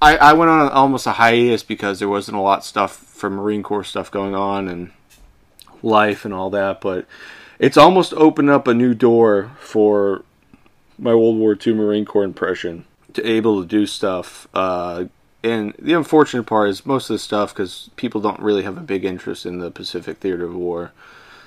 I, 0.00 0.16
I 0.16 0.32
went 0.32 0.50
on 0.50 0.70
almost 0.70 1.06
a 1.06 1.12
hiatus 1.12 1.62
because 1.62 1.98
there 1.98 2.08
wasn't 2.08 2.36
a 2.36 2.40
lot 2.40 2.58
of 2.58 2.64
stuff 2.64 2.96
for 2.96 3.30
Marine 3.30 3.62
Corps 3.62 3.84
stuff 3.84 4.10
going 4.10 4.34
on 4.34 4.68
and 4.68 4.90
life 5.82 6.24
and 6.24 6.34
all 6.34 6.50
that. 6.50 6.80
But 6.80 7.06
it's 7.58 7.76
almost 7.76 8.12
opened 8.14 8.50
up 8.50 8.66
a 8.66 8.74
new 8.74 8.94
door 8.94 9.52
for 9.60 10.24
my 11.00 11.14
World 11.14 11.38
War 11.38 11.56
II 11.66 11.74
Marine 11.74 12.04
Corps 12.04 12.24
impression 12.24 12.84
to 13.14 13.26
able 13.26 13.60
to 13.60 13.66
do 13.66 13.86
stuff. 13.86 14.46
Uh, 14.54 15.06
and 15.42 15.74
the 15.78 15.94
unfortunate 15.94 16.44
part 16.44 16.68
is 16.68 16.84
most 16.84 17.08
of 17.08 17.14
the 17.14 17.18
stuff 17.18 17.52
because 17.52 17.90
people 17.96 18.20
don't 18.20 18.40
really 18.40 18.62
have 18.62 18.76
a 18.76 18.82
big 18.82 19.04
interest 19.04 19.46
in 19.46 19.58
the 19.58 19.70
Pacific 19.70 20.18
theater 20.18 20.44
of 20.44 20.54
war, 20.54 20.92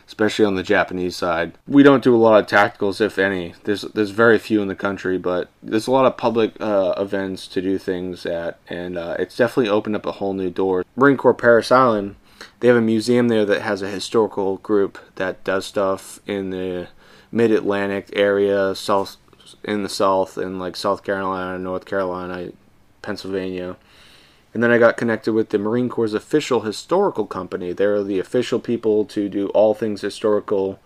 especially 0.08 0.46
on 0.46 0.56
the 0.56 0.64
Japanese 0.64 1.16
side. 1.16 1.54
We 1.68 1.84
don't 1.84 2.04
do 2.04 2.16
a 2.16 2.18
lot 2.18 2.42
of 2.42 2.48
tacticals, 2.48 3.00
if 3.00 3.20
any. 3.20 3.54
There's 3.64 3.84
there's 3.84 4.10
very 4.10 4.40
few 4.40 4.62
in 4.62 4.68
the 4.68 4.76
country, 4.76 5.20
but 5.20 5.50
there's 5.62 5.88
a 5.88 5.92
lot 5.92 6.06
of 6.06 6.18
public 6.18 6.60
uh, 6.60 6.96
events 6.98 7.48
to 7.50 7.62
do 7.62 7.78
things 7.78 8.26
at, 8.26 8.58
and 8.68 8.98
uh, 8.98 9.16
it's 9.20 9.38
definitely 9.38 9.70
opened 9.70 9.96
up 9.96 10.08
a 10.08 10.14
whole 10.14 10.34
new 10.34 10.50
door. 10.50 10.84
Marine 10.96 11.18
Corps 11.18 11.36
Parris 11.36 11.72
Island, 11.72 12.16
they 12.60 12.68
have 12.68 12.78
a 12.78 12.82
museum 12.82 13.28
there 13.28 13.46
that 13.46 13.62
has 13.62 13.84
a 13.84 13.90
historical 13.90 14.58
group 14.58 14.98
that 15.16 15.44
does 15.44 15.68
stuff 15.68 16.20
in 16.26 16.50
the 16.50 16.88
Mid 17.32 17.52
Atlantic 17.52 18.10
area, 18.14 18.74
South 18.76 19.18
in 19.64 19.84
the 19.84 19.90
South, 19.90 20.38
in 20.38 20.60
like 20.60 20.76
South 20.76 21.04
Carolina, 21.04 21.58
North 21.60 21.86
Carolina, 21.86 22.52
Pennsylvania. 23.02 23.78
And 24.54 24.62
then 24.62 24.72
I 24.72 24.78
got 24.78 24.98
connected 24.98 25.34
with 25.34 25.50
the 25.50 25.58
Marine 25.58 25.90
Corps' 25.90 26.14
official 26.14 26.62
historical 26.62 27.26
company. 27.26 27.74
They're 27.74 28.04
the 28.04 28.20
official 28.20 28.60
people 28.60 29.06
to 29.06 29.28
do 29.28 29.48
all 29.50 29.74
things 29.74 30.02
historical 30.02 30.80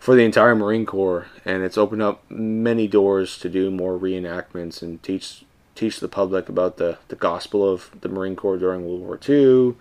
for 0.00 0.16
the 0.16 0.24
entire 0.24 0.56
Marine 0.56 0.84
Corps, 0.84 1.28
and 1.44 1.62
it's 1.62 1.78
opened 1.78 2.02
up 2.02 2.28
many 2.28 2.88
doors 2.88 3.38
to 3.38 3.48
do 3.48 3.70
more 3.70 3.96
reenactments 3.96 4.82
and 4.82 5.00
teach 5.02 5.44
teach 5.74 6.00
the 6.00 6.08
public 6.08 6.48
about 6.48 6.76
the, 6.76 6.98
the 7.08 7.16
gospel 7.16 7.66
of 7.66 7.90
the 8.00 8.08
Marine 8.08 8.36
Corps 8.36 8.58
during 8.58 8.84
World 8.84 9.00
War 9.00 9.18
II. 9.26 9.74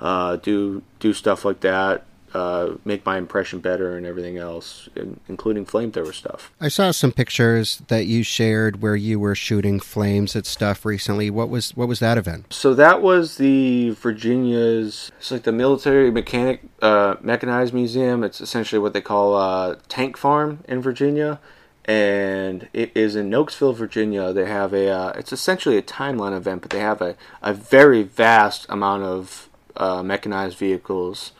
Uh, 0.00 0.36
do 0.36 0.82
do 0.98 1.12
stuff 1.12 1.44
like 1.44 1.60
that 1.60 2.04
uh, 2.32 2.74
make 2.84 3.04
my 3.04 3.18
impression 3.18 3.58
better 3.58 3.96
and 3.96 4.06
everything 4.06 4.38
else, 4.38 4.88
including 5.28 5.66
flamethrower 5.66 6.14
stuff. 6.14 6.52
I 6.60 6.68
saw 6.68 6.90
some 6.92 7.12
pictures 7.12 7.82
that 7.88 8.06
you 8.06 8.22
shared 8.22 8.80
where 8.82 8.96
you 8.96 9.18
were 9.18 9.34
shooting 9.34 9.80
flames 9.80 10.36
at 10.36 10.46
stuff 10.46 10.84
recently. 10.84 11.30
What 11.30 11.48
was 11.48 11.76
what 11.76 11.88
was 11.88 11.98
that 12.00 12.18
event? 12.18 12.52
So 12.52 12.74
that 12.74 13.02
was 13.02 13.36
the 13.36 13.90
Virginia's. 13.90 15.10
It's 15.18 15.30
like 15.30 15.42
the 15.42 15.52
military 15.52 16.10
mechanic 16.10 16.62
uh, 16.80 17.16
mechanized 17.20 17.74
museum. 17.74 18.22
It's 18.22 18.40
essentially 18.40 18.78
what 18.78 18.92
they 18.92 19.00
call 19.00 19.36
a 19.36 19.78
tank 19.88 20.16
farm 20.16 20.64
in 20.68 20.80
Virginia. 20.80 21.40
And 21.86 22.68
it 22.72 22.92
is 22.94 23.16
in 23.16 23.30
Nokesville, 23.30 23.74
Virginia. 23.74 24.32
They 24.32 24.46
have 24.46 24.72
a. 24.72 24.88
Uh, 24.88 25.12
it's 25.16 25.32
essentially 25.32 25.76
a 25.76 25.82
timeline 25.82 26.36
event, 26.36 26.62
but 26.62 26.70
they 26.70 26.78
have 26.78 27.02
a, 27.02 27.16
a 27.42 27.52
very 27.52 28.04
vast 28.04 28.66
amount 28.68 29.02
of 29.02 29.48
uh, 29.76 30.02
mechanized 30.02 30.58
vehicles 30.58 31.32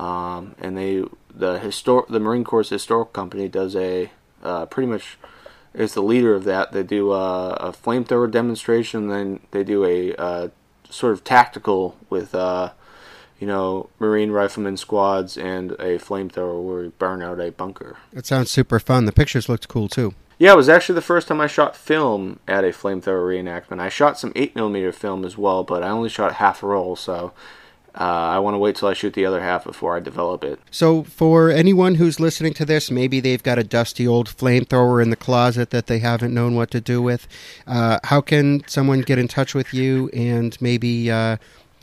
um, 0.00 0.54
and 0.58 0.78
they 0.78 1.04
the 1.32 1.58
histor- 1.58 2.08
the 2.08 2.18
Marine 2.18 2.42
Corps 2.42 2.68
Historical 2.68 3.12
Company 3.12 3.48
does 3.48 3.76
a 3.76 4.10
uh, 4.42 4.64
pretty 4.66 4.88
much 4.88 5.18
is 5.74 5.94
the 5.94 6.02
leader 6.02 6.34
of 6.34 6.44
that. 6.44 6.72
They 6.72 6.82
do 6.82 7.12
a, 7.12 7.52
a 7.52 7.72
flamethrower 7.72 8.30
demonstration, 8.30 9.08
then 9.08 9.40
they 9.50 9.62
do 9.62 9.84
a 9.84 10.14
uh, 10.16 10.48
sort 10.88 11.12
of 11.12 11.22
tactical 11.22 11.96
with 12.08 12.34
uh, 12.34 12.70
you 13.38 13.46
know 13.46 13.90
Marine 13.98 14.30
rifleman 14.30 14.78
squads 14.78 15.36
and 15.36 15.72
a 15.72 15.98
flamethrower 15.98 16.62
where 16.62 16.82
we 16.82 16.88
burn 16.88 17.22
out 17.22 17.38
a 17.38 17.50
bunker. 17.50 17.98
It 18.14 18.24
sounds 18.24 18.50
super 18.50 18.80
fun. 18.80 19.04
The 19.04 19.12
pictures 19.12 19.50
looked 19.50 19.68
cool 19.68 19.88
too. 19.88 20.14
Yeah, 20.38 20.54
it 20.54 20.56
was 20.56 20.70
actually 20.70 20.94
the 20.94 21.02
first 21.02 21.28
time 21.28 21.42
I 21.42 21.46
shot 21.46 21.76
film 21.76 22.40
at 22.48 22.64
a 22.64 22.68
flamethrower 22.68 23.28
reenactment. 23.28 23.78
I 23.78 23.90
shot 23.90 24.18
some 24.18 24.32
8mm 24.32 24.94
film 24.94 25.26
as 25.26 25.36
well, 25.36 25.62
but 25.62 25.82
I 25.82 25.90
only 25.90 26.08
shot 26.08 26.36
half 26.36 26.62
a 26.62 26.66
roll, 26.66 26.96
so 26.96 27.34
uh, 27.94 28.04
I 28.04 28.38
want 28.38 28.54
to 28.54 28.58
wait 28.58 28.76
till 28.76 28.88
I 28.88 28.94
shoot 28.94 29.14
the 29.14 29.26
other 29.26 29.40
half 29.40 29.64
before 29.64 29.96
I 29.96 30.00
develop 30.00 30.44
it. 30.44 30.60
So, 30.70 31.02
for 31.02 31.50
anyone 31.50 31.96
who's 31.96 32.20
listening 32.20 32.54
to 32.54 32.64
this, 32.64 32.90
maybe 32.90 33.20
they've 33.20 33.42
got 33.42 33.58
a 33.58 33.64
dusty 33.64 34.06
old 34.06 34.28
flamethrower 34.28 35.02
in 35.02 35.10
the 35.10 35.16
closet 35.16 35.70
that 35.70 35.86
they 35.86 35.98
haven't 35.98 36.32
known 36.32 36.54
what 36.54 36.70
to 36.70 36.80
do 36.80 37.02
with. 37.02 37.26
Uh, 37.66 37.98
how 38.04 38.20
can 38.20 38.62
someone 38.66 39.00
get 39.00 39.18
in 39.18 39.28
touch 39.28 39.54
with 39.54 39.74
you 39.74 40.08
and 40.10 40.60
maybe 40.60 41.10
uh, 41.10 41.36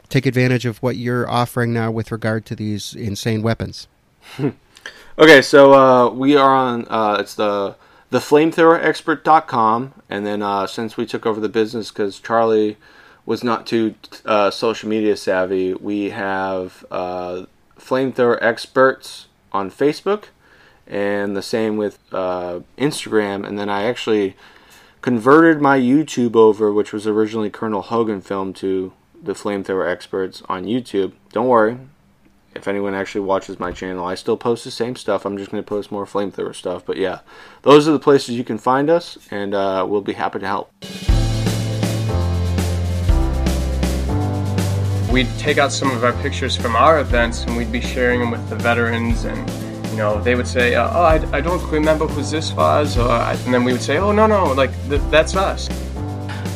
take 0.10 0.26
advantage 0.26 0.66
of 0.66 0.78
what 0.78 0.96
you're 0.96 1.30
offering 1.30 1.74
now 1.74 1.92
with 1.92 2.12
regard 2.12 2.46
to 2.46 2.56
these 2.56 2.94
insane 2.94 3.42
weapons? 3.42 3.88
okay, 5.20 5.42
so 5.42 5.74
uh, 5.74 6.10
we 6.10 6.36
are 6.36 6.56
on. 6.56 6.88
Uh, 6.90 7.18
it's 7.20 7.36
the 7.36 7.76
theflamethrowerexpert.com, 8.12 9.94
and 10.10 10.26
then 10.26 10.42
uh, 10.42 10.66
since 10.66 10.96
we 10.96 11.06
took 11.06 11.26
over 11.26 11.40
the 11.40 11.50
business 11.50 11.92
because 11.92 12.20
Charlie 12.20 12.78
was 13.28 13.44
not 13.44 13.68
too 13.68 13.94
uh, 14.26 14.50
social 14.50 14.88
media 14.88 15.18
savvy, 15.18 15.74
we 15.74 16.12
have 16.12 16.86
uh, 16.90 17.44
flamethrower 17.78 18.40
experts 18.42 19.28
on 19.52 19.70
Facebook, 19.70 20.30
and 20.88 21.36
the 21.36 21.42
same 21.42 21.76
with 21.76 22.00
uh, 22.14 22.62
Instagram. 22.78 23.46
And 23.46 23.60
then 23.60 23.70
I 23.70 23.84
actually 23.84 24.38
converted 25.02 25.62
my 25.62 25.78
YouTube 25.78 26.38
over, 26.38 26.72
which 26.72 26.94
was 26.94 27.06
originally 27.06 27.50
Colonel 27.50 27.82
Hogan 27.82 28.22
film, 28.22 28.54
to 28.54 28.94
the 29.22 29.34
flamethrower 29.34 29.92
experts 29.92 30.42
on 30.48 30.64
YouTube. 30.64 31.12
Don't 31.34 31.50
worry. 31.50 31.78
If 32.56 32.66
anyone 32.66 32.94
actually 32.94 33.22
watches 33.22 33.60
my 33.60 33.74
channel, 33.74 34.06
I 34.06 34.16
still 34.16 34.38
post 34.38 34.64
the 34.64 34.72
same 34.72 34.96
stuff. 34.96 35.26
I'm 35.26 35.38
just 35.38 35.52
going 35.52 35.62
to 35.62 35.68
post 35.68 35.92
more 35.92 36.06
flamethrower 36.06 36.56
stuff. 36.56 36.86
But 36.86 36.96
yeah, 36.96 37.20
those 37.64 37.90
are 37.90 37.92
the 37.92 38.00
places 38.00 38.36
you 38.36 38.46
can 38.46 38.58
find 38.58 38.90
us, 38.90 39.18
and 39.30 39.54
uh, 39.54 39.86
we'll 39.88 40.02
be 40.02 40.14
happy 40.14 40.40
to 40.40 40.48
help. 40.48 40.72
We'd 45.18 45.40
take 45.40 45.58
out 45.58 45.72
some 45.72 45.90
of 45.90 46.04
our 46.04 46.14
pictures 46.22 46.56
from 46.56 46.76
our 46.76 47.00
events 47.00 47.44
and 47.44 47.58
we'd 47.58 47.72
be 47.72 47.82
sharing 47.82 48.20
them 48.20 48.30
with 48.30 48.48
the 48.50 48.56
veterans 48.56 49.26
and 49.26 49.50
you 49.90 49.98
know, 49.98 50.22
they 50.22 50.36
would 50.36 50.48
say, 50.48 50.76
uh, 50.76 50.88
"Oh, 50.94 51.02
I, 51.02 51.16
I, 51.36 51.42
don't 51.42 51.72
remember 51.72 52.06
who 52.06 52.22
this 52.22 52.54
was," 52.54 53.00
or, 53.00 53.10
and 53.10 53.52
then 53.52 53.64
we 53.64 53.72
would 53.72 53.82
say, 53.82 53.98
"Oh, 53.98 54.12
no, 54.12 54.28
no, 54.28 54.54
like 54.54 54.70
th- 54.90 55.02
that's 55.10 55.36
us." 55.36 55.70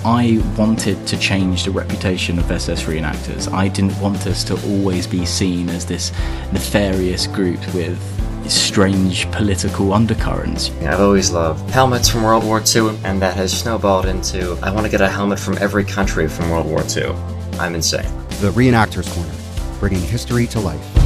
I 0.06 0.44
wanted 0.60 1.08
to 1.08 1.18
change 1.18 1.64
the 1.64 1.72
reputation 1.72 2.38
of 2.38 2.52
SS 2.52 2.84
reenactors. 2.84 3.52
I 3.52 3.68
didn't 3.68 4.00
want 4.00 4.28
us 4.28 4.44
to 4.44 4.54
always 4.70 5.08
be 5.08 5.26
seen 5.26 5.68
as 5.70 5.88
this 5.88 6.12
nefarious 6.54 7.26
group 7.26 7.62
with 7.74 7.98
strange 8.48 9.26
political 9.32 9.92
undercurrents. 9.92 10.70
I've 10.82 11.00
always 11.00 11.32
loved 11.32 11.68
helmets 11.72 12.10
from 12.10 12.22
World 12.22 12.44
War 12.44 12.62
II, 12.62 12.96
and 13.06 13.20
that 13.24 13.36
has 13.38 13.60
snowballed 13.60 14.06
into 14.06 14.56
I 14.62 14.70
want 14.70 14.86
to 14.86 14.92
get 14.92 15.02
a 15.02 15.10
helmet 15.10 15.40
from 15.40 15.58
every 15.58 15.84
country 15.84 16.28
from 16.28 16.52
World 16.52 16.68
War 16.68 16.84
II. 16.96 17.16
I'm 17.58 17.74
insane. 17.74 18.21
The 18.42 18.50
Reenactors 18.50 19.08
Corner, 19.14 19.80
bringing 19.80 20.02
history 20.02 20.48
to 20.48 20.60
life. 20.60 20.98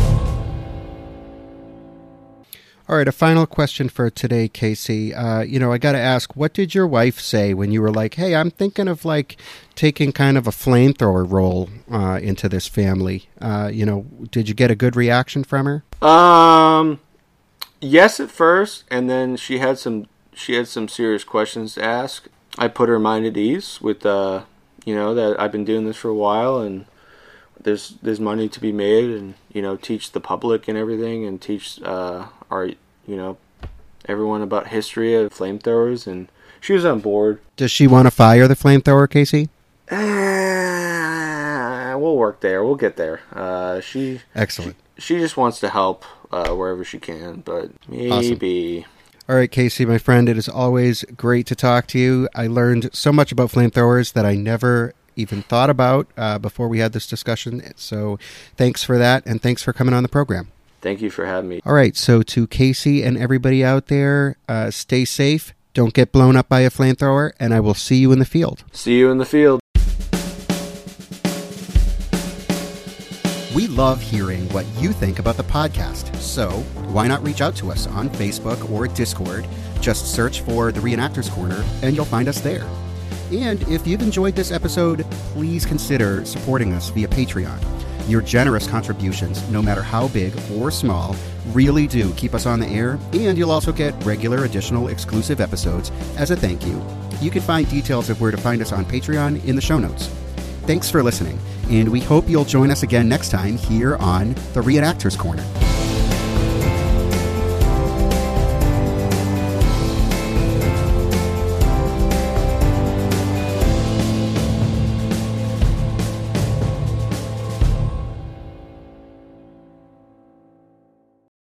All 2.87 2.95
right, 2.95 3.07
a 3.09 3.11
final 3.11 3.45
question 3.45 3.89
for 3.89 4.09
today, 4.09 4.47
Casey. 4.47 5.13
Uh, 5.13 5.41
you 5.41 5.59
know, 5.59 5.73
I 5.73 5.77
got 5.77 5.91
to 5.91 5.97
ask, 5.97 6.33
what 6.37 6.53
did 6.53 6.73
your 6.73 6.87
wife 6.87 7.19
say 7.19 7.53
when 7.53 7.73
you 7.73 7.81
were 7.81 7.91
like, 7.91 8.13
"Hey, 8.13 8.35
I'm 8.35 8.51
thinking 8.51 8.87
of 8.87 9.03
like 9.03 9.35
taking 9.75 10.13
kind 10.13 10.37
of 10.37 10.47
a 10.47 10.51
flamethrower 10.51 11.29
role 11.29 11.69
uh, 11.91 12.19
into 12.23 12.47
this 12.47 12.67
family"? 12.67 13.27
Uh, 13.41 13.69
you 13.73 13.85
know, 13.85 14.05
did 14.31 14.47
you 14.47 14.55
get 14.55 14.71
a 14.71 14.75
good 14.75 14.95
reaction 14.95 15.43
from 15.43 15.65
her? 15.65 16.07
Um, 16.07 17.01
yes, 17.81 18.21
at 18.21 18.31
first, 18.31 18.85
and 18.89 19.09
then 19.09 19.35
she 19.35 19.57
had 19.57 19.77
some 19.77 20.07
she 20.33 20.53
had 20.53 20.69
some 20.69 20.87
serious 20.87 21.25
questions 21.25 21.73
to 21.73 21.83
ask. 21.83 22.27
I 22.57 22.69
put 22.69 22.87
her 22.87 22.99
mind 22.99 23.25
at 23.25 23.35
ease 23.35 23.81
with, 23.81 24.05
uh, 24.05 24.43
you 24.85 24.95
know, 24.95 25.13
that 25.13 25.37
I've 25.37 25.51
been 25.51 25.65
doing 25.65 25.85
this 25.85 25.97
for 25.97 26.07
a 26.07 26.15
while 26.15 26.59
and 26.59 26.85
there's 27.65 27.95
there's 28.01 28.19
money 28.19 28.47
to 28.47 28.61
be 28.61 28.71
made 28.71 29.09
and 29.09 29.33
you 29.51 29.61
know 29.61 29.75
teach 29.75 30.13
the 30.13 30.21
public 30.21 30.67
and 30.69 30.77
everything 30.77 31.25
and 31.25 31.41
teach 31.41 31.81
uh, 31.81 32.27
our 32.49 32.67
you 32.67 32.77
know 33.17 33.37
everyone 34.07 34.41
about 34.41 34.67
history 34.67 35.15
of 35.15 35.33
flamethrowers 35.33 36.07
and 36.07 36.29
she 36.61 36.73
was 36.73 36.85
on 36.85 36.99
board. 36.99 37.41
Does 37.57 37.71
she 37.71 37.85
want 37.85 38.07
to 38.07 38.11
fire 38.11 38.47
the 38.47 38.55
flamethrower, 38.55 39.09
Casey? 39.09 39.49
Uh, 39.91 39.97
we'll 41.99 42.17
work 42.17 42.39
there. 42.39 42.63
We'll 42.63 42.75
get 42.75 42.95
there. 42.95 43.21
Uh, 43.31 43.81
she 43.81 44.21
excellent. 44.33 44.75
She, 44.97 45.15
she, 45.15 45.19
just 45.19 45.37
wants 45.37 45.59
to 45.59 45.69
help 45.69 46.05
uh, 46.31 46.55
wherever 46.55 46.83
she 46.83 46.97
can, 46.97 47.41
but 47.41 47.69
maybe. 47.87 48.79
Awesome. 48.79 48.91
All 49.27 49.35
right, 49.35 49.51
Casey, 49.51 49.85
my 49.85 49.97
friend, 49.97 50.29
it 50.29 50.37
is 50.37 50.47
always 50.47 51.03
great 51.17 51.47
to 51.47 51.55
talk 51.55 51.87
to 51.87 51.99
you. 51.99 52.29
I 52.35 52.47
learned 52.47 52.91
so 52.93 53.11
much 53.11 53.31
about 53.31 53.51
flamethrowers 53.51 54.13
that 54.13 54.25
I 54.25 54.35
never 54.35 54.93
even 55.15 55.41
thought 55.41 55.69
about 55.69 56.07
uh, 56.17 56.39
before 56.39 56.67
we 56.67 56.79
had 56.79 56.93
this 56.93 57.07
discussion. 57.07 57.61
So 57.75 58.19
thanks 58.55 58.83
for 58.83 58.97
that, 58.97 59.25
and 59.25 59.41
thanks 59.41 59.63
for 59.63 59.73
coming 59.73 59.93
on 59.93 60.03
the 60.03 60.09
program. 60.09 60.51
Thank 60.81 61.01
you 61.01 61.09
for 61.09 61.25
having 61.25 61.49
me. 61.49 61.61
All 61.65 61.73
right, 61.73 61.95
so 61.95 62.21
to 62.21 62.45
Casey 62.45 63.01
and 63.01 63.17
everybody 63.17 63.63
out 63.63 63.87
there, 63.87 64.37
uh, 64.47 64.69
stay 64.69 65.03
safe. 65.03 65.53
Don't 65.73 65.93
get 65.93 66.11
blown 66.11 66.35
up 66.35 66.47
by 66.47 66.61
a 66.61 66.69
flamethrower, 66.69 67.31
and 67.39 67.53
I 67.53 67.59
will 67.59 67.73
see 67.73 67.97
you 67.97 68.11
in 68.11 68.19
the 68.19 68.25
field. 68.25 68.63
See 68.71 68.97
you 68.97 69.09
in 69.09 69.17
the 69.17 69.25
field. 69.25 69.59
We 73.55 73.67
love 73.67 74.01
hearing 74.01 74.47
what 74.49 74.65
you 74.79 74.91
think 74.91 75.17
about 75.19 75.37
the 75.37 75.43
podcast, 75.43 76.13
so 76.17 76.49
why 76.91 77.07
not 77.07 77.23
reach 77.23 77.41
out 77.41 77.55
to 77.57 77.71
us 77.71 77.87
on 77.87 78.09
Facebook 78.09 78.69
or 78.69 78.87
Discord? 78.87 79.47
Just 79.79 80.13
search 80.13 80.41
for 80.41 80.71
the 80.71 80.81
Reenactors 80.81 81.31
Corner, 81.31 81.63
and 81.81 81.95
you'll 81.95 82.05
find 82.05 82.27
us 82.27 82.41
there. 82.41 82.67
And 83.31 83.61
if 83.69 83.87
you've 83.87 84.01
enjoyed 84.01 84.35
this 84.35 84.51
episode, 84.51 85.05
please 85.33 85.65
consider 85.65 86.23
supporting 86.25 86.73
us 86.73 86.89
via 86.89 87.07
Patreon. 87.07 87.59
Your 88.07 88.21
generous 88.21 88.67
contributions, 88.67 89.47
no 89.49 89.61
matter 89.61 89.81
how 89.81 90.09
big 90.09 90.33
or 90.53 90.69
small, 90.69 91.15
really 91.47 91.87
do 91.87 92.13
keep 92.13 92.35
us 92.35 92.45
on 92.45 92.59
the 92.59 92.67
air, 92.67 92.99
and 93.13 93.37
you'll 93.37 93.51
also 93.51 93.71
get 93.71 93.93
regular 94.03 94.45
additional 94.45 94.89
exclusive 94.89 95.41
episodes 95.41 95.91
as 96.17 96.29
a 96.29 96.35
thank 96.35 96.65
you. 96.65 96.79
You 97.19 97.31
can 97.31 97.41
find 97.41 97.67
details 97.67 98.09
of 98.09 98.21
where 98.21 98.31
to 98.31 98.37
find 98.37 98.61
us 98.61 98.71
on 98.71 98.85
Patreon 98.85 99.43
in 99.45 99.55
the 99.55 99.61
show 99.61 99.79
notes. 99.79 100.07
Thanks 100.67 100.91
for 100.91 101.01
listening, 101.01 101.39
and 101.69 101.89
we 101.89 101.99
hope 101.99 102.29
you'll 102.29 102.45
join 102.45 102.69
us 102.69 102.83
again 102.83 103.09
next 103.09 103.29
time 103.29 103.57
here 103.57 103.95
on 103.95 104.33
the 104.53 104.61
Reenactors 104.61 105.17
Corner. 105.17 105.43